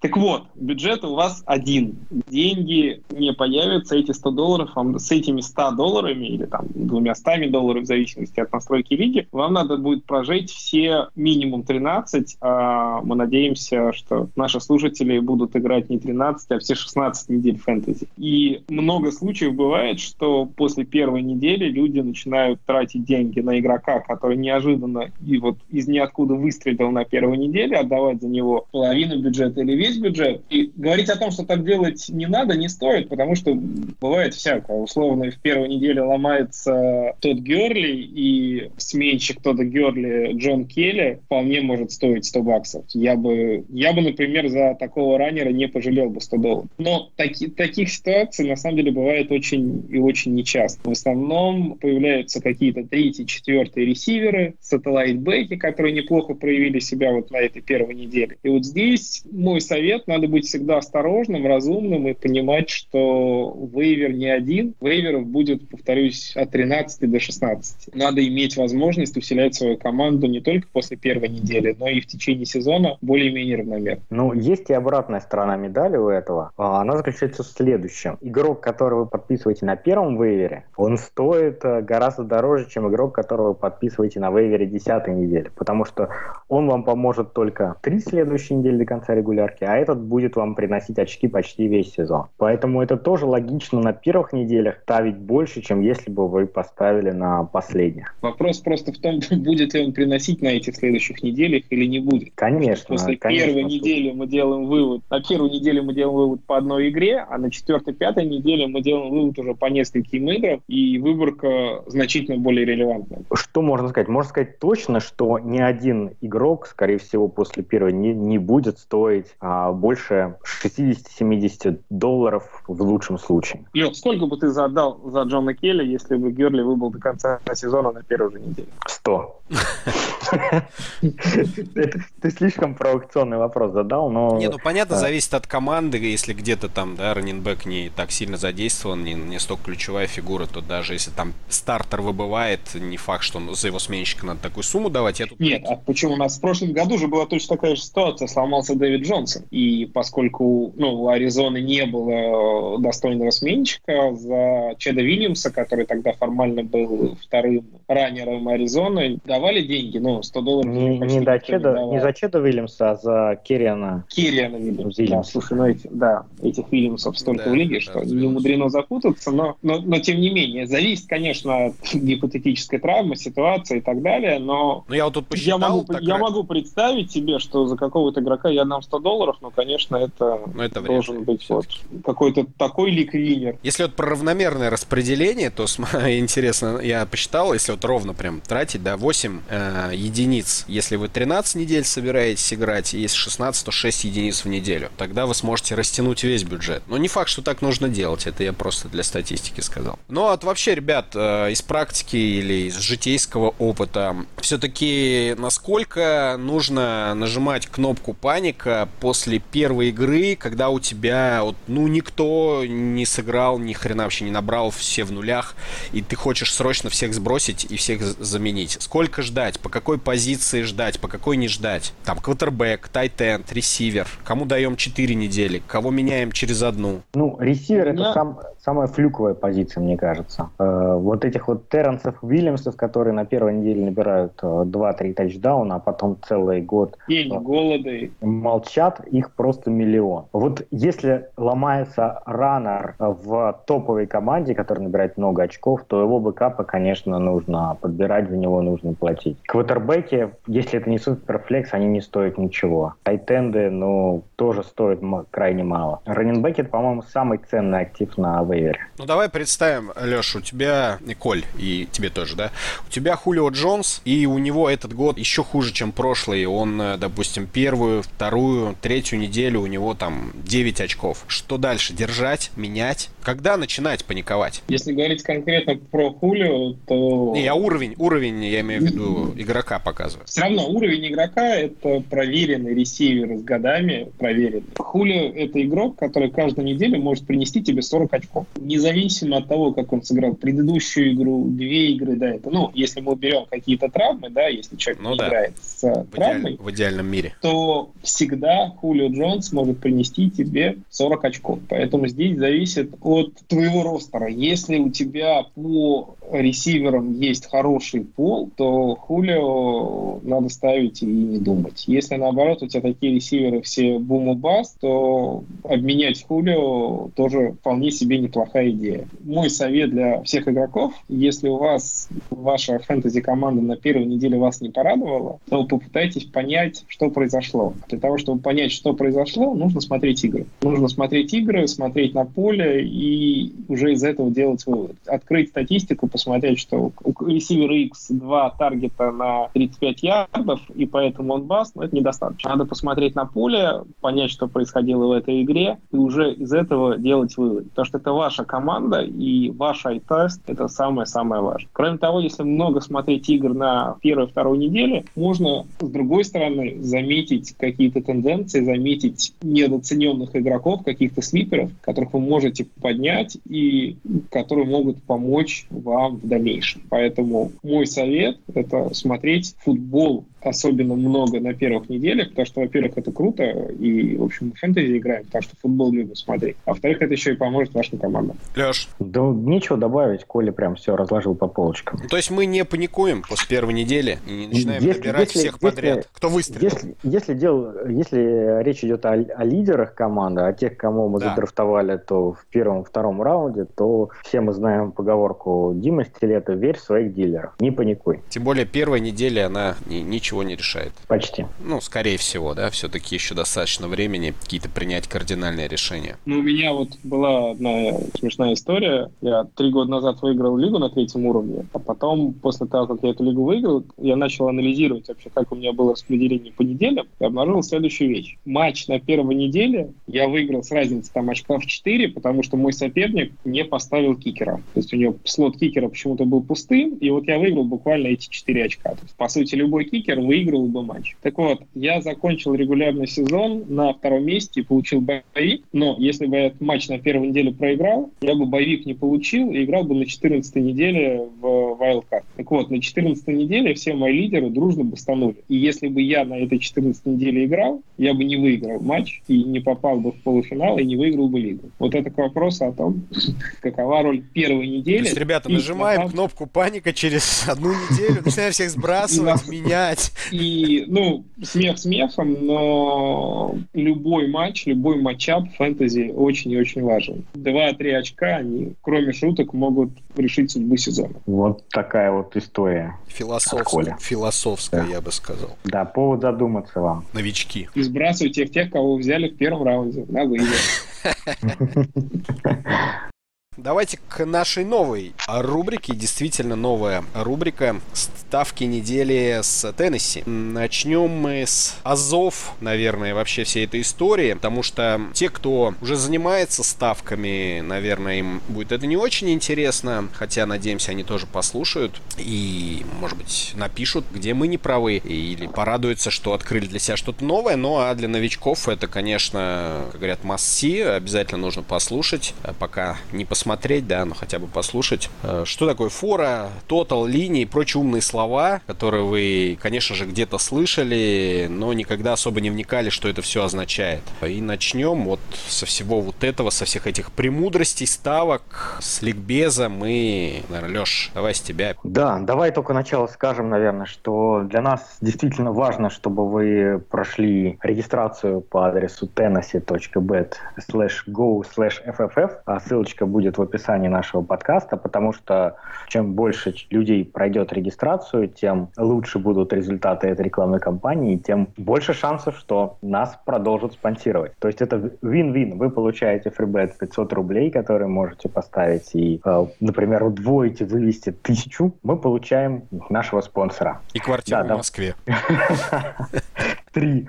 Так 0.00 0.16
вот, 0.16 0.44
бюджет 0.54 1.04
у 1.04 1.14
вас 1.14 1.42
один. 1.46 1.98
Деньги 2.10 3.02
не 3.10 3.32
появятся, 3.32 3.96
эти 3.96 4.12
100 4.12 4.30
долларов, 4.34 4.70
вам 4.74 4.98
с 4.98 5.10
этими 5.10 5.40
100 5.40 5.72
долларами 5.72 6.26
или 6.26 6.44
там 6.44 6.66
двумя 6.74 7.14
100 7.14 7.50
долларов, 7.50 7.84
в 7.84 7.86
зависимости 7.86 8.40
от 8.40 8.52
настройки 8.52 8.94
лиги, 8.94 9.28
вам 9.32 9.54
надо 9.54 9.76
будет 9.76 10.04
прожить 10.04 10.50
все 10.50 11.08
минимум 11.16 11.62
13, 11.62 12.36
а 12.40 13.00
мы 13.02 13.16
надеемся, 13.16 13.92
что 13.92 14.28
наши 14.36 14.60
слушатели 14.60 15.18
будут 15.18 15.56
играть 15.56 15.90
не 15.90 15.98
13, 15.98 16.50
а 16.50 16.58
все 16.58 16.74
16 16.74 17.28
недель 17.28 17.58
фэнтези. 17.58 18.08
И 18.16 18.62
много 18.68 19.12
случаев 19.12 19.54
бывает, 19.54 20.00
что 20.00 20.46
после 20.46 20.84
первой 20.84 21.22
недели 21.22 21.66
люди 21.66 22.00
начинают 22.00 22.60
тратить 22.66 23.04
деньги 23.04 23.40
на 23.40 23.58
игрока, 23.58 24.00
который 24.00 24.36
неожиданно 24.36 25.10
и 25.24 25.38
вот 25.38 25.58
из 25.70 25.88
ниоткуда 25.88 26.34
выстрелил 26.34 26.90
на 26.90 27.04
первой 27.04 27.36
неделе, 27.36 27.76
отдавать 27.76 28.20
за 28.20 28.28
него 28.28 28.66
половину 28.70 29.20
бюджета 29.20 29.60
или 29.60 29.74
весь 29.74 29.98
бюджет. 29.98 30.42
И 30.50 30.72
говорить 30.76 31.08
о 31.08 31.18
том, 31.18 31.30
что 31.30 31.44
так 31.44 31.64
делать 31.64 32.06
не 32.08 32.26
надо, 32.26 32.56
не 32.56 32.68
стоит, 32.68 33.08
потому 33.08 33.34
что 33.34 33.54
бывает 34.00 34.23
всякое. 34.32 34.78
Условно, 34.78 35.30
в 35.30 35.38
первой 35.40 35.68
неделе 35.68 36.00
ломается 36.00 37.14
тот 37.20 37.38
Герли, 37.38 37.92
и 37.92 38.70
сменщик 38.76 39.42
Тодда 39.42 39.64
Герли 39.64 40.32
Джон 40.34 40.66
Келли 40.66 41.20
вполне 41.26 41.60
может 41.60 41.90
стоить 41.90 42.24
100 42.24 42.42
баксов. 42.42 42.84
Я 42.94 43.16
бы, 43.16 43.64
я 43.68 43.92
бы, 43.92 44.00
например, 44.00 44.48
за 44.48 44.76
такого 44.78 45.18
раннера 45.18 45.50
не 45.50 45.68
пожалел 45.68 46.10
бы 46.10 46.20
100 46.20 46.36
долларов. 46.36 46.68
Но 46.78 47.10
таки, 47.16 47.48
таких 47.48 47.90
ситуаций, 47.90 48.48
на 48.48 48.56
самом 48.56 48.76
деле, 48.76 48.92
бывает 48.92 49.30
очень 49.30 49.84
и 49.90 49.98
очень 49.98 50.34
нечасто. 50.34 50.88
В 50.88 50.92
основном 50.92 51.78
появляются 51.78 52.40
какие-то 52.40 52.84
третьи, 52.84 53.24
четвертые 53.24 53.86
ресиверы, 53.86 54.54
сателлайт-бэки, 54.60 55.56
которые 55.56 55.94
неплохо 55.94 56.34
проявили 56.34 56.78
себя 56.78 57.12
вот 57.12 57.30
на 57.30 57.38
этой 57.38 57.62
первой 57.62 57.94
неделе. 57.94 58.36
И 58.42 58.48
вот 58.48 58.64
здесь 58.64 59.24
мой 59.30 59.60
совет, 59.60 60.06
надо 60.06 60.28
быть 60.28 60.46
всегда 60.46 60.78
осторожным, 60.78 61.46
разумным 61.46 62.08
и 62.08 62.14
понимать, 62.14 62.70
что 62.70 63.56
вейвер 63.72 64.12
не 64.14 64.28
один. 64.28 64.74
Вейверов 64.80 65.26
будет, 65.26 65.68
повторюсь, 65.68 66.32
от 66.36 66.50
13 66.50 67.10
до 67.10 67.20
16. 67.20 67.94
Надо 67.94 68.26
иметь 68.26 68.56
возможность 68.56 69.16
усилять 69.16 69.54
свою 69.54 69.76
команду 69.76 70.26
не 70.26 70.40
только 70.40 70.66
после 70.72 70.96
первой 70.96 71.28
недели, 71.28 71.76
но 71.78 71.88
и 71.88 72.00
в 72.00 72.06
течение 72.06 72.46
сезона 72.46 72.96
более-менее 73.00 73.58
равномерно. 73.58 74.02
Ну, 74.10 74.32
есть 74.32 74.70
и 74.70 74.72
обратная 74.72 75.20
сторона 75.20 75.56
медали 75.56 75.96
у 75.96 76.08
этого. 76.08 76.52
А, 76.56 76.80
она 76.80 76.96
заключается 76.96 77.42
в 77.42 77.46
следующем. 77.46 78.18
Игрок, 78.20 78.60
который 78.60 79.00
вы 79.00 79.06
подписываете 79.06 79.66
на 79.66 79.76
первом 79.76 80.20
вейвере, 80.22 80.64
он 80.76 80.98
стоит 80.98 81.64
э, 81.64 81.82
гораздо 81.82 82.24
дороже, 82.24 82.68
чем 82.68 82.88
игрок, 82.88 83.14
которого 83.14 83.48
вы 83.48 83.54
подписываете 83.54 84.20
на 84.20 84.30
вейвере 84.30 84.66
10 84.66 85.08
недели. 85.08 85.50
Потому 85.54 85.84
что 85.84 86.08
он 86.48 86.68
вам 86.68 86.84
поможет 86.84 87.32
только 87.32 87.76
три 87.82 87.98
следующие 88.00 88.58
недели 88.58 88.78
до 88.78 88.84
конца 88.84 89.14
регулярки, 89.14 89.64
а 89.64 89.76
этот 89.76 90.00
будет 90.00 90.36
вам 90.36 90.54
приносить 90.54 90.98
очки 90.98 91.28
почти 91.28 91.68
весь 91.68 91.92
сезон. 91.92 92.26
Поэтому 92.36 92.82
это 92.82 92.96
тоже 92.96 93.26
логично 93.26 93.80
на 93.80 93.92
первых 94.04 94.32
неделях 94.32 94.76
ставить 94.82 95.16
больше, 95.16 95.62
чем 95.62 95.80
если 95.80 96.10
бы 96.10 96.28
вы 96.28 96.46
поставили 96.46 97.10
на 97.10 97.44
последних. 97.44 98.14
Вопрос 98.20 98.58
просто 98.58 98.92
в 98.92 98.98
том, 98.98 99.20
будет 99.30 99.74
ли 99.74 99.84
он 99.84 99.92
приносить 99.92 100.42
на 100.42 100.48
этих 100.48 100.76
следующих 100.76 101.22
неделях 101.22 101.64
или 101.70 101.86
не 101.86 102.00
будет. 102.00 102.32
Конечно. 102.34 102.86
После 102.88 103.16
конечно, 103.16 103.46
первой 103.46 103.64
недели 103.64 104.12
мы 104.12 104.26
делаем 104.26 104.66
вывод. 104.66 105.02
На 105.10 105.22
первой 105.22 105.50
неделе 105.50 105.82
мы 105.82 105.94
делаем 105.94 106.16
вывод 106.16 106.44
по 106.44 106.58
одной 106.58 106.90
игре, 106.90 107.18
а 107.18 107.38
на 107.38 107.50
четвертой-пятой 107.50 108.26
неделе 108.26 108.66
мы 108.66 108.82
делаем 108.82 109.10
вывод 109.10 109.38
уже 109.38 109.54
по 109.54 109.66
нескольким 109.66 110.28
играм, 110.30 110.62
и 110.68 110.98
выборка 110.98 111.82
значительно 111.86 112.38
более 112.38 112.66
релевантная. 112.66 113.22
Что 113.32 113.62
можно 113.62 113.88
сказать? 113.88 114.08
Можно 114.08 114.28
сказать 114.28 114.58
точно, 114.58 115.00
что 115.00 115.38
ни 115.38 115.60
один 115.60 116.10
игрок, 116.20 116.66
скорее 116.66 116.98
всего, 116.98 117.28
после 117.28 117.62
первой 117.62 117.92
не, 117.92 118.12
не 118.12 118.38
будет 118.38 118.78
стоить 118.78 119.26
а, 119.40 119.72
больше 119.72 120.36
60-70 120.62 121.80
долларов 121.88 122.62
в 122.66 122.82
лучшем 122.82 123.18
случае. 123.18 123.64
Лех, 123.72 123.93
сколько 123.94 124.26
бы 124.26 124.36
ты 124.36 124.48
задал 124.48 125.00
за 125.04 125.22
Джона 125.22 125.54
Келли, 125.54 125.84
если 125.84 126.16
бы 126.16 126.30
Герли 126.30 126.62
выбыл 126.62 126.90
до 126.90 126.98
конца 126.98 127.40
сезона 127.54 127.92
на 127.92 128.02
первой 128.02 128.32
же 128.32 128.40
неделе? 128.40 128.68
100. 128.86 129.40
Ты 131.00 132.30
слишком 132.30 132.74
провокационный 132.74 133.36
вопрос 133.36 133.72
задал, 133.72 134.10
но... 134.10 134.38
Не, 134.38 134.48
ну 134.48 134.58
понятно, 134.62 134.96
зависит 134.96 135.34
от 135.34 135.46
команды, 135.46 135.98
если 135.98 136.32
где-то 136.32 136.68
там, 136.68 136.96
да, 136.96 137.12
раненбэк 137.14 137.66
не 137.66 137.90
так 137.94 138.10
сильно 138.10 138.38
задействован, 138.38 139.04
не, 139.04 139.12
не 139.14 139.38
столько 139.38 139.64
ключевая 139.64 140.06
фигура, 140.06 140.46
то 140.46 140.60
даже 140.60 140.94
если 140.94 141.10
там 141.10 141.34
стартер 141.48 142.00
выбывает, 142.00 142.60
не 142.74 142.96
факт, 142.96 143.22
что 143.22 143.54
за 143.54 143.68
его 143.68 143.78
сменщика 143.78 144.24
надо 144.26 144.40
такую 144.40 144.64
сумму 144.64 144.88
давать. 144.88 145.20
Я 145.20 145.26
тут... 145.26 145.38
Нет, 145.40 145.64
а 145.68 145.76
почему? 145.76 146.14
У 146.14 146.16
нас 146.16 146.38
в 146.38 146.40
прошлом 146.40 146.72
году 146.72 146.96
же 146.96 147.06
была 147.08 147.26
точно 147.26 147.56
такая 147.56 147.76
же 147.76 147.82
ситуация, 147.82 148.28
сломался 148.28 148.74
Дэвид 148.74 149.06
Джонсон, 149.06 149.44
и 149.50 149.84
поскольку 149.86 150.72
ну, 150.76 151.02
у 151.02 151.08
Аризоны 151.08 151.60
не 151.60 151.84
было 151.84 152.78
достойного 152.80 153.30
сменщика, 153.30 154.14
за 154.14 154.74
Чеда 154.78 155.02
Вильямса, 155.02 155.50
который 155.50 155.84
тогда 155.86 156.12
формально 156.12 156.64
был 156.64 157.16
вторым 157.22 157.66
раннером 157.88 158.48
Аризоны, 158.48 159.18
давали 159.34 159.62
деньги, 159.62 159.98
ну, 159.98 160.22
100 160.22 160.40
долларов. 160.40 160.70
Не, 160.70 160.98
не, 160.98 161.20
до 161.20 161.38
Чеда, 161.38 161.78
не, 161.78 161.90
не 161.92 162.00
за 162.00 162.12
Чеда 162.12 162.38
Вильямса, 162.38 162.90
а 162.90 162.96
за 162.96 163.40
Кириана. 163.42 164.04
Кириана 164.08 164.56
Вильямса. 164.56 165.02
Вильямса. 165.02 165.16
Да, 165.16 165.40
слушай, 165.40 165.58
ну 165.58 165.66
эти, 165.66 165.88
да, 165.90 166.24
этих 166.42 166.70
Вильямсов 166.70 167.18
столько 167.18 167.44
да, 167.44 167.50
в 167.50 167.54
лиге, 167.54 167.76
да, 167.76 167.80
что 167.80 168.00
да, 168.00 168.04
не 168.04 168.28
мудрено 168.28 168.68
запутаться, 168.68 169.30
но, 169.30 169.56
но, 169.62 169.80
но 169.80 169.98
тем 169.98 170.20
не 170.20 170.30
менее, 170.30 170.66
зависит, 170.66 171.08
конечно, 171.08 171.66
от 171.66 171.74
гипотетической 171.92 172.78
травмы, 172.78 173.16
ситуации 173.16 173.78
и 173.78 173.80
так 173.80 174.02
далее, 174.02 174.38
но 174.38 174.84
ну, 174.88 174.94
я, 174.94 175.04
вот 175.04 175.14
тут 175.14 175.26
посчитал, 175.26 175.60
я, 175.60 175.68
могу, 175.68 175.86
я 176.00 176.18
могу 176.18 176.44
представить 176.44 177.10
себе, 177.10 177.38
что 177.38 177.66
за 177.66 177.76
какого-то 177.76 178.20
игрока 178.20 178.48
я 178.48 178.64
дам 178.64 178.82
100 178.82 178.98
долларов, 179.00 179.36
но, 179.40 179.50
конечно, 179.50 179.96
это, 179.96 180.40
но 180.54 180.62
это 180.64 180.80
должен 180.80 181.24
быть 181.24 181.48
вот 181.48 181.66
какой-то 182.04 182.46
такой 182.56 182.90
ликвинер. 182.90 183.56
Если 183.62 183.84
вот 183.84 183.94
про 183.94 184.10
равномерное 184.10 184.70
распределение, 184.70 185.50
то 185.50 185.64
интересно, 186.08 186.78
я 186.82 187.04
посчитал, 187.06 187.52
если 187.52 187.72
вот 187.72 187.84
ровно 187.84 188.14
прям 188.14 188.40
тратить, 188.40 188.82
да, 188.82 188.96
8 188.96 189.23
э, 189.48 189.92
единиц. 189.94 190.64
Если 190.68 190.96
вы 190.96 191.08
13 191.08 191.56
недель 191.56 191.84
собираетесь 191.84 192.52
играть, 192.52 192.94
и 192.94 193.00
если 193.00 193.16
16, 193.16 193.64
то 193.64 193.70
6 193.70 194.04
единиц 194.04 194.44
в 194.44 194.48
неделю. 194.48 194.90
Тогда 194.96 195.26
вы 195.26 195.34
сможете 195.34 195.74
растянуть 195.74 196.22
весь 196.24 196.44
бюджет. 196.44 196.82
Но 196.86 196.98
не 196.98 197.08
факт, 197.08 197.28
что 197.28 197.42
так 197.42 197.62
нужно 197.62 197.88
делать. 197.88 198.26
Это 198.26 198.44
я 198.44 198.52
просто 198.52 198.88
для 198.88 199.02
статистики 199.02 199.60
сказал. 199.60 199.98
Но 200.08 200.28
вот 200.28 200.44
вообще, 200.44 200.74
ребят, 200.74 201.12
э, 201.14 201.50
из 201.52 201.62
практики 201.62 202.16
или 202.16 202.68
из 202.68 202.78
житейского 202.78 203.54
опыта, 203.58 204.16
все-таки 204.40 205.34
насколько 205.38 206.36
нужно 206.38 207.14
нажимать 207.14 207.66
кнопку 207.66 208.12
паника 208.12 208.88
после 209.00 209.38
первой 209.38 209.88
игры, 209.88 210.36
когда 210.36 210.70
у 210.70 210.80
тебя 210.80 211.40
вот, 211.42 211.56
ну, 211.66 211.86
никто 211.88 212.64
не 212.66 213.06
сыграл, 213.06 213.58
ни 213.58 213.72
хрена 213.72 214.04
вообще 214.04 214.24
не 214.24 214.30
набрал, 214.30 214.70
все 214.70 215.04
в 215.04 215.12
нулях, 215.12 215.54
и 215.92 216.02
ты 216.02 216.16
хочешь 216.16 216.52
срочно 216.52 216.90
всех 216.90 217.14
сбросить 217.14 217.66
и 217.68 217.76
всех 217.76 218.02
заменить. 218.02 218.76
Сколько 218.80 219.13
ждать? 219.22 219.60
По 219.60 219.68
какой 219.68 219.98
позиции 219.98 220.62
ждать? 220.62 221.00
По 221.00 221.08
какой 221.08 221.36
не 221.36 221.48
ждать? 221.48 221.92
Там, 222.04 222.18
квотербек, 222.18 222.88
тайтенд, 222.88 223.52
ресивер. 223.52 224.06
Кому 224.24 224.46
даем 224.46 224.76
4 224.76 225.14
недели? 225.14 225.62
Кого 225.66 225.90
меняем 225.90 226.32
через 226.32 226.62
одну? 226.62 227.02
Ну, 227.14 227.36
ресивер 227.40 227.88
это 227.88 228.12
сам, 228.12 228.38
самая 228.64 228.86
флюковая 228.86 229.34
позиция, 229.34 229.82
мне 229.82 229.96
кажется. 229.96 230.48
Э, 230.58 230.96
вот 230.96 231.24
этих 231.24 231.48
вот 231.48 231.68
Терренсов, 231.68 232.22
Уильямсов, 232.22 232.76
которые 232.76 233.12
на 233.12 233.26
первой 233.26 233.54
неделе 233.54 233.84
набирают 233.84 234.32
э, 234.42 234.46
2-3 234.46 235.12
тачдауна, 235.12 235.76
а 235.76 235.78
потом 235.80 236.16
целый 236.26 236.62
год 236.62 236.96
День 237.06 237.34
э, 237.34 237.40
голоды. 237.40 238.12
молчат, 238.22 239.00
их 239.06 239.32
просто 239.32 239.70
миллион. 239.70 240.26
Вот 240.32 240.66
если 240.70 241.28
ломается 241.36 242.22
раннер 242.24 242.94
в 242.98 243.60
топовой 243.66 244.06
команде, 244.06 244.54
которая 244.54 244.84
набирает 244.84 245.18
много 245.18 245.42
очков, 245.42 245.84
то 245.86 246.00
его 246.00 246.18
бэкапа, 246.18 246.64
конечно, 246.64 247.18
нужно 247.18 247.76
подбирать, 247.80 248.30
в 248.30 248.34
него 248.34 248.62
нужно 248.62 248.94
платить. 248.94 249.36
Квотербеки, 249.46 250.30
если 250.46 250.78
это 250.78 250.88
не 250.88 250.98
суперфлекс, 250.98 251.74
они 251.74 251.86
не 251.86 252.00
стоят 252.00 252.38
ничего. 252.38 252.94
Тайтенды, 253.02 253.68
ну, 253.70 254.22
тоже 254.36 254.62
стоят 254.62 255.00
крайне 255.30 255.64
мало. 255.64 256.00
Раненбеки, 256.06 256.62
это, 256.62 256.70
по-моему, 256.70 257.02
самый 257.02 257.38
ценный 257.38 257.80
актив 257.80 258.16
на 258.16 258.42
вейвере. 258.54 258.86
Ну, 258.98 259.06
давай 259.06 259.28
представим, 259.28 259.92
Леш, 259.96 260.36
у 260.36 260.40
тебя, 260.40 260.98
Николь, 261.00 261.44
и 261.58 261.88
тебе 261.90 262.10
тоже, 262.10 262.36
да? 262.36 262.50
У 262.86 262.90
тебя 262.90 263.16
Хулио 263.16 263.48
Джонс, 263.50 264.00
и 264.04 264.26
у 264.26 264.38
него 264.38 264.70
этот 264.70 264.92
год 264.94 265.18
еще 265.18 265.42
хуже, 265.42 265.72
чем 265.72 265.92
прошлый. 265.92 266.46
Он, 266.46 266.80
э, 266.80 266.96
допустим, 266.96 267.46
первую, 267.46 268.02
вторую, 268.02 268.76
третью 268.80 269.18
неделю 269.18 269.60
у 269.60 269.66
него 269.66 269.94
там 269.94 270.32
9 270.34 270.80
очков. 270.80 271.24
Что 271.26 271.58
дальше? 271.58 271.92
Держать, 271.92 272.50
менять? 272.56 273.10
Когда 273.22 273.56
начинать 273.56 274.04
паниковать? 274.04 274.62
Если 274.68 274.92
говорить 274.92 275.22
конкретно 275.22 275.76
про 275.76 276.10
Хулио, 276.12 276.74
то... 276.86 277.32
Не, 277.34 277.44
я 277.44 277.54
уровень, 277.54 277.94
уровень, 277.98 278.44
я 278.44 278.60
имею 278.60 278.80
в 278.80 278.84
виду, 278.84 279.34
игрока 279.36 279.78
показываю. 279.78 280.26
Все 280.26 280.42
равно 280.42 280.68
уровень 280.68 281.08
игрока— 281.08 281.54
это 281.56 282.00
проверенный 282.08 282.74
ресивер 282.74 283.38
с 283.38 283.42
годами, 283.42 284.08
проверенный. 284.18 284.64
Хулио— 284.76 285.32
это 285.34 285.62
игрок, 285.62 285.98
который 285.98 286.30
каждую 286.30 286.66
неделю 286.66 287.00
может 287.00 287.26
принести 287.26 287.62
тебе 287.62 287.82
40 287.82 288.12
очков. 288.12 288.43
Независимо 288.56 289.38
от 289.38 289.48
того, 289.48 289.72
как 289.72 289.92
он 289.92 290.02
сыграл 290.02 290.34
предыдущую 290.34 291.12
игру, 291.14 291.46
две 291.48 291.92
игры 291.92 292.16
до 292.16 292.26
этого, 292.26 292.52
ну, 292.52 292.70
если 292.74 293.00
мы 293.00 293.14
берем 293.16 293.46
какие-то 293.50 293.88
травмы, 293.88 294.30
да, 294.30 294.48
если 294.48 294.76
человек 294.76 295.02
ну, 295.02 295.12
не 295.12 295.18
да. 295.18 295.28
играет 295.28 295.52
с 295.60 295.82
в 295.82 296.06
травмой, 296.10 296.52
идеаль, 296.52 296.64
в 296.64 296.70
идеальном 296.70 297.06
мире, 297.06 297.34
то 297.40 297.90
всегда 298.02 298.72
Хулио 298.80 299.08
Джонс 299.08 299.52
может 299.52 299.78
принести 299.78 300.30
тебе 300.30 300.78
40 300.90 301.24
очков. 301.24 301.58
Поэтому 301.68 302.06
здесь 302.08 302.38
зависит 302.38 302.94
от 303.02 303.34
твоего 303.48 303.82
ростера. 303.82 304.28
Если 304.28 304.78
у 304.78 304.90
тебя 304.90 305.44
по 305.54 306.16
ресиверам 306.30 307.18
есть 307.18 307.50
хороший 307.50 308.02
пол, 308.02 308.50
то 308.56 308.94
Хулио 308.96 310.20
надо 310.22 310.48
ставить 310.48 311.02
и 311.02 311.06
не 311.06 311.38
думать. 311.38 311.84
Если 311.86 312.16
наоборот 312.16 312.62
у 312.62 312.66
тебя 312.66 312.80
такие 312.82 313.14
ресиверы 313.14 313.62
все 313.62 313.98
бум 313.98 314.32
и 314.32 314.34
бас, 314.34 314.76
то 314.80 315.44
обменять 315.64 316.24
Хулио 316.26 317.10
тоже 317.14 317.52
вполне 317.60 317.90
себе 317.90 318.18
неплохая 318.34 318.70
идея. 318.70 319.06
Мой 319.24 319.50
совет 319.50 319.90
для 319.90 320.22
всех 320.22 320.48
игроков, 320.48 320.92
если 321.08 321.48
у 321.48 321.56
вас 321.56 322.08
ваша 322.30 322.78
фэнтези-команда 322.78 323.62
на 323.62 323.76
первой 323.76 324.06
неделе 324.06 324.38
вас 324.38 324.60
не 324.60 324.70
порадовала, 324.70 325.38
то 325.48 325.64
попытайтесь 325.64 326.24
понять, 326.24 326.84
что 326.88 327.10
произошло. 327.10 327.74
Для 327.88 327.98
того, 327.98 328.18
чтобы 328.18 328.40
понять, 328.40 328.72
что 328.72 328.92
произошло, 328.92 329.54
нужно 329.54 329.80
смотреть 329.80 330.24
игры. 330.24 330.46
Нужно 330.62 330.88
смотреть 330.88 331.32
игры, 331.34 331.66
смотреть 331.68 332.14
на 332.14 332.24
поле 332.24 332.84
и 332.84 333.52
уже 333.68 333.92
из 333.92 334.02
этого 334.02 334.30
делать 334.30 334.66
вывод. 334.66 334.96
Открыть 335.06 335.50
статистику, 335.50 336.08
посмотреть, 336.08 336.58
что 336.58 336.92
у 337.04 337.26
ресивера 337.26 337.76
X 337.76 338.08
два 338.10 338.50
таргета 338.50 339.10
на 339.12 339.48
35 339.54 340.02
ярдов, 340.02 340.60
и 340.74 340.86
поэтому 340.86 341.34
он 341.34 341.44
баст, 341.44 341.76
но 341.76 341.84
это 341.84 341.94
недостаточно. 341.94 342.50
Надо 342.50 342.64
посмотреть 342.64 343.14
на 343.14 343.26
поле, 343.26 343.82
понять, 344.00 344.30
что 344.30 344.48
происходило 344.48 345.06
в 345.06 345.12
этой 345.12 345.42
игре, 345.42 345.78
и 345.92 345.96
уже 345.96 346.32
из 346.34 346.52
этого 346.52 346.96
делать 346.98 347.36
вывод. 347.36 347.68
Потому 347.70 347.86
что 347.86 347.98
это 347.98 348.12
ваша 348.24 348.44
команда, 348.44 349.02
и 349.02 349.50
ваш 349.50 349.84
ай-тест— 349.84 350.40
это 350.46 350.68
самое-самое 350.68 351.42
важное. 351.42 351.68
Кроме 351.72 351.98
того, 351.98 352.20
если 352.20 352.42
много 352.42 352.80
смотреть 352.80 353.28
игр 353.28 353.52
на 353.52 353.96
первой-второй 354.00 354.56
неделе, 354.56 355.04
можно, 355.14 355.66
с 355.78 355.88
другой 355.88 356.24
стороны, 356.24 356.78
заметить 356.80 357.54
какие-то 357.58 358.00
тенденции, 358.00 358.64
заметить 358.64 359.34
недооцененных 359.42 360.34
игроков, 360.34 360.84
каких-то 360.84 361.20
слиперов, 361.20 361.70
которых 361.82 362.14
вы 362.14 362.20
можете 362.20 362.66
поднять 362.80 363.36
и 363.46 363.96
которые 364.30 364.66
могут 364.66 365.02
помочь 365.02 365.66
вам 365.68 366.16
в 366.16 366.26
дальнейшем. 366.26 366.80
Поэтому 366.88 367.52
мой 367.62 367.86
совет— 367.86 368.38
это 368.54 368.94
смотреть 368.94 369.54
футбол 369.58 370.24
особенно 370.46 370.94
много 370.94 371.40
на 371.40 371.54
первых 371.54 371.88
неделях, 371.88 372.30
потому 372.30 372.46
что, 372.46 372.60
во-первых, 372.60 372.96
это 372.96 373.12
круто, 373.12 373.44
и, 373.44 374.16
в 374.16 374.24
общем, 374.24 374.48
мы 374.48 374.52
фэнтези 374.54 374.98
играем, 374.98 375.24
потому 375.26 375.42
что 375.42 375.56
футбол 375.60 375.92
любим 375.92 376.14
смотреть. 376.14 376.56
А 376.64 376.70
во-вторых, 376.70 377.02
это 377.02 377.12
еще 377.12 377.32
и 377.32 377.36
поможет 377.36 377.74
вашим 377.74 377.98
командам. 377.98 378.36
Леш? 378.56 378.88
Да 378.98 379.20
нечего 379.20 379.76
добавить, 379.76 380.24
Коля 380.24 380.52
прям 380.52 380.76
все 380.76 380.96
разложил 380.96 381.34
по 381.34 381.46
полочкам. 381.46 382.00
Ну, 382.02 382.08
то 382.08 382.16
есть 382.16 382.30
мы 382.30 382.46
не 382.46 382.64
паникуем 382.64 383.22
после 383.28 383.48
первой 383.48 383.74
недели 383.74 384.18
и 384.26 384.32
не 384.32 384.46
начинаем 384.48 384.82
если, 384.82 385.00
набирать 385.00 385.28
если, 385.28 385.38
всех 385.38 385.52
если, 385.54 385.66
подряд, 385.66 386.08
кто 386.12 386.28
выстрелил. 386.28 386.70
Если, 386.70 386.96
если, 387.02 387.34
дел, 387.34 387.86
если 387.88 388.62
речь 388.62 388.84
идет 388.84 389.04
о, 389.06 389.12
о 389.12 389.44
лидерах 389.44 389.94
команды, 389.94 390.42
о 390.42 390.52
тех, 390.52 390.76
кому 390.76 391.08
мы 391.08 391.20
да. 391.20 391.30
задрафтовали, 391.30 391.96
то 391.96 392.32
в 392.32 392.46
первом-втором 392.50 393.22
раунде, 393.22 393.64
то 393.64 394.10
все 394.24 394.40
мы 394.40 394.52
знаем 394.52 394.92
поговорку 394.92 395.72
Дима 395.74 396.04
Стилета, 396.04 396.52
верь 396.52 396.76
в 396.76 396.80
своих 396.80 397.14
дилеров, 397.14 397.54
не 397.60 397.70
паникуй. 397.70 398.20
Тем 398.28 398.44
более 398.44 398.66
первая 398.66 399.00
неделя, 399.00 399.46
она 399.46 399.76
ничего 399.86 400.33
ничего 400.34 400.42
не 400.42 400.56
решает. 400.56 400.92
Почти. 401.06 401.46
Ну, 401.64 401.80
скорее 401.80 402.16
всего, 402.16 402.54
да, 402.54 402.70
все-таки 402.70 403.14
еще 403.14 403.34
достаточно 403.34 403.86
времени 403.86 404.34
какие-то 404.42 404.68
принять 404.68 405.06
кардинальные 405.06 405.68
решения. 405.68 406.16
Ну, 406.26 406.38
у 406.38 406.42
меня 406.42 406.72
вот 406.72 406.88
была 407.04 407.52
одна 407.52 407.92
смешная 408.18 408.54
история. 408.54 409.10
Я 409.20 409.44
три 409.56 409.70
года 409.70 409.90
назад 409.90 410.22
выиграл 410.22 410.56
лигу 410.56 410.78
на 410.78 410.90
третьем 410.90 411.26
уровне, 411.26 411.66
а 411.72 411.78
потом, 411.78 412.32
после 412.32 412.66
того, 412.66 412.86
как 412.86 413.02
я 413.02 413.10
эту 413.10 413.22
лигу 413.22 413.44
выиграл, 413.44 413.84
я 413.98 414.16
начал 414.16 414.48
анализировать 414.48 415.06
вообще, 415.08 415.30
как 415.32 415.52
у 415.52 415.56
меня 415.56 415.72
было 415.72 415.92
распределение 415.92 416.52
по 416.52 416.62
неделям, 416.62 417.06
и 417.20 417.24
обнаружил 417.24 417.62
следующую 417.62 418.10
вещь. 418.10 418.36
Матч 418.44 418.88
на 418.88 418.98
первой 418.98 419.34
неделе 419.34 419.92
я 420.06 420.28
выиграл 420.28 420.62
с 420.62 420.72
разницей 420.72 421.12
там 421.14 421.30
очков 421.30 421.64
4, 421.64 422.08
потому 422.08 422.42
что 422.42 422.56
мой 422.56 422.72
соперник 422.72 423.32
не 423.44 423.64
поставил 423.64 424.16
кикера. 424.16 424.56
То 424.74 424.80
есть 424.80 424.92
у 424.92 424.96
него 424.96 425.16
слот 425.24 425.58
кикера 425.58 425.88
почему-то 425.88 426.24
был 426.24 426.42
пустым, 426.42 426.96
и 426.96 427.10
вот 427.10 427.26
я 427.28 427.38
выиграл 427.38 427.64
буквально 427.64 428.08
эти 428.08 428.28
4 428.28 428.64
очка. 428.64 428.90
То 428.90 429.02
есть, 429.02 429.14
по 429.14 429.28
сути, 429.28 429.54
любой 429.54 429.84
кикер 429.84 430.23
выиграл 430.26 430.66
бы 430.66 430.82
матч. 430.82 431.16
Так 431.22 431.38
вот, 431.38 431.62
я 431.74 432.00
закончил 432.00 432.54
регулярный 432.54 433.06
сезон 433.06 433.64
на 433.68 433.92
втором 433.92 434.24
месте 434.24 434.60
и 434.60 434.64
получил 434.64 435.00
боевик, 435.00 435.64
но 435.72 435.96
если 435.98 436.26
бы 436.26 436.36
я 436.36 436.46
этот 436.46 436.60
матч 436.60 436.88
на 436.88 436.98
первой 436.98 437.28
неделе 437.28 437.52
проиграл, 437.52 438.10
я 438.20 438.34
бы 438.34 438.46
боевик 438.46 438.86
не 438.86 438.94
получил 438.94 439.50
и 439.50 439.64
играл 439.64 439.84
бы 439.84 439.94
на 439.94 440.06
14 440.06 440.54
неделе 440.56 441.28
в 441.40 441.46
Wildcard. 441.80 442.24
Так 442.36 442.50
вот, 442.50 442.70
на 442.70 442.80
14 442.80 443.26
неделе 443.28 443.74
все 443.74 443.94
мои 443.94 444.12
лидеры 444.12 444.50
дружно 444.50 444.84
бы 444.84 444.96
станули. 444.96 445.36
И 445.48 445.56
если 445.56 445.88
бы 445.88 446.00
я 446.00 446.24
на 446.24 446.34
этой 446.34 446.58
14 446.58 447.06
неделе 447.06 447.44
играл, 447.44 447.82
я 447.98 448.14
бы 448.14 448.24
не 448.24 448.36
выиграл 448.36 448.80
матч 448.80 449.22
и 449.28 449.42
не 449.42 449.60
попал 449.60 450.00
бы 450.00 450.12
в 450.12 450.22
полуфинал 450.22 450.78
и 450.78 450.84
не 450.84 450.96
выиграл 450.96 451.28
бы 451.28 451.38
лигу. 451.38 451.70
Вот 451.78 451.94
это 451.94 452.10
к 452.10 452.18
вопросу 452.18 452.66
о 452.66 452.72
том, 452.72 453.06
какова 453.60 454.02
роль 454.02 454.22
первой 454.22 454.66
недели. 454.66 454.98
То 454.98 455.04
есть, 455.04 455.18
ребята, 455.18 455.50
нажимаем 455.50 456.02
попал... 456.02 456.12
кнопку 456.12 456.46
паника 456.46 456.92
через 456.92 457.48
одну 457.48 457.70
неделю, 457.70 458.22
начинаем 458.24 458.52
всех 458.52 458.70
сбрасывать, 458.70 459.48
менять. 459.48 460.03
И, 460.30 460.84
ну, 460.86 461.24
смех 461.42 461.78
смехом, 461.78 462.46
но 462.46 463.56
любой 463.72 464.28
матч, 464.28 464.66
любой 464.66 465.00
матчап 465.00 465.44
фэнтези 465.56 466.12
очень 466.14 466.52
и 466.52 466.58
очень 466.58 466.82
важен. 466.82 467.24
Два-три 467.34 467.92
очка, 467.92 468.36
они, 468.36 468.74
кроме 468.82 469.12
шуток, 469.12 469.52
могут 469.52 469.90
решить 470.16 470.50
судьбу 470.50 470.76
сезона. 470.76 471.14
Вот 471.26 471.68
такая 471.68 472.10
вот 472.10 472.36
история. 472.36 472.96
Философская, 473.08 473.96
философская 474.00 474.82
да. 474.82 474.88
я 474.88 475.00
бы 475.00 475.12
сказал. 475.12 475.56
Да, 475.64 475.84
повод 475.84 476.22
задуматься 476.22 476.80
вам. 476.80 477.04
Новички. 477.12 477.68
И 477.74 477.82
сбрасывайте 477.82 478.46
тех, 478.46 478.70
кого 478.70 478.96
взяли 478.96 479.28
в 479.28 479.36
первом 479.36 479.64
раунде 479.64 480.04
на 480.08 480.24
выезд. 480.24 480.88
Давайте 483.56 484.00
к 484.08 484.26
нашей 484.26 484.64
новой 484.64 485.14
рубрике. 485.28 485.94
Действительно 485.94 486.56
новая 486.56 487.04
рубрика 487.14 487.80
«Ставки 487.92 488.64
недели 488.64 489.38
с 489.40 489.72
Теннесси». 489.74 490.24
Начнем 490.26 491.08
мы 491.08 491.42
с 491.42 491.76
Азов, 491.84 492.54
наверное, 492.60 493.14
вообще 493.14 493.44
всей 493.44 493.66
этой 493.66 493.82
истории, 493.82 494.32
потому 494.32 494.64
что 494.64 495.00
те, 495.12 495.28
кто 495.28 495.72
уже 495.80 495.94
занимается 495.94 496.64
ставками, 496.64 497.60
наверное, 497.60 498.16
им 498.16 498.42
будет 498.48 498.72
это 498.72 498.88
не 498.88 498.96
очень 498.96 499.30
интересно, 499.30 500.08
хотя, 500.14 500.46
надеемся, 500.46 500.90
они 500.90 501.04
тоже 501.04 501.26
послушают 501.26 502.00
и, 502.18 502.84
может 502.98 503.16
быть, 503.16 503.52
напишут, 503.54 504.04
где 504.12 504.34
мы 504.34 504.48
не 504.48 504.58
правы, 504.58 504.96
или 504.96 505.46
порадуются, 505.46 506.10
что 506.10 506.32
открыли 506.32 506.66
для 506.66 506.80
себя 506.80 506.96
что-то 506.96 507.24
новое. 507.24 507.54
Ну, 507.54 507.78
а 507.78 507.94
для 507.94 508.08
новичков 508.08 508.68
это, 508.68 508.88
конечно, 508.88 509.84
как 509.92 510.00
говорят, 510.00 510.24
масси, 510.24 510.80
обязательно 510.80 511.42
нужно 511.42 511.62
послушать, 511.62 512.34
пока 512.58 512.96
не 513.12 513.24
посмотрели 513.24 513.43
посмотреть, 513.44 513.86
да, 513.86 514.06
но 514.06 514.14
хотя 514.14 514.38
бы 514.38 514.46
послушать. 514.46 515.10
Э, 515.22 515.42
что 515.44 515.66
такое 515.66 515.90
фора, 515.90 516.48
тотал, 516.66 517.04
линии 517.04 517.42
и 517.42 517.44
прочие 517.44 517.82
умные 517.82 518.00
слова, 518.00 518.62
которые 518.66 519.04
вы, 519.04 519.58
конечно 519.60 519.94
же, 519.94 520.06
где-то 520.06 520.38
слышали, 520.38 521.46
но 521.50 521.74
никогда 521.74 522.14
особо 522.14 522.40
не 522.40 522.48
вникали, 522.48 522.88
что 522.88 523.06
это 523.06 523.20
все 523.20 523.44
означает. 523.44 524.00
И 524.26 524.40
начнем 524.40 525.04
вот 525.04 525.20
со 525.46 525.66
всего 525.66 526.00
вот 526.00 526.24
этого, 526.24 526.48
со 526.48 526.64
всех 526.64 526.86
этих 526.86 527.12
премудростей, 527.12 527.86
ставок, 527.86 528.78
с 528.80 529.02
ликбеза 529.02 529.68
мы... 529.68 530.42
Наверное, 530.48 530.80
Леш, 530.80 531.10
давай 531.12 531.34
с 531.34 531.40
тебя. 531.42 531.74
Да, 531.84 532.18
давай 532.20 532.50
только 532.50 532.72
начало 532.72 533.08
скажем, 533.08 533.50
наверное, 533.50 533.84
что 533.84 534.40
для 534.44 534.62
нас 534.62 534.96
действительно 535.02 535.52
важно, 535.52 535.90
чтобы 535.90 536.26
вы 536.26 536.82
прошли 536.90 537.58
регистрацию 537.62 538.40
по 538.40 538.68
адресу 538.68 539.06
tennessee.bet 539.14 540.32
slash 540.70 541.04
go 541.06 541.44
slash 541.44 541.84
fff, 541.86 542.30
а 542.46 542.60
ссылочка 542.60 543.04
будет 543.04 543.33
будет 543.34 543.38
в 543.38 543.42
описании 543.42 543.88
нашего 543.88 544.22
подкаста, 544.22 544.76
потому 544.76 545.12
что 545.12 545.56
чем 545.88 546.14
больше 546.14 546.54
людей 546.70 547.04
пройдет 547.04 547.52
регистрацию, 547.52 548.28
тем 548.28 548.68
лучше 548.76 549.18
будут 549.18 549.52
результаты 549.52 550.08
этой 550.08 550.24
рекламной 550.24 550.60
кампании, 550.60 551.16
тем 551.16 551.48
больше 551.56 551.94
шансов, 551.94 552.36
что 552.38 552.76
нас 552.82 553.18
продолжат 553.24 553.72
спонсировать. 553.72 554.32
То 554.38 554.48
есть 554.48 554.62
это 554.62 554.90
вин-вин. 555.02 555.58
Вы 555.58 555.70
получаете 555.70 556.30
фрибет 556.30 556.78
500 556.78 557.12
рублей, 557.12 557.50
которые 557.50 557.88
можете 557.88 558.28
поставить 558.28 558.94
и, 558.94 559.20
э, 559.24 559.46
например, 559.60 560.04
удвоить 560.04 560.62
вывести 560.62 561.12
тысячу. 561.12 561.72
Мы 561.82 561.96
получаем 561.96 562.62
нашего 562.90 563.20
спонсора. 563.20 563.80
И 563.94 563.98
квартиру 563.98 564.44
да, 564.44 564.54
в 564.54 564.58
Москве. 564.58 564.94
Три. 566.74 567.06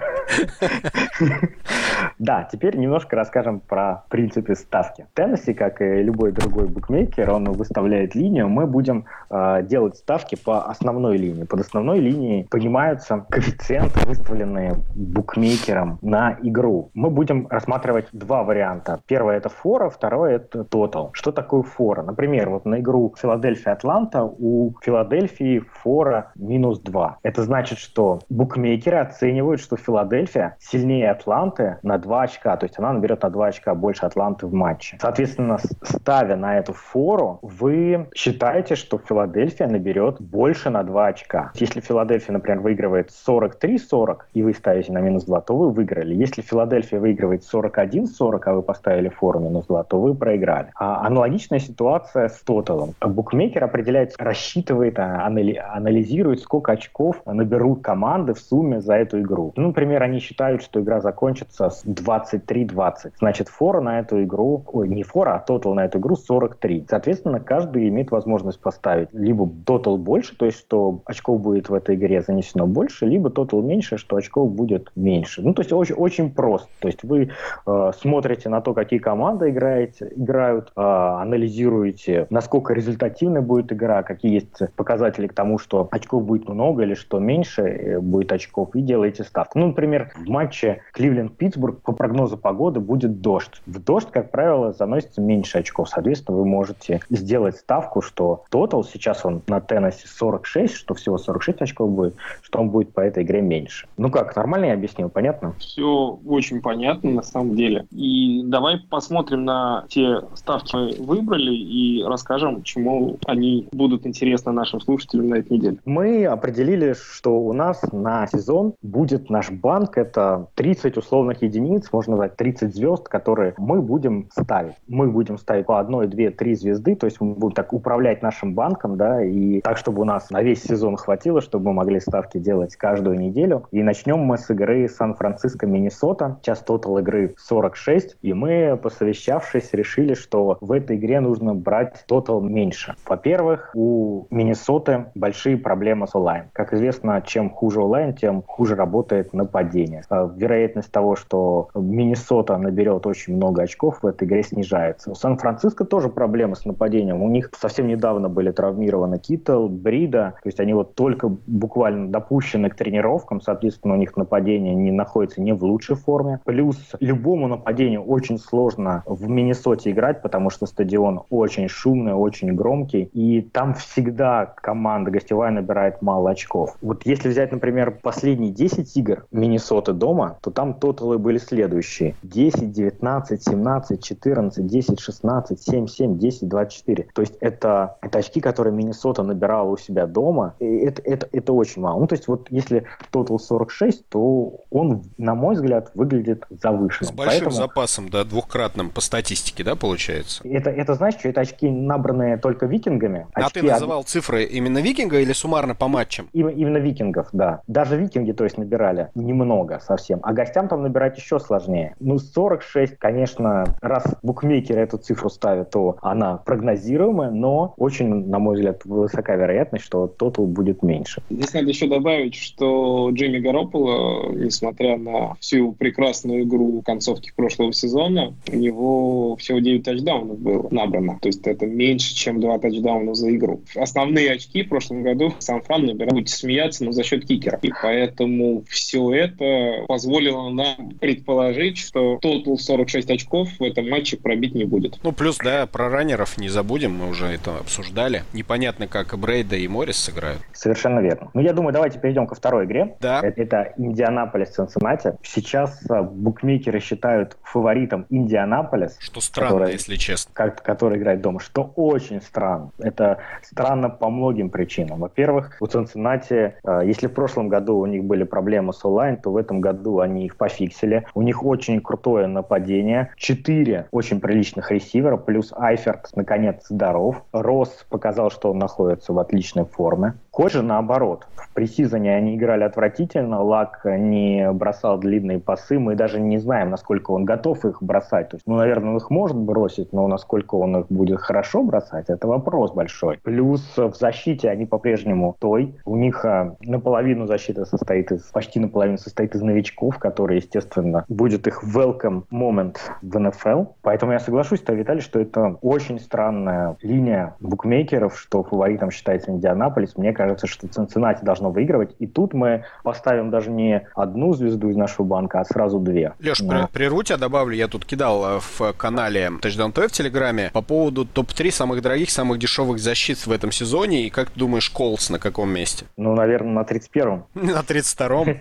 Да, 2.19 2.47
теперь 2.49 2.77
немножко 2.77 3.15
расскажем 3.15 3.59
про 3.59 4.03
принципы 4.09 4.55
ставки. 4.55 5.07
Теннесси, 5.15 5.53
как 5.53 5.81
и 5.81 6.03
любой 6.03 6.31
другой 6.31 6.67
букмекер, 6.67 7.31
он 7.31 7.51
выставляет 7.51 8.15
линию. 8.15 8.47
Мы 8.47 8.67
будем 8.67 9.05
э, 9.35 9.63
делать 9.63 9.97
ставки 9.97 10.35
по 10.35 10.65
основной 10.65 11.17
линии. 11.17 11.43
Под 11.43 11.61
основной 11.61 11.99
линией 11.99 12.47
понимаются 12.49 13.25
коэффициенты, 13.29 14.05
выставленные 14.07 14.75
букмекером 14.95 15.99
на 16.01 16.37
игру. 16.41 16.89
Мы 16.93 17.09
будем 17.09 17.47
рассматривать 17.49 18.07
два 18.11 18.43
варианта. 18.43 19.01
Первое 19.07 19.37
это 19.37 19.49
фора, 19.49 19.89
второе 19.89 20.35
это 20.35 20.63
тотал. 20.63 21.09
Что 21.13 21.31
такое 21.31 21.63
фора? 21.63 22.03
Например, 22.03 22.49
вот 22.49 22.65
на 22.65 22.79
игру 22.79 23.13
Филадельфия-Атланта 23.21 24.23
у 24.23 24.73
Филадельфии 24.81 25.59
фора 25.59 26.31
минус 26.35 26.79
2. 26.79 27.19
Это 27.23 27.43
значит, 27.43 27.77
что 27.77 28.19
букмекеры 28.29 28.97
оценивают, 28.97 29.61
что 29.61 29.77
Филадельфия 29.77 30.57
сильнее 30.59 31.11
Атланты 31.11 31.77
на 31.83 31.97
2 31.97 32.21
очка, 32.21 32.57
то 32.57 32.65
есть 32.65 32.77
она 32.79 32.93
наберет 32.93 33.23
на 33.23 33.29
2 33.29 33.47
очка 33.47 33.75
больше 33.75 34.05
Атланты 34.05 34.47
в 34.47 34.53
матче. 34.53 34.97
Соответственно, 35.01 35.57
ставя 35.83 36.35
на 36.35 36.57
эту 36.57 36.73
фору, 36.73 37.39
вы 37.41 38.09
считаете, 38.15 38.75
что 38.75 38.97
Филадельфия 38.97 39.24
наберет 39.25 40.21
больше 40.21 40.69
на 40.69 40.83
2 40.83 41.07
очка. 41.07 41.51
Если 41.55 41.79
Филадельфия, 41.81 42.33
например, 42.33 42.61
выигрывает 42.61 43.09
43-40, 43.09 44.17
и 44.33 44.43
вы 44.43 44.53
ставите 44.53 44.91
на 44.91 44.99
минус 44.99 45.25
2, 45.25 45.41
то 45.41 45.55
вы 45.55 45.71
выиграли. 45.71 46.15
Если 46.15 46.41
Филадельфия 46.41 46.99
выигрывает 46.99 47.43
41-40, 47.43 48.41
а 48.45 48.53
вы 48.53 48.61
поставили 48.61 49.09
фору 49.09 49.39
минус 49.39 49.65
2, 49.67 49.83
то 49.83 50.01
вы 50.01 50.15
проиграли. 50.15 50.69
А 50.75 51.05
аналогичная 51.05 51.59
ситуация 51.59 52.29
с 52.29 52.41
тоталом. 52.41 52.93
Букмекер 53.01 53.63
определяет, 53.63 54.15
рассчитывает, 54.17 54.99
а, 54.99 55.25
анализирует, 55.25 56.39
сколько 56.39 56.71
очков 56.71 57.21
наберут 57.25 57.81
команды 57.81 58.33
в 58.33 58.39
сумме 58.39 58.81
за 58.81 58.95
эту 58.95 59.21
игру. 59.21 59.53
Ну, 59.55 59.67
например, 59.67 60.03
они 60.03 60.19
считают, 60.19 60.61
что 60.61 60.81
игра 60.81 61.01
закончится 61.01 61.69
с 61.69 61.85
23-20. 61.85 63.13
Значит, 63.19 63.49
фора 63.49 63.81
на 63.81 63.99
эту 63.99 64.23
игру, 64.23 64.63
ой, 64.67 64.87
не 64.89 65.03
фора, 65.03 65.35
а 65.35 65.39
тотал 65.39 65.73
на 65.73 65.85
эту 65.85 65.99
игру 65.99 66.15
43. 66.15 66.85
Соответственно, 66.89 67.39
каждый 67.39 67.87
имеет 67.89 68.11
возможность 68.11 68.59
поставить 68.59 69.04
либо 69.13 69.49
тотал 69.65 69.97
больше, 69.97 70.35
то 70.35 70.45
есть 70.45 70.59
что 70.59 71.01
очков 71.05 71.41
будет 71.41 71.69
в 71.69 71.73
этой 71.73 71.95
игре 71.95 72.21
занесено 72.21 72.67
больше, 72.67 73.05
либо 73.05 73.29
тотал 73.29 73.61
меньше, 73.61 73.97
что 73.97 74.15
очков 74.15 74.51
будет 74.51 74.91
меньше. 74.95 75.41
Ну, 75.41 75.53
то 75.53 75.61
есть 75.61 75.71
очень, 75.71 75.95
очень 75.95 76.31
просто. 76.31 76.69
То 76.79 76.87
есть 76.87 77.03
вы 77.03 77.31
э, 77.65 77.91
смотрите 77.99 78.49
на 78.49 78.61
то, 78.61 78.73
какие 78.73 78.99
команды 78.99 79.49
играете, 79.49 80.11
играют, 80.15 80.71
э, 80.75 80.81
анализируете, 80.81 82.27
насколько 82.29 82.73
результативной 82.73 83.41
будет 83.41 83.71
игра, 83.71 84.03
какие 84.03 84.33
есть 84.33 84.73
показатели 84.75 85.27
к 85.27 85.33
тому, 85.33 85.57
что 85.57 85.87
очков 85.91 86.25
будет 86.25 86.47
много 86.47 86.83
или 86.83 86.93
что 86.93 87.19
меньше 87.19 87.61
э, 87.61 87.99
будет 87.99 88.31
очков, 88.31 88.75
и 88.75 88.81
делаете 88.81 89.23
ставку. 89.23 89.59
Ну, 89.59 89.67
например, 89.67 90.11
в 90.15 90.29
матче 90.29 90.81
Кливленд-Питтсбург 90.93 91.81
по 91.81 91.93
прогнозу 91.93 92.37
погоды 92.37 92.79
будет 92.79 93.21
дождь. 93.21 93.61
В 93.65 93.83
дождь, 93.83 94.09
как 94.11 94.31
правило, 94.31 94.73
заносится 94.73 95.21
меньше 95.21 95.59
очков. 95.59 95.89
Соответственно, 95.89 96.37
вы 96.37 96.45
можете 96.45 96.99
сделать 97.09 97.57
ставку, 97.57 98.01
что 98.01 98.43
тотал, 98.49 98.83
сейчас 98.95 99.25
он 99.25 99.41
на 99.47 99.59
Теннессе 99.59 100.07
46, 100.07 100.73
что 100.73 100.93
всего 100.93 101.17
46 101.17 101.61
очков 101.61 101.91
будет, 101.91 102.15
что 102.41 102.59
он 102.59 102.69
будет 102.69 102.93
по 102.93 103.01
этой 103.01 103.23
игре 103.23 103.41
меньше. 103.41 103.87
Ну 103.97 104.09
как, 104.09 104.35
нормально 104.35 104.65
я 104.65 104.73
объяснил, 104.73 105.09
понятно? 105.09 105.53
Все 105.59 106.19
очень 106.25 106.61
понятно 106.61 107.11
на 107.11 107.23
самом 107.23 107.55
деле. 107.55 107.85
И 107.91 108.41
давай 108.45 108.79
посмотрим 108.89 109.45
на 109.45 109.85
те 109.89 110.21
ставки, 110.35 110.75
мы 110.75 110.93
выбрали, 110.99 111.53
и 111.53 112.03
расскажем, 112.03 112.63
чему 112.63 113.17
они 113.25 113.67
будут 113.71 114.05
интересны 114.05 114.51
нашим 114.51 114.79
слушателям 114.79 115.29
на 115.29 115.35
этой 115.35 115.57
неделе. 115.57 115.77
Мы 115.85 116.25
определили, 116.25 116.93
что 116.93 117.37
у 117.39 117.53
нас 117.53 117.81
на 117.91 118.27
сезон 118.27 118.73
будет 118.81 119.29
наш 119.29 119.51
банк, 119.51 119.97
это 119.97 120.47
30 120.55 120.97
условных 120.97 121.41
единиц 121.41 121.89
можно 121.91 122.11
назвать 122.11 122.35
30 122.37 122.75
звезд, 122.75 123.07
которые 123.07 123.53
мы 123.57 123.81
будем 123.81 124.27
ставить. 124.31 124.75
Мы 124.87 125.07
будем 125.07 125.37
ставить 125.37 125.65
по 125.65 125.79
одной, 125.79 126.07
две, 126.07 126.31
три 126.31 126.55
звезды, 126.55 126.95
то 126.95 127.05
есть 127.05 127.19
мы 127.19 127.33
будем 127.33 127.53
так 127.53 127.73
управлять 127.73 128.21
нашим 128.21 128.53
банком, 128.53 128.84
да, 128.87 129.23
и 129.23 129.61
так, 129.61 129.77
чтобы 129.77 130.03
у 130.03 130.05
нас 130.05 130.29
на 130.29 130.41
весь 130.41 130.63
сезон 130.63 130.95
хватило, 130.97 131.41
чтобы 131.41 131.65
мы 131.65 131.73
могли 131.73 131.99
ставки 131.99 132.37
делать 132.37 132.75
каждую 132.75 133.19
неделю. 133.19 133.65
И 133.71 133.83
начнем 133.83 134.19
мы 134.19 134.37
с 134.37 134.49
игры 134.49 134.87
Сан-Франциско, 134.87 135.67
Миннесота. 135.67 136.37
Сейчас 136.41 136.59
тотал 136.59 136.97
игры 136.99 137.35
46, 137.37 138.17
и 138.21 138.33
мы, 138.33 138.79
посовещавшись, 138.81 139.73
решили, 139.73 140.13
что 140.13 140.57
в 140.61 140.71
этой 140.71 140.97
игре 140.97 141.19
нужно 141.19 141.55
брать 141.55 142.03
тотал 142.07 142.41
меньше. 142.41 142.95
Во-первых, 143.07 143.71
у 143.73 144.27
Миннесоты 144.29 145.05
большие 145.15 145.57
проблемы 145.57 146.07
с 146.07 146.15
онлайн. 146.15 146.45
Как 146.53 146.73
известно, 146.73 147.21
чем 147.25 147.49
хуже 147.49 147.81
онлайн, 147.81 148.13
тем 148.13 148.43
хуже 148.43 148.75
работает 148.75 149.33
нападение. 149.33 150.03
А 150.09 150.31
вероятность 150.35 150.91
того, 150.91 151.15
что 151.15 151.69
Миннесота 151.73 152.57
наберет 152.57 153.05
очень 153.07 153.35
много 153.35 153.63
очков 153.63 153.99
в 154.01 154.07
этой 154.07 154.27
игре, 154.27 154.43
снижается. 154.43 155.11
У 155.11 155.15
Сан-Франциско 155.15 155.85
тоже 155.85 156.09
проблемы 156.09 156.55
с 156.55 156.65
нападением. 156.65 157.21
У 157.21 157.29
них 157.29 157.49
совсем 157.57 157.87
недавно 157.87 158.29
были 158.29 158.51
травмированы 158.75 159.19
Китл, 159.19 159.67
Брида, 159.67 160.35
то 160.43 160.47
есть 160.47 160.59
они 160.59 160.73
вот 160.73 160.95
только 160.95 161.29
буквально 161.29 162.09
допущены 162.09 162.69
к 162.69 162.75
тренировкам, 162.75 163.41
соответственно, 163.41 163.93
у 163.93 163.97
них 163.97 164.15
нападение 164.17 164.75
не 164.75 164.91
находится 164.91 165.41
не 165.41 165.53
в 165.53 165.63
лучшей 165.63 165.95
форме. 165.95 166.39
Плюс 166.45 166.77
любому 166.99 167.47
нападению 167.47 168.03
очень 168.03 168.37
сложно 168.37 169.03
в 169.05 169.29
Миннесоте 169.29 169.91
играть, 169.91 170.21
потому 170.21 170.49
что 170.49 170.65
стадион 170.65 171.21
очень 171.29 171.67
шумный, 171.67 172.13
очень 172.13 172.53
громкий, 172.53 173.09
и 173.13 173.41
там 173.41 173.73
всегда 173.73 174.45
команда 174.45 175.11
гостевая 175.11 175.51
набирает 175.51 176.01
мало 176.01 176.31
очков. 176.31 176.75
Вот 176.81 177.05
если 177.05 177.29
взять, 177.29 177.51
например, 177.51 177.99
последние 178.01 178.51
10 178.51 178.97
игр 178.97 179.25
Миннесоты 179.31 179.93
дома, 179.93 180.37
то 180.41 180.51
там 180.51 180.73
тоталы 180.73 181.17
были 181.17 181.37
следующие. 181.37 182.15
10, 182.23 182.71
19, 182.71 183.43
17, 183.43 184.03
14, 184.03 184.65
10, 184.67 184.99
16, 184.99 185.61
7, 185.61 185.87
7, 185.87 186.17
10, 186.17 186.47
24. 186.49 187.07
То 187.13 187.21
есть 187.21 187.35
это, 187.39 187.97
это 188.01 188.19
очки, 188.25 188.41
которые 188.41 188.64
Миннесота 188.71 189.23
набирала 189.23 189.69
у 189.69 189.77
себя 189.77 190.07
дома. 190.07 190.55
Это, 190.59 191.01
это, 191.03 191.27
это 191.31 191.53
очень 191.53 191.81
мало. 191.81 191.99
Ну, 191.99 192.07
то 192.07 192.15
есть 192.15 192.27
вот 192.27 192.47
если 192.49 192.85
тотал 193.11 193.39
46, 193.39 194.07
то 194.09 194.61
он, 194.69 195.03
на 195.17 195.35
мой 195.35 195.55
взгляд, 195.55 195.91
выглядит 195.93 196.45
завышенным. 196.49 197.13
С 197.13 197.15
большим 197.15 197.45
Поэтому... 197.45 197.51
запасом, 197.51 198.09
да, 198.09 198.23
двухкратным 198.23 198.89
по 198.89 199.01
статистике, 199.01 199.63
да, 199.63 199.75
получается? 199.75 200.47
Это, 200.47 200.69
это 200.69 200.93
значит, 200.95 201.19
что 201.19 201.29
это 201.29 201.41
очки, 201.41 201.69
набранные 201.69 202.37
только 202.37 202.65
викингами. 202.65 203.27
А 203.33 203.41
очки 203.41 203.61
ты 203.61 203.65
называл 203.65 204.01
од... 204.01 204.07
цифры 204.07 204.43
именно 204.43 204.79
викинга 204.79 205.19
или 205.19 205.33
суммарно 205.33 205.75
по 205.75 205.87
матчам? 205.87 206.29
Именно, 206.33 206.51
именно 206.51 206.77
викингов, 206.77 207.29
да. 207.31 207.61
Даже 207.67 207.97
викинги, 207.97 208.31
то 208.31 208.43
есть, 208.43 208.57
набирали 208.57 209.09
немного 209.15 209.79
совсем. 209.79 210.19
А 210.23 210.33
гостям 210.33 210.67
там 210.67 210.83
набирать 210.83 211.17
еще 211.17 211.39
сложнее. 211.39 211.95
Ну, 211.99 212.17
46, 212.19 212.97
конечно, 212.97 213.65
раз 213.81 214.03
букмекеры 214.23 214.81
эту 214.81 214.97
цифру 214.97 215.29
ставят, 215.29 215.71
то 215.71 215.97
она 216.01 216.37
прогнозируемая, 216.37 217.31
но 217.31 217.73
очень, 217.77 218.27
на 218.27 218.39
мой 218.39 218.54
взгляд, 218.55 218.81
высока 218.85 219.35
вероятность, 219.35 219.85
что 219.85 220.07
тотал 220.07 220.45
будет 220.45 220.83
меньше. 220.83 221.21
Здесь 221.29 221.53
надо 221.53 221.69
еще 221.69 221.87
добавить, 221.87 222.35
что 222.35 223.09
Джимми 223.11 223.39
Гарополо, 223.39 224.31
несмотря 224.31 224.97
на 224.97 225.35
всю 225.39 225.73
прекрасную 225.73 226.43
игру 226.43 226.81
концовки 226.83 227.31
прошлого 227.35 227.73
сезона, 227.73 228.33
у 228.51 228.55
него 228.55 229.35
всего 229.37 229.59
9 229.59 229.83
тачдаунов 229.83 230.39
было 230.39 230.67
набрано. 230.71 231.19
То 231.21 231.27
есть 231.29 231.45
это 231.45 231.65
меньше, 231.65 232.15
чем 232.15 232.39
2 232.39 232.59
тачдауна 232.59 233.13
за 233.13 233.35
игру. 233.35 233.61
Основные 233.75 234.31
очки 234.31 234.63
в 234.63 234.69
прошлом 234.69 235.03
году 235.03 235.33
Сан-Фран 235.39 235.85
набирал, 235.85 236.15
будете 236.15 236.35
смеяться, 236.35 236.83
но 236.83 236.91
за 236.91 237.03
счет 237.03 237.25
кикера. 237.25 237.59
И 237.61 237.71
поэтому 237.81 238.63
все 238.67 239.13
это 239.13 239.85
позволило 239.87 240.49
нам 240.49 240.91
предположить, 240.99 241.35
предположить, 241.35 241.77
что 241.77 242.17
тотал 242.21 242.57
46 242.57 243.09
очков 243.09 243.49
в 243.59 243.63
этом 243.63 243.89
матче 243.89 244.17
пробить 244.17 244.55
не 244.55 244.65
будет. 244.65 244.99
Ну, 245.03 245.11
плюс, 245.11 245.37
да, 245.37 245.65
про 245.67 245.89
раннеров 245.89 246.37
не 246.37 246.49
забудем, 246.49 246.95
мы 246.95 247.09
уже 247.09 247.25
это 247.25 247.57
обсуждали. 247.57 248.23
Непонятно, 248.45 248.85
как 248.85 249.17
Брейда 249.17 249.55
и 249.55 249.67
Моррис 249.67 249.97
сыграют. 249.97 250.39
Совершенно 250.53 250.99
верно. 250.99 251.31
Ну, 251.33 251.41
я 251.41 251.51
думаю, 251.51 251.73
давайте 251.73 251.97
перейдем 251.97 252.27
ко 252.27 252.35
второй 252.35 252.65
игре. 252.65 252.95
Да. 252.99 253.21
Это, 253.23 253.73
Индианаполис 253.75 254.49
Цинциннати. 254.49 255.13
Сейчас 255.23 255.83
а, 255.89 256.03
букмекеры 256.03 256.79
считают 256.79 257.37
фаворитом 257.41 258.05
Индианаполис. 258.11 258.97
Что 258.99 259.19
странно, 259.19 259.53
который, 259.53 259.71
если 259.73 259.95
честно. 259.95 260.31
Как, 260.35 260.61
который 260.61 260.99
играет 260.99 261.21
дома. 261.21 261.39
Что 261.39 261.73
очень 261.75 262.21
странно. 262.21 262.69
Это 262.77 263.17
странно 263.41 263.89
по 263.89 264.11
многим 264.11 264.51
причинам. 264.51 264.99
Во-первых, 264.99 265.57
у 265.59 265.65
Цинциннати, 265.65 266.53
а, 266.63 266.81
если 266.81 267.07
в 267.07 267.13
прошлом 267.13 267.49
году 267.49 267.79
у 267.79 267.87
них 267.87 268.03
были 268.03 268.25
проблемы 268.25 268.73
с 268.73 268.85
онлайн, 268.85 269.17
то 269.17 269.31
в 269.31 269.37
этом 269.37 269.59
году 269.59 270.01
они 270.01 270.27
их 270.27 270.37
пофиксили. 270.37 271.07
У 271.15 271.23
них 271.23 271.43
очень 271.43 271.81
крутое 271.81 272.27
нападение. 272.27 273.11
Четыре 273.17 273.87
очень 273.89 274.19
приличных 274.19 274.69
ресивера, 274.69 275.17
плюс 275.17 275.51
Айферт, 275.57 276.11
наконец, 276.15 276.67
здоров. 276.69 277.23
Росс 277.31 277.87
показал, 277.89 278.29
что 278.35 278.51
он 278.51 278.59
находится 278.59 279.13
в 279.13 279.19
отличной 279.19 279.65
форме. 279.65 280.19
Хуже 280.35 280.61
наоборот. 280.63 281.27
В 281.37 281.53
пресизоне 281.53 282.13
они 282.13 282.35
играли 282.35 282.65
отвратительно, 282.65 283.41
Лак 283.41 283.85
не 283.85 284.51
бросал 284.51 284.97
длинные 284.97 285.39
пасы, 285.39 285.79
мы 285.79 285.95
даже 285.95 286.19
не 286.19 286.39
знаем, 286.39 286.71
насколько 286.71 287.11
он 287.11 287.23
готов 287.23 287.63
их 287.63 287.81
бросать. 287.81 288.27
То 288.27 288.35
есть, 288.35 288.45
ну, 288.45 288.57
наверное, 288.57 288.89
он 288.89 288.97
их 288.97 289.09
может 289.09 289.37
бросить, 289.37 289.93
но 289.93 290.05
насколько 290.09 290.55
он 290.55 290.81
их 290.81 290.87
будет 290.89 291.21
хорошо 291.21 291.63
бросать, 291.63 292.09
это 292.09 292.27
вопрос 292.27 292.73
большой. 292.73 293.17
Плюс 293.23 293.61
в 293.77 293.93
защите 293.93 294.49
они 294.49 294.65
по-прежнему 294.65 295.37
той. 295.39 295.77
У 295.85 295.95
них 295.95 296.25
а, 296.25 296.57
наполовину 296.59 297.27
защита 297.27 297.63
состоит 297.63 298.11
из, 298.11 298.23
почти 298.23 298.59
наполовину 298.59 298.97
состоит 298.97 299.35
из 299.35 299.41
новичков, 299.41 299.99
которые, 299.99 300.39
естественно, 300.39 301.05
будет 301.07 301.47
их 301.47 301.63
welcome 301.63 302.23
moment 302.29 302.75
в 303.01 303.17
НФЛ. 303.17 303.67
Поэтому 303.83 304.11
я 304.11 304.19
соглашусь 304.19 304.59
тобой, 304.59 304.81
Виталий, 304.81 304.99
что 304.99 305.21
это 305.21 305.57
очень 305.61 306.01
странная 306.01 306.75
линия 306.81 307.37
букмекеров, 307.39 308.19
что 308.19 308.43
фаворитом 308.43 308.91
считается 308.91 309.31
Индианаполис. 309.31 309.95
Мне 309.95 310.11
кажется, 310.11 310.24
что 310.45 310.67
Цинциннати 310.67 311.23
должно 311.23 311.51
выигрывать. 311.51 311.95
И 311.99 312.07
тут 312.07 312.33
мы 312.33 312.65
поставим 312.83 313.29
даже 313.29 313.51
не 313.51 313.87
одну 313.95 314.33
звезду 314.33 314.69
из 314.69 314.75
нашего 314.75 315.05
банка, 315.05 315.39
а 315.39 315.45
сразу 315.45 315.79
две. 315.79 316.13
Леш, 316.19 316.39
на... 316.41 316.67
прерву 316.67 317.03
тебя, 317.03 317.17
добавлю. 317.17 317.55
Я 317.55 317.67
тут 317.67 317.85
кидал 317.85 318.37
э, 318.37 318.39
в 318.39 318.73
канале 318.73 319.31
Touchdown 319.41 319.73
TV 319.73 319.87
в 319.87 319.91
Телеграме 319.91 320.49
по 320.53 320.61
поводу 320.61 321.05
топ-3 321.05 321.51
самых 321.51 321.81
дорогих, 321.81 322.09
самых 322.09 322.39
дешевых 322.39 322.79
защит 322.79 323.25
в 323.25 323.31
этом 323.31 323.51
сезоне. 323.51 324.07
И 324.07 324.09
как 324.09 324.31
ты 324.31 324.39
думаешь, 324.39 324.69
Колс 324.69 325.09
на 325.09 325.19
каком 325.19 325.49
месте? 325.49 325.85
Ну, 325.97 326.13
наверное, 326.15 326.53
на 326.53 326.61
31-м. 326.61 327.25
На 327.33 327.61
32-м? 327.61 328.37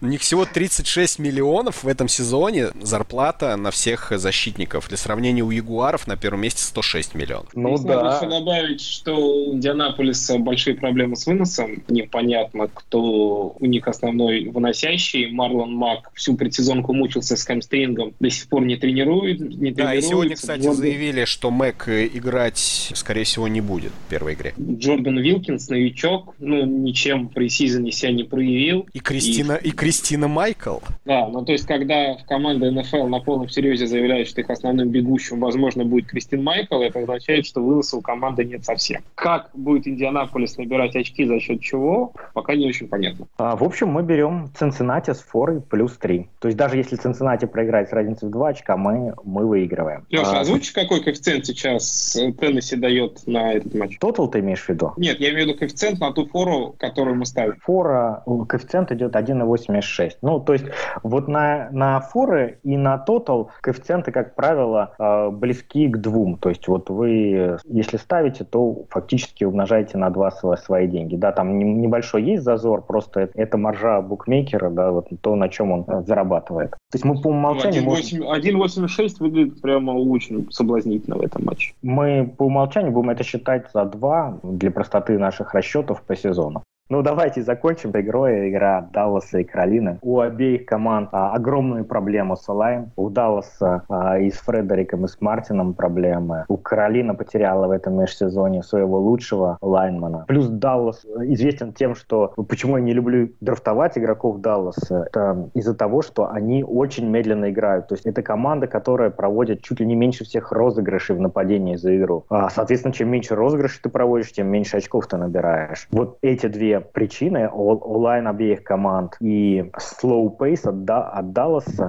У 0.00 0.06
них 0.06 0.20
всего 0.20 0.44
36 0.44 1.18
миллионов 1.18 1.84
в 1.84 1.88
этом 1.88 2.08
сезоне 2.08 2.68
зарплата 2.80 3.56
на 3.56 3.70
всех 3.70 4.12
защитников. 4.14 4.88
Для 4.88 4.96
сравнения, 4.96 5.42
у 5.42 5.50
Ягуаров 5.50 6.06
на 6.06 6.16
первом 6.16 6.40
месте 6.40 6.62
106 6.62 7.14
миллионов. 7.14 7.50
Ну 7.54 7.76
Здесь 7.76 7.86
да. 7.86 8.02
Надо 8.02 8.16
еще 8.16 8.38
добавить, 8.38 8.80
что 8.80 9.14
у 9.14 9.54
Индианаполиса 9.54 10.38
большие 10.62 10.76
проблемы 10.76 11.16
с 11.16 11.26
выносом. 11.26 11.82
Непонятно, 11.88 12.68
кто 12.72 13.56
у 13.58 13.66
них 13.66 13.88
основной 13.88 14.44
выносящий. 14.44 15.28
Марлон 15.32 15.74
Мак 15.74 16.10
всю 16.14 16.36
предсезонку 16.36 16.92
мучился 16.92 17.36
с 17.36 17.44
хамстрингом, 17.44 18.14
до 18.20 18.30
сих 18.30 18.48
пор 18.48 18.64
не 18.64 18.76
тренирует. 18.76 19.40
Не 19.40 19.72
да, 19.72 19.92
и 19.92 20.00
сегодня, 20.00 20.36
кстати, 20.36 20.60
Джордан... 20.60 20.76
заявили, 20.76 21.24
что 21.24 21.50
Мэг 21.50 21.88
играть, 21.88 22.92
скорее 22.94 23.24
всего, 23.24 23.48
не 23.48 23.60
будет 23.60 23.90
в 23.90 24.10
первой 24.10 24.34
игре. 24.34 24.54
Джордан 24.60 25.18
Вилкинс, 25.18 25.68
новичок, 25.68 26.36
ну, 26.38 26.64
ничем 26.64 27.28
при 27.28 27.48
сезоне 27.48 27.90
себя 27.90 28.12
не 28.12 28.22
проявил. 28.22 28.86
И 28.92 29.00
Кристина, 29.00 29.54
и, 29.54 29.70
и 29.70 29.70
Кристина 29.72 30.28
Майкл. 30.28 30.78
Да, 31.04 31.28
ну 31.28 31.44
то 31.44 31.50
есть, 31.50 31.66
когда 31.66 32.14
в 32.14 32.24
команде 32.24 32.70
НФЛ 32.70 33.08
на 33.08 33.18
полном 33.18 33.48
серьезе 33.48 33.88
заявляют, 33.88 34.28
что 34.28 34.42
их 34.42 34.50
основным 34.50 34.90
бегущим, 34.90 35.40
возможно, 35.40 35.84
будет 35.84 36.06
Кристин 36.06 36.44
Майкл, 36.44 36.80
это 36.80 37.00
означает, 37.00 37.46
что 37.46 37.60
выноса 37.60 37.96
у 37.96 38.00
команды 38.00 38.44
нет 38.44 38.64
совсем. 38.64 39.02
Как 39.16 39.50
будет 39.54 39.88
Индианаполис 39.88 40.51
набирать 40.58 40.96
очки 40.96 41.24
за 41.24 41.40
счет 41.40 41.60
чего, 41.60 42.12
пока 42.34 42.54
не 42.54 42.66
очень 42.66 42.88
понятно. 42.88 43.26
А, 43.36 43.56
в 43.56 43.62
общем, 43.62 43.88
мы 43.88 44.02
берем 44.02 44.50
Цинциннати 44.54 45.12
с 45.12 45.20
форой 45.20 45.60
плюс 45.60 45.96
3. 45.98 46.28
То 46.38 46.48
есть 46.48 46.58
даже 46.58 46.76
если 46.76 46.96
Цинциннати 46.96 47.46
проиграет 47.46 47.88
с 47.88 47.92
разницей 47.92 48.28
в 48.28 48.32
2 48.32 48.48
очка, 48.48 48.76
мы, 48.76 49.14
мы 49.24 49.46
выигрываем. 49.46 50.06
Леша, 50.10 50.38
а... 50.38 50.40
озвучишь, 50.40 50.72
какой 50.72 51.02
коэффициент 51.02 51.46
сейчас 51.46 52.16
Теннесси 52.38 52.76
дает 52.76 53.26
на 53.26 53.54
этот 53.54 53.74
матч? 53.74 53.98
Тотал 53.98 54.28
ты 54.28 54.40
имеешь 54.40 54.62
в 54.62 54.68
виду? 54.68 54.92
Нет, 54.96 55.20
я 55.20 55.30
имею 55.30 55.46
в 55.46 55.48
виду 55.48 55.58
коэффициент 55.58 56.00
на 56.00 56.12
ту 56.12 56.26
фору, 56.26 56.74
которую 56.78 57.16
мы 57.16 57.26
ставим. 57.26 57.56
Фора, 57.62 58.22
коэффициент 58.48 58.92
идет 58.92 59.14
1,86. 59.14 60.16
Ну, 60.22 60.40
то 60.40 60.52
есть 60.52 60.64
вот 61.02 61.28
на, 61.28 61.68
на 61.70 62.00
форы 62.00 62.58
и 62.62 62.76
на 62.76 62.98
тотал 62.98 63.50
коэффициенты, 63.60 64.12
как 64.12 64.34
правило, 64.34 64.94
э, 64.98 65.30
близки 65.30 65.88
к 65.88 65.98
двум. 65.98 66.38
То 66.38 66.48
есть 66.48 66.68
вот 66.68 66.90
вы, 66.90 67.58
если 67.64 67.96
ставите, 67.96 68.44
то 68.44 68.84
фактически 68.90 69.44
умножаете 69.44 69.98
на 69.98 70.10
два 70.42 70.56
свои 70.56 70.86
деньги. 70.86 71.16
Да, 71.16 71.32
там 71.32 71.58
небольшой 71.58 72.22
есть 72.22 72.42
зазор, 72.42 72.82
просто 72.82 73.30
это 73.34 73.58
маржа 73.58 74.00
букмекера, 74.00 74.70
да, 74.70 74.90
вот 74.90 75.08
то, 75.20 75.36
на 75.36 75.48
чем 75.48 75.72
он 75.72 75.84
э, 75.86 76.02
зарабатывает. 76.06 76.70
То 76.70 76.94
есть 76.94 77.04
мы 77.04 77.20
по 77.20 77.28
умолчанию... 77.28 77.82
1,86 77.82 78.56
можем... 78.56 79.16
выглядит 79.20 79.60
прямо 79.60 79.92
очень 79.92 80.50
соблазнительно 80.50 81.16
в 81.16 81.22
этом 81.22 81.44
матче. 81.44 81.74
Мы 81.82 82.32
по 82.36 82.44
умолчанию 82.44 82.92
будем 82.92 83.10
это 83.10 83.24
считать 83.24 83.66
за 83.72 83.84
два 83.84 84.38
для 84.42 84.70
простоты 84.70 85.18
наших 85.18 85.54
расчетов 85.54 86.02
по 86.02 86.16
сезону. 86.16 86.62
Ну, 86.92 87.00
давайте 87.00 87.40
закончим 87.40 87.90
игрой. 87.92 88.50
Игра 88.50 88.86
Далласа 88.92 89.38
и 89.38 89.44
Каролины. 89.44 89.98
У 90.02 90.20
обеих 90.20 90.66
команд 90.66 91.08
а, 91.12 91.32
огромные 91.32 91.84
проблемы 91.84 92.36
с 92.36 92.46
онлайн. 92.50 92.92
У 92.96 93.08
Далласа 93.08 93.84
а, 93.88 94.18
и 94.18 94.30
с 94.30 94.34
Фредериком, 94.34 95.06
и 95.06 95.08
с 95.08 95.18
Мартином 95.18 95.72
проблемы. 95.72 96.44
У 96.48 96.58
Каролина 96.58 97.14
потеряла 97.14 97.66
в 97.66 97.70
этом 97.70 97.98
межсезоне 97.98 98.62
своего 98.62 98.98
лучшего 98.98 99.56
лайнмана. 99.62 100.26
Плюс 100.28 100.48
Даллас 100.48 101.06
известен 101.06 101.72
тем, 101.72 101.94
что... 101.94 102.34
Почему 102.46 102.76
я 102.76 102.82
не 102.82 102.92
люблю 102.92 103.30
драфтовать 103.40 103.96
игроков 103.96 104.42
Далласа? 104.42 105.06
Это 105.06 105.48
из-за 105.54 105.74
того, 105.74 106.02
что 106.02 106.30
они 106.30 106.62
очень 106.62 107.08
медленно 107.08 107.50
играют. 107.50 107.88
То 107.88 107.94
есть 107.94 108.04
это 108.04 108.20
команда, 108.20 108.66
которая 108.66 109.08
проводит 109.08 109.62
чуть 109.62 109.80
ли 109.80 109.86
не 109.86 109.94
меньше 109.94 110.24
всех 110.24 110.52
розыгрышей 110.52 111.16
в 111.16 111.20
нападении 111.22 111.76
за 111.76 111.96
игру. 111.96 112.26
А, 112.28 112.50
соответственно, 112.50 112.92
чем 112.92 113.08
меньше 113.08 113.34
розыгрышей 113.34 113.80
ты 113.82 113.88
проводишь, 113.88 114.30
тем 114.30 114.48
меньше 114.48 114.76
очков 114.76 115.06
ты 115.06 115.16
набираешь. 115.16 115.88
Вот 115.90 116.18
эти 116.20 116.48
две 116.48 116.81
причины 116.82 117.48
онлайн 117.48 118.26
обеих 118.26 118.62
команд 118.62 119.16
и 119.20 119.64
slow 120.02 120.36
pace 120.36 120.68
от, 120.68 120.90
от 120.90 121.32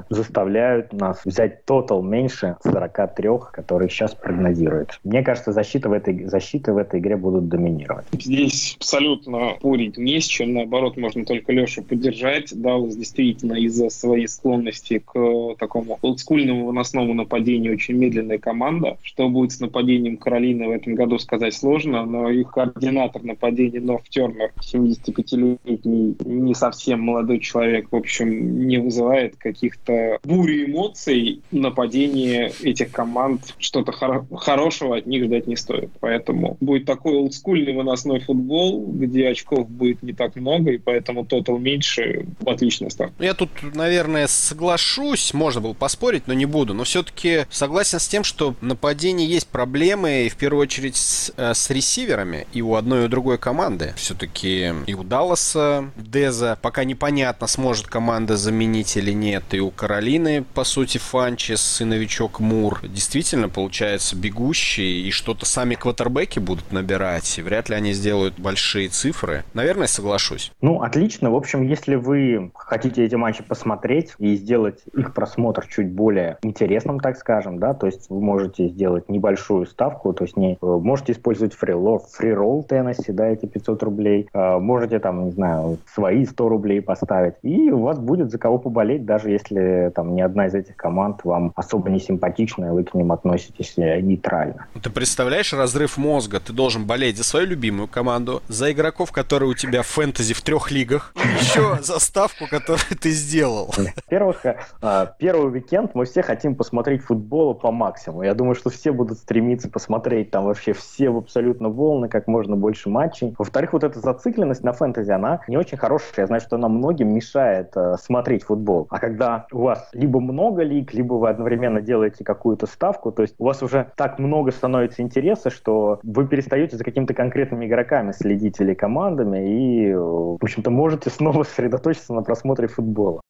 заставляют 0.10 0.94
нас 0.94 1.22
взять 1.26 1.66
тотал 1.66 2.02
меньше 2.02 2.58
43, 2.64 3.30
который 3.52 3.90
сейчас 3.90 4.14
прогнозирует. 4.16 5.00
Мне 5.04 5.24
кажется, 5.24 5.52
защита 5.52 5.90
в 5.90 5.94
этой, 5.94 6.26
защиты 6.26 6.74
в 6.74 6.78
этой 6.78 7.00
игре 7.00 7.18
будут 7.18 7.48
доминировать. 7.48 8.06
Здесь 8.14 8.76
абсолютно 8.78 9.56
спорить 9.58 9.98
не 9.98 10.20
с 10.20 10.26
чем. 10.26 10.54
Наоборот, 10.54 10.98
можно 10.98 11.26
только 11.26 11.52
Лешу 11.52 11.84
поддержать. 11.84 12.54
Даллас 12.54 12.96
действительно 12.96 13.54
из-за 13.54 13.90
своей 13.90 14.28
склонности 14.28 15.00
к 15.00 15.56
такому 15.58 15.98
олдскульному 16.02 16.68
выносному 16.68 17.14
нападению 17.14 17.74
очень 17.74 17.96
медленная 17.96 18.38
команда. 18.38 18.98
Что 19.02 19.30
будет 19.30 19.52
с 19.52 19.60
нападением 19.60 20.18
Каролины 20.18 20.68
в 20.68 20.72
этом 20.72 20.96
году 20.96 21.18
сказать 21.20 21.54
сложно, 21.54 22.06
но 22.06 22.30
их 22.30 22.52
координатор 22.52 23.24
нападения 23.24 23.80
Норф 23.80 24.08
Тернер 24.10 24.52
75-летний, 24.74 26.16
не 26.26 26.56
совсем 26.56 27.02
молодой 27.02 27.40
человек, 27.40 27.88
в 27.92 27.96
общем, 27.96 28.68
не 28.68 28.78
вызывает 28.78 29.36
каких-то 29.38 30.20
бури 30.24 30.66
эмоций. 30.66 31.42
Нападение 31.52 32.52
этих 32.62 32.92
команд, 32.92 33.54
что-то 33.58 33.92
хор- 33.92 34.26
хорошего 34.36 34.98
от 34.98 35.06
них 35.06 35.26
ждать 35.26 35.48
не 35.48 35.56
стоит. 35.56 35.90
Поэтому 36.00 36.58
будет 36.60 36.86
такой 36.86 37.14
олдскульный 37.14 37.74
выносной 37.74 38.20
футбол, 38.20 38.86
где 38.86 39.28
очков 39.30 39.70
будет 39.70 40.04
не 40.04 40.14
так 40.14 40.36
много, 40.36 40.72
и 40.72 40.78
поэтому 40.78 41.26
тотал 41.26 41.58
меньше. 41.58 42.26
Отличная 42.46 42.90
ставка. 42.90 43.24
Я 43.24 43.34
тут, 43.34 43.50
наверное, 43.76 44.28
соглашусь. 44.28 45.34
Можно 45.34 45.62
было 45.62 45.74
поспорить, 45.74 46.28
но 46.28 46.34
не 46.34 46.46
буду. 46.46 46.74
Но 46.74 46.84
все-таки 46.84 47.46
согласен 47.50 48.00
с 48.00 48.08
тем, 48.08 48.24
что 48.24 48.56
нападение 48.62 49.28
есть 49.28 49.48
проблемы, 49.48 50.26
и 50.26 50.30
в 50.30 50.36
первую 50.36 50.62
очередь 50.62 50.96
с, 50.96 51.32
э, 51.38 51.54
с 51.54 51.70
ресиверами 51.70 52.48
и 52.54 52.62
у 52.62 52.76
одной 52.76 53.04
и 53.04 53.06
у 53.06 53.08
другой 53.08 53.38
команды. 53.38 53.94
Все-таки 53.96 54.63
и 54.86 54.94
у 54.94 55.04
Далласа 55.04 55.92
Деза. 55.96 56.58
Пока 56.62 56.84
непонятно, 56.84 57.48
сможет 57.48 57.88
команда 57.88 58.38
заменить 58.38 58.96
или 58.98 59.12
нет. 59.12 59.44
И 59.52 59.60
у 59.60 59.72
Каролины, 59.72 60.44
по 60.54 60.64
сути, 60.64 60.98
Фанчес 60.98 61.82
и 61.82 61.86
новичок 61.86 62.40
Мур 62.40 62.80
действительно, 62.84 63.50
получается, 63.50 64.16
бегущие. 64.16 65.02
И 65.02 65.12
что-то 65.12 65.46
сами 65.46 65.76
квотербеки 65.76 66.40
будут 66.40 66.72
набирать. 66.72 67.38
И 67.38 67.42
вряд 67.42 67.70
ли 67.70 67.76
они 67.76 67.94
сделают 67.94 68.40
большие 68.40 68.90
цифры. 68.90 69.44
Наверное, 69.54 69.88
соглашусь. 69.88 70.52
Ну, 70.62 70.82
отлично. 70.82 71.32
В 71.32 71.36
общем, 71.36 71.64
если 71.64 71.96
вы 71.96 72.52
хотите 72.56 73.04
эти 73.04 73.16
матчи 73.16 73.44
посмотреть 73.44 74.14
и 74.20 74.36
сделать 74.36 74.82
их 74.96 75.14
просмотр 75.14 75.68
чуть 75.68 75.92
более 75.92 76.38
интересным, 76.42 77.00
так 77.00 77.18
скажем, 77.18 77.60
да, 77.60 77.74
то 77.74 77.88
есть 77.88 78.10
вы 78.10 78.22
можете 78.22 78.70
сделать 78.70 79.10
небольшую 79.10 79.66
ставку, 79.66 80.14
то 80.14 80.24
есть 80.24 80.38
не 80.38 80.58
можете 80.62 81.14
использовать 81.14 81.54
фриролл, 81.54 82.06
фриролл 82.12 82.64
Теннесси, 82.64 83.12
да, 83.12 83.28
эти 83.28 83.46
500 83.46 83.84
рублей, 83.84 84.30
а, 84.34 84.53
можете 84.60 85.00
там, 85.00 85.26
не 85.26 85.32
знаю, 85.32 85.78
свои 85.94 86.26
100 86.26 86.50
рублей 86.50 86.82
поставить, 86.82 87.36
и 87.42 87.72
у 87.72 87.82
вас 87.82 88.00
будет 88.00 88.32
за 88.32 88.38
кого 88.38 88.58
поболеть, 88.58 89.06
даже 89.06 89.30
если 89.30 89.92
там 89.96 90.16
ни 90.16 90.22
одна 90.22 90.48
из 90.48 90.54
этих 90.54 90.76
команд 90.76 91.22
вам 91.24 91.52
особо 91.56 91.90
не 91.90 92.00
симпатична, 92.00 92.66
и 92.66 92.70
вы 92.70 92.84
к 92.84 92.94
ним 92.94 93.12
относитесь 93.12 93.74
э, 93.78 94.00
нейтрально. 94.02 94.68
Ты 94.82 94.90
представляешь 94.90 95.54
разрыв 95.54 95.98
мозга? 95.98 96.40
Ты 96.40 96.54
должен 96.54 96.86
болеть 96.86 97.18
за 97.18 97.24
свою 97.24 97.48
любимую 97.48 97.88
команду, 97.88 98.42
за 98.48 98.72
игроков, 98.72 99.12
которые 99.12 99.50
у 99.50 99.54
тебя 99.54 99.82
в 99.82 99.88
фэнтези 99.88 100.34
в 100.34 100.42
трех 100.42 100.72
лигах, 100.72 101.14
еще 101.40 101.80
за 101.82 102.00
ставку, 102.00 102.46
которую 102.50 102.98
ты 103.02 103.12
сделал. 103.12 103.74
Во-первых, 103.78 104.46
э, 104.46 105.08
первый 105.18 105.52
уикенд 105.52 105.96
мы 105.96 106.06
все 106.06 106.22
хотим 106.22 106.56
посмотреть 106.56 107.04
футбол 107.04 107.54
по 107.54 107.72
максимуму. 107.72 108.24
Я 108.24 108.34
думаю, 108.34 108.56
что 108.56 108.70
все 108.70 108.92
будут 108.92 109.18
стремиться 109.18 109.70
посмотреть 109.70 110.32
там 110.32 110.46
вообще 110.46 110.74
все 110.74 111.16
абсолютно 111.16 111.70
волны, 111.70 112.10
как 112.10 112.28
можно 112.28 112.56
больше 112.56 112.90
матчей. 112.90 113.34
Во-вторых, 113.38 113.74
вот 113.74 113.84
эта 113.84 114.00
зацикленность 114.00 114.43
зацикленность 114.44 114.64
на 114.64 114.74
фэнтези, 114.74 115.12
она 115.12 115.42
не 115.48 115.58
очень 115.58 115.78
хорошая. 115.78 116.12
Я 116.18 116.28
знаю, 116.28 116.42
что 116.42 116.56
она 116.56 116.68
многим 116.68 117.14
мешает 117.14 117.72
э, 117.76 117.96
смотреть 117.98 118.44
футбол. 118.44 118.88
А 118.90 119.00
когда 119.00 119.46
у 119.52 119.62
вас 119.64 119.90
либо 119.94 120.20
много 120.20 120.64
лиг, 120.64 120.94
либо 120.94 121.14
вы 121.14 121.30
одновременно 121.30 121.82
делаете 121.82 122.24
какую-то 122.24 122.68
ставку, 122.68 123.12
то 123.12 123.22
есть 123.22 123.36
у 123.40 123.46
вас 123.46 123.64
уже 123.64 123.92
так 123.96 124.20
много 124.20 124.52
становится 124.52 125.02
интереса, 125.02 125.50
что 125.50 126.00
вы 126.04 126.28
перестаете 126.28 126.78
за 126.78 126.84
какими-то 126.84 127.14
конкретными 127.14 127.66
игроками 127.66 128.12
следить 128.12 128.60
или 128.60 128.74
командами 128.74 129.38
и, 129.38 129.94
в 129.94 130.44
общем-то, 130.44 130.70
можете 130.70 131.10
снова 131.10 131.44
сосредоточиться 131.44 132.14
на 132.14 132.22
просмотре 132.22 132.68
футбола. 132.68 133.22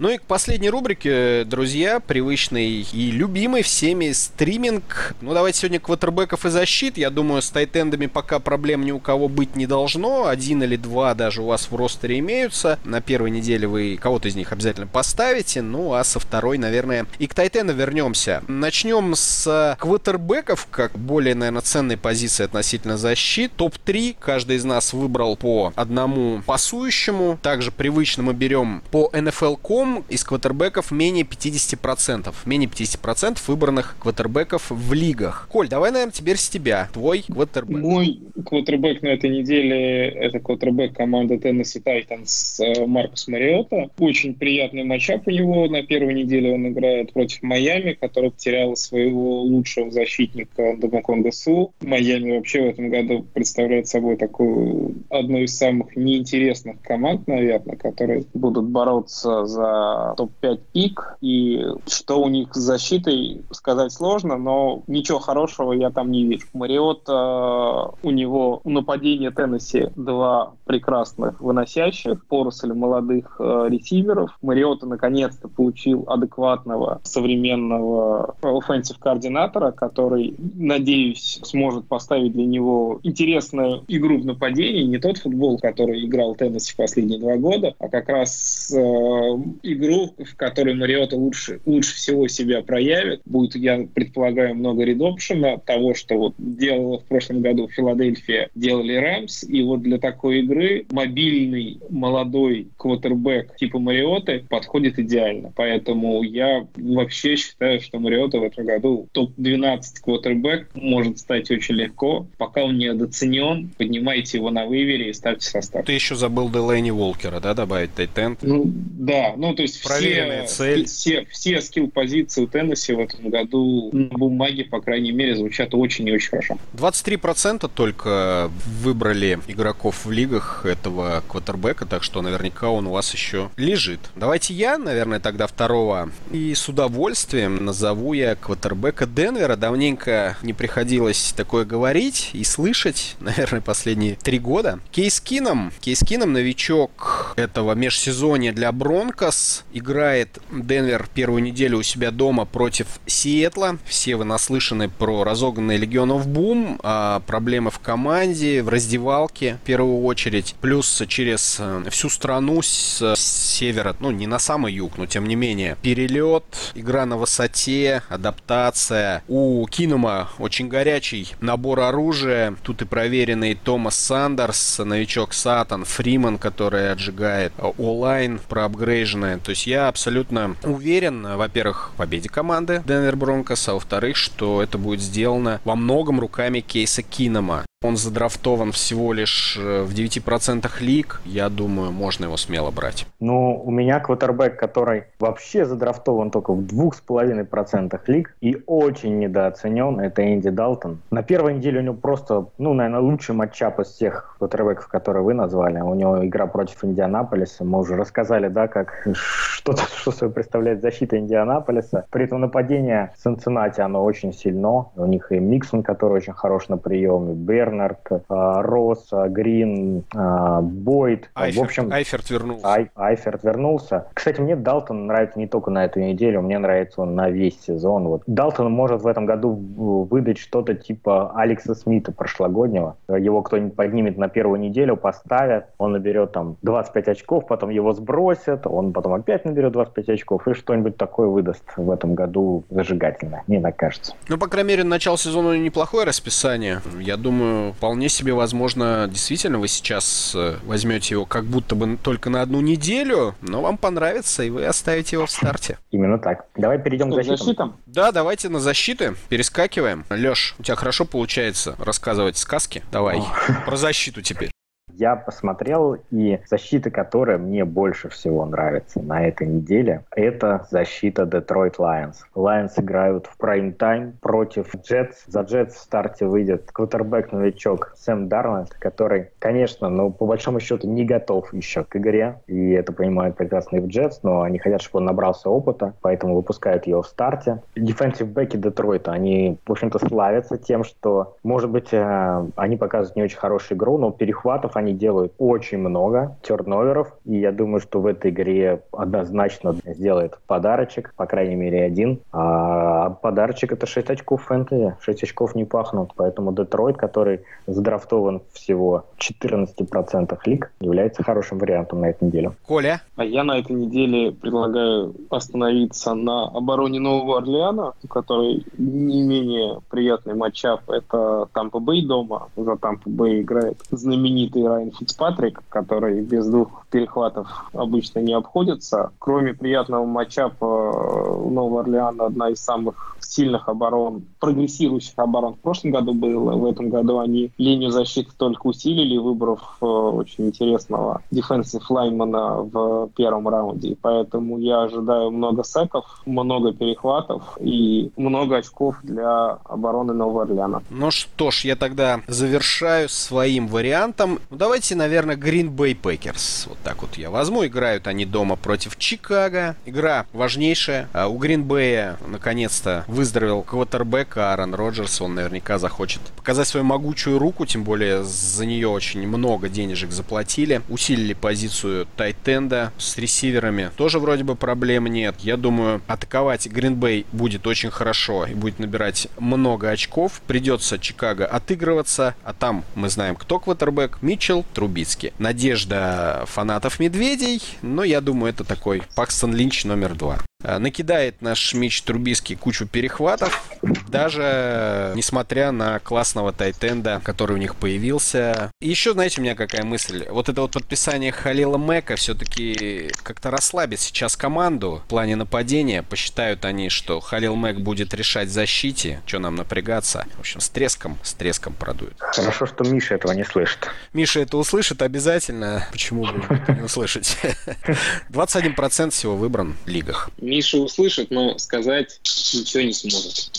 Ну 0.00 0.08
и 0.08 0.16
к 0.16 0.22
последней 0.22 0.70
рубрике, 0.70 1.44
друзья, 1.44 2.00
привычный 2.00 2.86
и 2.90 3.10
любимый 3.10 3.60
всеми 3.60 4.12
стриминг. 4.12 5.14
Ну, 5.20 5.34
давайте 5.34 5.58
сегодня 5.58 5.78
квотербеков 5.78 6.46
и 6.46 6.48
защит. 6.48 6.96
Я 6.96 7.10
думаю, 7.10 7.42
с 7.42 7.50
тайтендами 7.50 8.06
пока 8.06 8.38
проблем 8.38 8.82
ни 8.86 8.92
у 8.92 8.98
кого 8.98 9.28
быть 9.28 9.56
не 9.56 9.66
должно. 9.66 10.26
Один 10.26 10.62
или 10.62 10.76
два 10.76 11.12
даже 11.12 11.42
у 11.42 11.48
вас 11.48 11.70
в 11.70 11.76
ростере 11.76 12.18
имеются. 12.20 12.78
На 12.82 13.02
первой 13.02 13.30
неделе 13.30 13.68
вы 13.68 13.98
кого-то 14.00 14.28
из 14.28 14.36
них 14.36 14.52
обязательно 14.52 14.86
поставите. 14.86 15.60
Ну, 15.60 15.92
а 15.92 16.02
со 16.02 16.18
второй, 16.18 16.56
наверное, 16.56 17.04
и 17.18 17.26
к 17.26 17.34
тайтенду 17.34 17.74
вернемся. 17.74 18.42
Начнем 18.48 19.14
с 19.14 19.76
квотербеков, 19.78 20.66
как 20.70 20.98
более, 20.98 21.34
наверное, 21.34 21.60
ценной 21.60 21.98
позиции 21.98 22.44
относительно 22.44 22.96
защит. 22.96 23.52
Топ-3 23.54 24.16
каждый 24.18 24.56
из 24.56 24.64
нас 24.64 24.94
выбрал 24.94 25.36
по 25.36 25.74
одному 25.76 26.40
пасующему. 26.46 27.38
Также 27.42 27.70
привычно 27.70 28.22
мы 28.22 28.32
берем 28.32 28.82
по 28.90 29.10
NFL.com 29.12 29.89
из 30.08 30.24
квотербеков 30.24 30.90
менее 30.90 31.24
50%. 31.24 32.34
Менее 32.46 32.68
50% 32.68 33.38
выбранных 33.46 33.96
квотербеков 33.98 34.70
в 34.70 34.92
лигах. 34.92 35.48
Коль, 35.50 35.68
давай, 35.68 35.90
наверное, 35.90 36.12
теперь 36.12 36.36
с 36.36 36.48
тебя. 36.48 36.88
Твой 36.92 37.22
квотербек. 37.22 37.78
Мой 37.78 38.20
квотербек 38.44 39.02
на 39.02 39.08
этой 39.08 39.30
неделе 39.30 40.08
это 40.08 40.40
квотербек 40.40 40.94
команды 40.94 41.36
Tennessee 41.36 41.82
Titans 41.82 42.62
э, 42.62 42.86
Маркус 42.86 43.28
Мариота. 43.28 43.90
Очень 43.98 44.34
приятный 44.34 44.84
матчап 44.84 45.26
у 45.26 45.30
него. 45.30 45.66
На 45.68 45.82
первой 45.82 46.14
неделе 46.14 46.52
он 46.52 46.68
играет 46.68 47.12
против 47.12 47.42
Майами, 47.42 47.92
который 47.92 48.30
потерял 48.30 48.76
своего 48.76 49.42
лучшего 49.42 49.90
защитника 49.90 50.76
Дамаконга 50.78 51.32
Су. 51.32 51.72
Майами 51.80 52.36
вообще 52.36 52.62
в 52.62 52.66
этом 52.66 52.90
году 52.90 53.26
представляет 53.34 53.88
собой 53.88 54.16
такую 54.16 54.94
одну 55.08 55.38
из 55.38 55.56
самых 55.56 55.96
неинтересных 55.96 56.80
команд, 56.82 57.26
наверное, 57.26 57.76
которые 57.76 58.24
будут 58.34 58.66
бороться 58.66 59.46
за 59.46 59.69
топ-5 60.16 60.60
пик, 60.72 61.16
и 61.20 61.66
что 61.86 62.22
у 62.22 62.28
них 62.28 62.54
с 62.54 62.58
защитой 62.58 63.42
сказать 63.50 63.92
сложно, 63.92 64.36
но 64.36 64.82
ничего 64.86 65.18
хорошего 65.18 65.72
я 65.72 65.90
там 65.90 66.10
не 66.10 66.24
вижу. 66.24 66.46
Мариота, 66.52 67.92
у 68.02 68.10
него 68.10 68.60
у 68.64 68.70
нападения 68.70 69.30
Теннесси 69.30 69.88
два 69.96 70.52
прекрасных 70.66 71.40
выносящих, 71.40 72.24
поросль 72.26 72.72
молодых 72.72 73.36
э, 73.38 73.66
ресиверов. 73.68 74.36
Мариота 74.42 74.86
наконец-то 74.86 75.48
получил 75.48 76.04
адекватного 76.06 77.00
современного 77.04 78.34
offensive 78.42 78.98
координатора, 78.98 79.72
который, 79.72 80.34
надеюсь, 80.54 81.40
сможет 81.42 81.86
поставить 81.86 82.32
для 82.32 82.46
него 82.46 83.00
интересную 83.02 83.82
игру 83.88 84.18
в 84.18 84.26
нападении, 84.26 84.84
не 84.84 84.98
тот 84.98 85.18
футбол, 85.18 85.58
который 85.58 86.04
играл 86.04 86.34
Теннесси 86.34 86.72
в 86.72 86.76
последние 86.76 87.18
два 87.18 87.36
года, 87.36 87.74
а 87.78 87.88
как 87.88 88.08
раз 88.08 88.72
э, 88.72 89.36
игру, 89.62 90.14
в 90.18 90.36
которой 90.36 90.74
Мариота 90.74 91.16
лучше, 91.16 91.60
лучше 91.66 91.94
всего 91.94 92.28
себя 92.28 92.62
проявит. 92.62 93.22
Будет, 93.24 93.56
я 93.56 93.86
предполагаю, 93.92 94.54
много 94.54 94.84
read 94.84 95.11
option 95.11 95.51
а 95.51 95.58
того, 95.58 95.94
что 95.94 96.16
вот 96.16 96.34
делала 96.38 96.98
в 96.98 97.04
прошлом 97.04 97.40
году 97.40 97.68
Филадельфия, 97.68 98.50
делали 98.54 98.94
Рэмс. 98.94 99.44
И 99.44 99.62
вот 99.62 99.82
для 99.82 99.98
такой 99.98 100.40
игры 100.40 100.86
мобильный 100.90 101.78
молодой 101.88 102.68
квотербек 102.76 103.56
типа 103.56 103.78
Мариоты 103.78 104.44
подходит 104.48 104.98
идеально. 104.98 105.52
Поэтому 105.54 106.22
я 106.22 106.66
вообще 106.76 107.36
считаю, 107.36 107.80
что 107.80 107.98
Мариота 107.98 108.38
в 108.38 108.44
этом 108.44 108.66
году 108.66 109.08
топ-12 109.12 109.80
квотербек 110.02 110.68
может 110.74 111.18
стать 111.18 111.50
очень 111.50 111.76
легко. 111.76 112.26
Пока 112.38 112.64
он 112.64 112.78
не 112.78 112.90
недооценен, 112.90 113.70
поднимайте 113.76 114.38
его 114.38 114.50
на 114.50 114.66
waiver 114.66 115.04
е 115.04 115.10
и 115.10 115.12
ставьте 115.12 115.43
в 115.43 115.48
состав. 115.48 115.84
Ты 115.84 115.92
еще 115.92 116.14
забыл 116.14 116.48
Делейни 116.48 116.90
Волкера, 116.90 117.40
да, 117.40 117.54
добавить 117.54 117.94
Тайтенд? 117.94 118.38
Ну, 118.42 118.64
да, 118.66 119.34
ну 119.36 119.49
то 119.54 119.62
есть 119.62 119.82
Проверенная 119.82 120.46
все, 120.46 120.56
цель. 120.56 120.86
все, 120.86 121.26
все 121.30 121.60
скилл-позиции 121.60 122.42
у 122.42 122.46
Теннесси 122.46 122.92
в 122.92 123.00
этом 123.00 123.28
году 123.30 123.90
на 123.92 124.16
бумаге, 124.16 124.64
по 124.64 124.80
крайней 124.80 125.12
мере, 125.12 125.36
звучат 125.36 125.74
очень 125.74 126.08
и 126.08 126.12
очень 126.12 126.30
хорошо. 126.30 126.58
23% 126.74 127.70
только 127.74 128.50
выбрали 128.82 129.38
игроков 129.48 130.04
в 130.04 130.10
лигах 130.10 130.64
этого 130.64 131.22
квотербека, 131.28 131.86
так 131.86 132.02
что 132.02 132.22
наверняка 132.22 132.70
он 132.70 132.86
у 132.86 132.92
вас 132.92 133.12
еще 133.12 133.50
лежит. 133.56 134.00
Давайте 134.16 134.54
я, 134.54 134.78
наверное, 134.78 135.20
тогда 135.20 135.46
второго. 135.46 136.10
И 136.32 136.54
с 136.54 136.68
удовольствием 136.68 137.64
назову 137.64 138.12
я 138.12 138.34
квотербека 138.34 139.06
Денвера. 139.06 139.56
Давненько 139.56 140.36
не 140.42 140.52
приходилось 140.52 141.32
такое 141.36 141.64
говорить 141.64 142.30
и 142.32 142.44
слышать, 142.44 143.16
наверное, 143.20 143.60
последние 143.60 144.16
три 144.16 144.38
года. 144.38 144.80
Кейс 144.90 145.20
Кином. 145.20 145.72
Кейс 145.80 146.00
Кином 146.00 146.32
новичок 146.32 147.29
этого 147.36 147.74
межсезонья 147.74 148.52
для 148.52 148.72
Бронкос 148.72 149.64
играет 149.72 150.38
Денвер 150.50 151.08
первую 151.14 151.42
неделю 151.42 151.78
у 151.78 151.82
себя 151.82 152.10
дома 152.10 152.44
против 152.44 152.86
Сиэтла. 153.06 153.78
Все 153.84 154.16
вы 154.16 154.24
наслышаны 154.24 154.88
про 154.88 155.24
разогнанный 155.24 155.76
Легионов 155.76 156.26
Бум, 156.26 156.78
а 156.82 157.20
проблемы 157.20 157.70
в 157.70 157.78
команде, 157.78 158.62
в 158.62 158.68
раздевалке 158.68 159.58
в 159.62 159.66
первую 159.66 160.02
очередь. 160.04 160.54
Плюс 160.60 161.02
через 161.08 161.56
э, 161.58 161.84
всю 161.90 162.08
страну 162.08 162.62
с 162.62 163.14
севера, 163.50 163.96
ну 164.00 164.10
не 164.10 164.26
на 164.26 164.38
самый 164.38 164.72
юг, 164.72 164.96
но 164.96 165.06
тем 165.06 165.26
не 165.26 165.34
менее. 165.34 165.76
Перелет, 165.82 166.44
игра 166.74 167.06
на 167.06 167.16
высоте, 167.16 168.02
адаптация. 168.08 169.22
У 169.28 169.66
Кинома 169.66 170.28
очень 170.38 170.68
горячий 170.68 171.34
набор 171.40 171.80
оружия. 171.80 172.54
Тут 172.62 172.82
и 172.82 172.84
проверенный 172.84 173.54
Томас 173.54 173.96
Сандерс, 173.96 174.78
новичок 174.78 175.34
Сатан, 175.34 175.84
Фриман, 175.84 176.38
который 176.38 176.92
отжигает, 176.92 177.52
онлайн 177.78 178.40
проапгрейженная 178.48 179.40
то 179.40 179.50
есть 179.50 179.66
я 179.66 179.88
абсолютно 179.88 180.56
уверен, 180.62 181.26
во-первых, 181.36 181.90
в 181.94 181.96
победе 181.96 182.28
команды 182.28 182.82
Денвер 182.86 183.16
Бронкос, 183.16 183.68
а 183.68 183.74
во-вторых, 183.74 184.16
что 184.16 184.62
это 184.62 184.78
будет 184.78 185.00
сделано 185.00 185.60
во 185.64 185.74
многом 185.76 186.20
руками 186.20 186.60
Кейса 186.60 187.02
Кинома. 187.02 187.64
Он 187.82 187.96
задрафтован 187.96 188.72
всего 188.72 189.14
лишь 189.14 189.56
э, 189.58 189.84
в 189.84 189.94
9% 189.94 190.68
лиг. 190.80 191.22
Я 191.24 191.48
думаю, 191.48 191.90
можно 191.90 192.26
его 192.26 192.36
смело 192.36 192.70
брать. 192.70 193.06
Ну, 193.20 193.58
у 193.64 193.70
меня 193.70 194.00
квотербек, 194.00 194.58
который 194.58 195.04
вообще 195.18 195.64
задрафтован 195.64 196.30
только 196.30 196.52
в 196.52 196.60
2,5% 196.60 197.98
лиг 198.08 198.36
и 198.42 198.62
очень 198.66 199.18
недооценен, 199.18 199.98
это 199.98 200.22
Энди 200.22 200.50
Далтон. 200.50 200.98
На 201.10 201.22
первой 201.22 201.54
неделе 201.54 201.78
у 201.78 201.82
него 201.82 201.94
просто, 201.94 202.48
ну, 202.58 202.74
наверное, 202.74 203.00
лучший 203.00 203.34
матчап 203.34 203.80
из 203.80 203.86
всех 203.86 204.36
квотербеков, 204.36 204.88
которые 204.88 205.22
вы 205.22 205.32
назвали. 205.32 205.80
У 205.80 205.94
него 205.94 206.22
игра 206.26 206.46
против 206.46 206.84
Индианаполиса. 206.84 207.64
Мы 207.64 207.78
уже 207.78 207.96
рассказали, 207.96 208.48
да, 208.48 208.68
как 208.68 209.08
что-то, 209.14 209.84
что 209.96 210.12
собой 210.12 210.34
представляет 210.34 210.82
защита 210.82 211.16
Индианаполиса. 211.16 212.04
При 212.10 212.26
этом 212.26 212.42
нападение 212.42 213.14
Цинциннати, 213.16 213.80
оно 213.80 214.04
очень 214.04 214.34
сильно. 214.34 214.90
У 214.96 215.06
них 215.06 215.32
и 215.32 215.38
Миксон, 215.38 215.82
который 215.82 216.16
очень 216.18 216.34
хорош 216.34 216.68
на 216.68 216.76
приеме, 216.76 217.32
Бер 217.32 217.69
Бернард, 217.70 217.98
а, 218.28 218.62
Росс, 218.62 219.12
а, 219.12 219.28
Грин, 219.28 220.04
а, 220.14 220.60
Бойд. 220.60 221.30
Айферт, 221.34 221.60
в 221.60 221.64
общем, 221.64 221.92
Айферт 221.92 222.30
вернулся. 222.30 222.66
Ай, 222.66 222.90
Айферт 222.96 223.44
вернулся. 223.44 224.06
Кстати, 224.12 224.40
мне 224.40 224.56
Далтон 224.56 225.06
нравится 225.06 225.38
не 225.38 225.46
только 225.46 225.70
на 225.70 225.84
эту 225.84 226.00
неделю, 226.00 226.42
мне 226.42 226.58
нравится 226.58 227.02
он 227.02 227.14
на 227.14 227.30
весь 227.30 227.60
сезон. 227.60 228.08
Вот. 228.08 228.22
Далтон 228.26 228.72
может 228.72 229.02
в 229.02 229.06
этом 229.06 229.26
году 229.26 229.52
выдать 229.54 230.38
что-то 230.38 230.74
типа 230.74 231.32
Алекса 231.34 231.74
Смита 231.74 232.12
прошлогоднего. 232.12 232.96
Его 233.08 233.42
кто-нибудь 233.42 233.76
поднимет 233.76 234.18
на 234.18 234.28
первую 234.28 234.60
неделю, 234.60 234.96
поставят, 234.96 235.66
он 235.78 235.92
наберет 235.92 236.32
там 236.32 236.56
25 236.62 237.08
очков, 237.08 237.46
потом 237.46 237.70
его 237.70 237.92
сбросят, 237.92 238.66
он 238.66 238.92
потом 238.92 239.14
опять 239.14 239.44
наберет 239.44 239.72
25 239.72 240.08
очков 240.08 240.48
и 240.48 240.54
что-нибудь 240.54 240.96
такое 240.96 241.28
выдаст 241.28 241.64
в 241.76 241.90
этом 241.90 242.14
году 242.14 242.64
зажигательно, 242.70 243.44
мне 243.46 243.60
так 243.60 243.76
кажется. 243.76 244.14
Ну, 244.28 244.38
по 244.38 244.48
крайней 244.48 244.70
мере, 244.70 244.84
начало 244.84 245.16
сезона 245.16 245.58
неплохое 245.58 246.06
расписание. 246.06 246.80
Я 246.98 247.16
думаю, 247.16 247.59
вполне 247.76 248.08
себе 248.08 248.32
возможно, 248.32 249.08
действительно, 249.10 249.58
вы 249.58 249.68
сейчас 249.68 250.32
э, 250.34 250.56
возьмете 250.64 251.14
его 251.14 251.26
как 251.26 251.44
будто 251.44 251.74
бы 251.74 251.96
только 251.96 252.30
на 252.30 252.42
одну 252.42 252.60
неделю, 252.60 253.34
но 253.40 253.62
вам 253.62 253.78
понравится, 253.78 254.42
и 254.42 254.50
вы 254.50 254.64
оставите 254.64 255.16
его 255.16 255.26
в 255.26 255.30
старте. 255.30 255.78
Именно 255.90 256.18
так. 256.18 256.46
Давай 256.56 256.78
перейдем 256.78 257.10
к 257.10 257.14
защитам. 257.14 257.36
защитам. 257.38 257.76
Да, 257.86 258.12
давайте 258.12 258.48
на 258.48 258.60
защиты. 258.60 259.14
Перескакиваем. 259.28 260.04
Леш, 260.10 260.54
у 260.58 260.62
тебя 260.62 260.76
хорошо 260.76 261.04
получается 261.04 261.76
рассказывать 261.78 262.36
сказки. 262.36 262.82
Давай, 262.92 263.22
про 263.66 263.76
защиту 263.76 264.22
теперь 264.22 264.50
я 264.96 265.16
посмотрел, 265.16 265.96
и 266.10 266.38
защита, 266.46 266.90
которая 266.90 267.38
мне 267.38 267.64
больше 267.64 268.08
всего 268.08 268.44
нравится 268.44 269.00
на 269.00 269.26
этой 269.26 269.46
неделе, 269.46 270.04
это 270.14 270.66
защита 270.70 271.22
Detroit 271.22 271.76
Lions. 271.78 272.16
Lions 272.34 272.72
играют 272.76 273.26
в 273.26 273.36
прайм-тайм 273.36 274.14
против 274.20 274.74
Jets. 274.74 275.14
За 275.26 275.40
Jets 275.40 275.70
в 275.70 275.78
старте 275.78 276.26
выйдет 276.26 276.70
квотербек-новичок 276.72 277.94
Сэм 277.96 278.28
Дарнольд, 278.28 278.70
который, 278.74 279.30
конечно, 279.38 279.88
ну, 279.88 280.10
по 280.10 280.26
большому 280.26 280.60
счету 280.60 280.88
не 280.88 281.04
готов 281.04 281.52
еще 281.52 281.84
к 281.84 281.96
игре, 281.96 282.40
и 282.46 282.70
это 282.72 282.92
понимают 282.92 283.36
прекрасно 283.36 283.76
и 283.76 283.80
в 283.80 283.86
Jets, 283.86 284.20
но 284.22 284.42
они 284.42 284.58
хотят, 284.58 284.82
чтобы 284.82 284.98
он 284.98 285.04
набрался 285.06 285.50
опыта, 285.50 285.94
поэтому 286.00 286.34
выпускают 286.34 286.86
его 286.86 287.02
в 287.02 287.06
старте. 287.06 287.62
Дефенсив 287.76 288.28
беки 288.28 288.56
Детройта, 288.56 289.12
они, 289.12 289.58
в 289.66 289.72
общем-то, 289.72 289.98
славятся 289.98 290.58
тем, 290.58 290.84
что, 290.84 291.36
может 291.42 291.70
быть, 291.70 291.92
э, 291.92 292.46
они 292.56 292.76
показывают 292.76 293.16
не 293.16 293.22
очень 293.22 293.38
хорошую 293.38 293.78
игру, 293.78 293.98
но 293.98 294.10
перехватов 294.10 294.76
они 294.76 294.89
они 294.90 294.98
делают 294.98 295.32
очень 295.38 295.78
много 295.78 296.36
терноверов, 296.42 297.12
и 297.24 297.38
я 297.38 297.52
думаю, 297.52 297.80
что 297.80 298.00
в 298.00 298.06
этой 298.06 298.30
игре 298.30 298.82
однозначно 298.92 299.74
сделает 299.86 300.38
подарочек, 300.46 301.14
по 301.16 301.26
крайней 301.26 301.56
мере 301.56 301.84
один. 301.84 302.20
А 302.32 303.10
подарочек 303.10 303.72
это 303.72 303.86
6 303.86 304.10
очков 304.10 304.42
фэнтези, 304.44 304.96
6 305.00 305.22
очков 305.22 305.54
не 305.54 305.64
пахнут, 305.64 306.12
поэтому 306.16 306.52
Детройт, 306.52 306.96
который 306.96 307.40
задрафтован 307.66 308.42
всего 308.52 309.04
14% 309.18 310.38
лиг, 310.44 310.72
является 310.80 311.22
хорошим 311.22 311.58
вариантом 311.58 312.00
на 312.00 312.10
эту 312.10 312.26
неделю. 312.26 312.54
Коля? 312.66 313.00
А 313.16 313.24
я 313.24 313.44
на 313.44 313.58
этой 313.58 313.76
неделе 313.76 314.32
предлагаю 314.32 315.14
остановиться 315.30 316.14
на 316.14 316.48
обороне 316.48 317.00
Нового 317.00 317.38
Орлеана, 317.38 317.92
у 318.02 318.08
которой 318.08 318.64
не 318.78 319.22
менее 319.22 319.80
приятный 319.90 320.34
матчап. 320.34 320.88
Это 320.90 321.46
Тампа 321.52 321.78
Бэй 321.78 322.04
дома. 322.06 322.48
За 322.56 322.76
Тампа 322.76 323.08
Бэй 323.08 323.42
играет 323.42 323.76
знаменитый 323.90 324.62
Райан 324.70 324.92
Фицпатрик, 324.92 325.62
который 325.68 326.20
без 326.22 326.46
двух 326.46 326.86
перехватов 326.90 327.48
обычно 327.72 328.20
не 328.20 328.32
обходится. 328.32 329.10
Кроме 329.18 329.54
приятного 329.54 330.04
матчапа 330.04 330.64
у 330.64 331.50
Нового 331.50 331.80
Орлеана 331.80 332.26
одна 332.26 332.50
из 332.50 332.60
самых 332.60 333.16
сильных 333.20 333.68
оборон, 333.68 334.24
прогрессирующих 334.40 335.14
оборон 335.16 335.54
в 335.54 335.58
прошлом 335.58 335.92
году 335.92 336.14
было. 336.14 336.52
В 336.56 336.66
этом 336.66 336.90
году 336.90 337.18
они 337.18 337.50
линию 337.58 337.90
защиты 337.90 338.30
только 338.36 338.66
усилили, 338.66 339.16
выбрав 339.16 339.60
э, 339.80 339.86
очень 339.86 340.46
интересного 340.48 341.22
дефенсив 341.30 341.88
лаймана 341.90 342.62
в 342.62 343.10
первом 343.16 343.48
раунде. 343.48 343.96
Поэтому 344.00 344.58
я 344.58 344.82
ожидаю 344.82 345.30
много 345.30 345.64
секов, 345.64 346.22
много 346.26 346.72
перехватов 346.72 347.56
и 347.60 348.10
много 348.16 348.56
очков 348.56 348.96
для 349.02 349.58
обороны 349.64 350.12
Нового 350.12 350.42
Орлеана. 350.42 350.82
Ну 350.90 351.10
что 351.10 351.50
ж, 351.50 351.64
я 351.64 351.76
тогда 351.76 352.20
завершаю 352.26 353.08
своим 353.08 353.68
вариантом. 353.68 354.38
Давайте, 354.60 354.94
наверное, 354.94 355.36
Green 355.36 355.74
Bay 355.74 355.98
Packers. 355.98 356.68
Вот 356.68 356.76
так 356.84 357.00
вот 357.00 357.16
я 357.16 357.30
возьму. 357.30 357.64
Играют 357.64 358.06
они 358.06 358.26
дома 358.26 358.56
против 358.56 358.98
Чикаго. 358.98 359.74
Игра 359.86 360.26
важнейшая. 360.34 361.08
А 361.14 361.28
у 361.28 361.42
Green 361.42 361.64
Bay 361.64 362.18
наконец-то 362.28 363.06
выздоровел 363.06 363.62
квотербек 363.62 364.36
Аарон 364.36 364.74
Роджерс. 364.74 365.22
Он 365.22 365.34
наверняка 365.34 365.78
захочет 365.78 366.20
показать 366.36 366.68
свою 366.68 366.84
могучую 366.84 367.38
руку, 367.38 367.64
тем 367.64 367.84
более 367.84 368.22
за 368.22 368.66
нее 368.66 368.88
очень 368.88 369.26
много 369.26 369.70
денежек 369.70 370.10
заплатили. 370.10 370.82
Усилили 370.90 371.32
позицию 371.32 372.06
Тайтенда 372.18 372.92
с 372.98 373.16
ресиверами. 373.16 373.90
Тоже 373.96 374.18
вроде 374.18 374.44
бы 374.44 374.56
проблем 374.56 375.06
нет. 375.06 375.36
Я 375.38 375.56
думаю, 375.56 376.02
атаковать 376.06 376.66
Гринбей 376.66 377.24
будет 377.32 377.66
очень 377.66 377.90
хорошо 377.90 378.44
и 378.44 378.52
будет 378.52 378.78
набирать 378.78 379.28
много 379.38 379.88
очков. 379.88 380.42
Придется 380.46 380.98
Чикаго 380.98 381.46
отыгрываться, 381.46 382.34
а 382.44 382.52
там 382.52 382.84
мы 382.94 383.08
знаем, 383.08 383.36
кто 383.36 383.58
квотербек. 383.58 384.18
Митчелл, 384.50 384.64
Трубицкий. 384.74 385.32
Надежда 385.38 386.44
фанатов 386.46 386.98
Медведей, 386.98 387.62
но 387.82 388.02
я 388.02 388.20
думаю, 388.20 388.52
это 388.52 388.64
такой 388.64 389.02
Пакстон 389.14 389.54
Линч 389.54 389.84
номер 389.84 390.14
два. 390.16 390.38
Э, 390.64 390.78
накидает 390.78 391.40
наш 391.40 391.72
Мич 391.72 392.02
Трубиский 392.02 392.56
кучу 392.56 392.86
перехватов, 392.86 393.62
даже 394.10 395.12
несмотря 395.14 395.72
на 395.72 395.98
классного 395.98 396.52
тайтенда, 396.52 397.20
который 397.24 397.54
у 397.54 397.56
них 397.56 397.76
появился. 397.76 398.70
И 398.80 398.88
еще, 398.88 399.12
знаете, 399.12 399.40
у 399.40 399.44
меня 399.44 399.54
какая 399.54 399.84
мысль? 399.84 400.26
Вот 400.28 400.48
это 400.48 400.62
вот 400.62 400.72
подписание 400.72 401.32
Халила 401.32 401.78
Мэка 401.78 402.16
все-таки 402.16 403.10
как-то 403.22 403.50
расслабит 403.50 404.00
сейчас 404.00 404.36
команду 404.36 405.02
в 405.04 405.08
плане 405.08 405.36
нападения. 405.36 406.02
Посчитают 406.02 406.64
они, 406.64 406.88
что 406.88 407.20
Халил 407.20 407.54
Мэк 407.56 407.78
будет 407.78 408.14
решать 408.14 408.48
в 408.48 408.52
защите. 408.52 409.20
Что 409.26 409.38
нам 409.38 409.56
напрягаться? 409.56 410.26
В 410.36 410.40
общем, 410.40 410.60
с 410.60 410.68
треском, 410.68 411.18
с 411.22 411.34
треском 411.34 411.74
продует. 411.74 412.14
Хорошо, 412.18 412.66
что 412.66 412.84
Миша 412.84 413.14
этого 413.14 413.32
не 413.32 413.44
слышит. 413.44 413.88
Миша 414.12 414.40
это 414.40 414.56
услышит 414.56 415.02
обязательно. 415.02 415.86
Почему 415.92 416.24
бы 416.24 416.44
это 416.48 416.72
не 416.72 416.82
услышать? 416.82 417.36
21% 418.30 419.10
всего 419.10 419.36
выбран 419.36 419.76
в 419.84 419.88
лигах. 419.88 420.30
Миша 420.38 420.78
услышит, 420.78 421.30
но 421.30 421.58
сказать 421.58 422.20
ничего 422.52 422.82
не 422.82 422.92
сможет. 422.92 423.50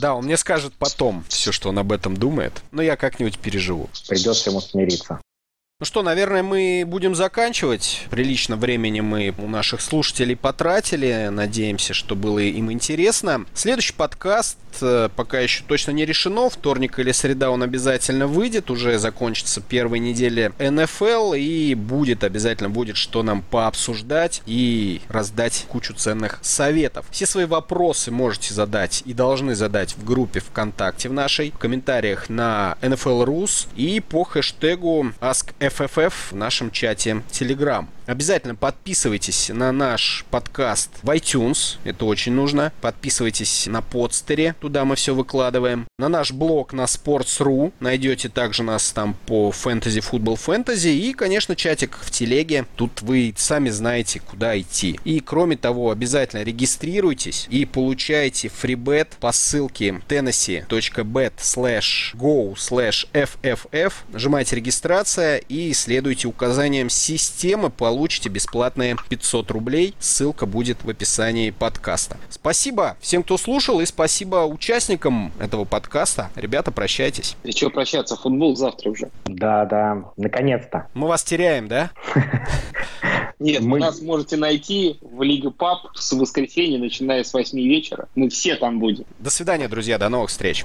Да, 0.00 0.14
он 0.14 0.24
мне 0.24 0.36
скажет 0.36 0.72
потом 0.78 1.24
все, 1.28 1.52
что 1.52 1.68
он 1.68 1.78
об 1.78 1.92
этом 1.92 2.16
думает, 2.16 2.62
но 2.70 2.82
я 2.82 2.96
как-нибудь 2.96 3.38
переживу. 3.38 3.88
Придется 4.08 4.50
ему 4.50 4.60
смириться. 4.60 5.20
Ну 5.82 5.86
что, 5.86 6.02
наверное, 6.02 6.44
мы 6.44 6.84
будем 6.86 7.16
заканчивать. 7.16 8.06
Прилично 8.08 8.54
времени 8.54 9.00
мы 9.00 9.34
у 9.36 9.48
наших 9.48 9.80
слушателей 9.80 10.36
потратили. 10.36 11.28
Надеемся, 11.28 11.92
что 11.92 12.14
было 12.14 12.38
им 12.38 12.70
интересно. 12.70 13.46
Следующий 13.52 13.92
подкаст 13.92 14.58
э, 14.80 15.08
пока 15.16 15.40
еще 15.40 15.64
точно 15.66 15.90
не 15.90 16.06
решено. 16.06 16.48
Вторник 16.50 17.00
или 17.00 17.10
среда 17.10 17.50
он 17.50 17.64
обязательно 17.64 18.28
выйдет. 18.28 18.70
Уже 18.70 18.96
закончится 19.00 19.60
первой 19.60 19.98
неделе 19.98 20.52
НФЛ. 20.60 21.34
И 21.34 21.74
будет, 21.74 22.22
обязательно 22.22 22.70
будет, 22.70 22.96
что 22.96 23.24
нам 23.24 23.42
пообсуждать 23.42 24.40
и 24.46 25.00
раздать 25.08 25.66
кучу 25.68 25.94
ценных 25.94 26.38
советов. 26.42 27.06
Все 27.10 27.26
свои 27.26 27.46
вопросы 27.46 28.12
можете 28.12 28.54
задать 28.54 29.02
и 29.04 29.14
должны 29.14 29.56
задать 29.56 29.96
в 29.96 30.04
группе 30.04 30.38
ВКонтакте 30.38 31.08
в 31.08 31.12
нашей, 31.12 31.50
в 31.50 31.58
комментариях 31.58 32.28
на 32.28 32.76
NFL 32.82 33.24
Rus 33.26 33.66
и 33.74 33.98
по 33.98 34.22
хэштегу 34.22 35.06
AskFM 35.20 35.71
FFF 35.72 36.12
в 36.30 36.34
нашем 36.34 36.70
чате 36.70 37.22
Telegram. 37.30 37.86
Обязательно 38.06 38.54
подписывайтесь 38.54 39.48
на 39.48 39.70
наш 39.70 40.24
подкаст 40.30 40.90
в 41.02 41.10
iTunes, 41.10 41.76
это 41.84 42.04
очень 42.04 42.32
нужно. 42.32 42.72
Подписывайтесь 42.80 43.66
на 43.66 43.80
подстере, 43.80 44.54
туда 44.60 44.84
мы 44.84 44.96
все 44.96 45.14
выкладываем. 45.14 45.86
На 45.98 46.08
наш 46.08 46.32
блог 46.32 46.72
на 46.72 46.82
Sports.ru 46.82 47.72
найдете 47.78 48.28
также 48.28 48.64
нас 48.64 48.90
там 48.90 49.14
по 49.26 49.50
Fantasy 49.50 50.02
Football 50.02 50.34
Fantasy. 50.34 50.90
И, 50.90 51.12
конечно, 51.12 51.54
чатик 51.54 51.96
в 52.00 52.10
телеге. 52.10 52.66
Тут 52.76 53.02
вы 53.02 53.32
сами 53.36 53.68
знаете, 53.70 54.20
куда 54.20 54.58
идти. 54.58 54.98
И, 55.04 55.20
кроме 55.20 55.56
того, 55.56 55.90
обязательно 55.90 56.42
регистрируйтесь 56.42 57.46
и 57.50 57.64
получайте 57.64 58.48
фрибет 58.48 59.16
по 59.20 59.30
ссылке 59.30 60.00
tennessee.bet 60.08 61.34
slash 61.38 62.16
go 62.16 62.54
slash 62.54 63.06
fff. 63.12 63.92
Нажимайте 64.08 64.56
регистрация 64.56 65.36
и 65.36 65.72
следуйте 65.72 66.26
указаниям 66.26 66.90
системы 66.90 67.70
по 67.70 67.91
получите 67.92 68.30
бесплатные 68.30 68.96
500 69.10 69.50
рублей. 69.50 69.94
Ссылка 69.98 70.46
будет 70.46 70.82
в 70.82 70.88
описании 70.88 71.50
подкаста. 71.50 72.16
Спасибо 72.30 72.96
всем, 73.02 73.22
кто 73.22 73.36
слушал, 73.36 73.80
и 73.80 73.84
спасибо 73.84 74.46
участникам 74.46 75.30
этого 75.38 75.66
подкаста. 75.66 76.30
Ребята, 76.34 76.70
прощайтесь. 76.70 77.36
И 77.44 77.52
что 77.52 77.68
прощаться? 77.68 78.16
Футбол 78.16 78.56
завтра 78.56 78.88
уже. 78.88 79.10
Да, 79.26 79.66
да, 79.66 80.04
наконец-то. 80.16 80.86
Мы 80.94 81.06
вас 81.06 81.22
теряем, 81.22 81.68
да? 81.68 81.90
Нет, 83.38 83.60
мы... 83.60 83.78
нас 83.78 84.00
можете 84.00 84.38
найти 84.38 84.96
в 85.02 85.22
Лига 85.22 85.50
Пап 85.50 85.88
с 85.94 86.12
воскресенья, 86.12 86.78
начиная 86.78 87.24
с 87.24 87.34
8 87.34 87.58
вечера. 87.58 88.08
Мы 88.14 88.30
все 88.30 88.56
там 88.56 88.78
будем. 88.78 89.04
До 89.18 89.28
свидания, 89.28 89.68
друзья, 89.68 89.98
до 89.98 90.08
новых 90.08 90.30
встреч. 90.30 90.64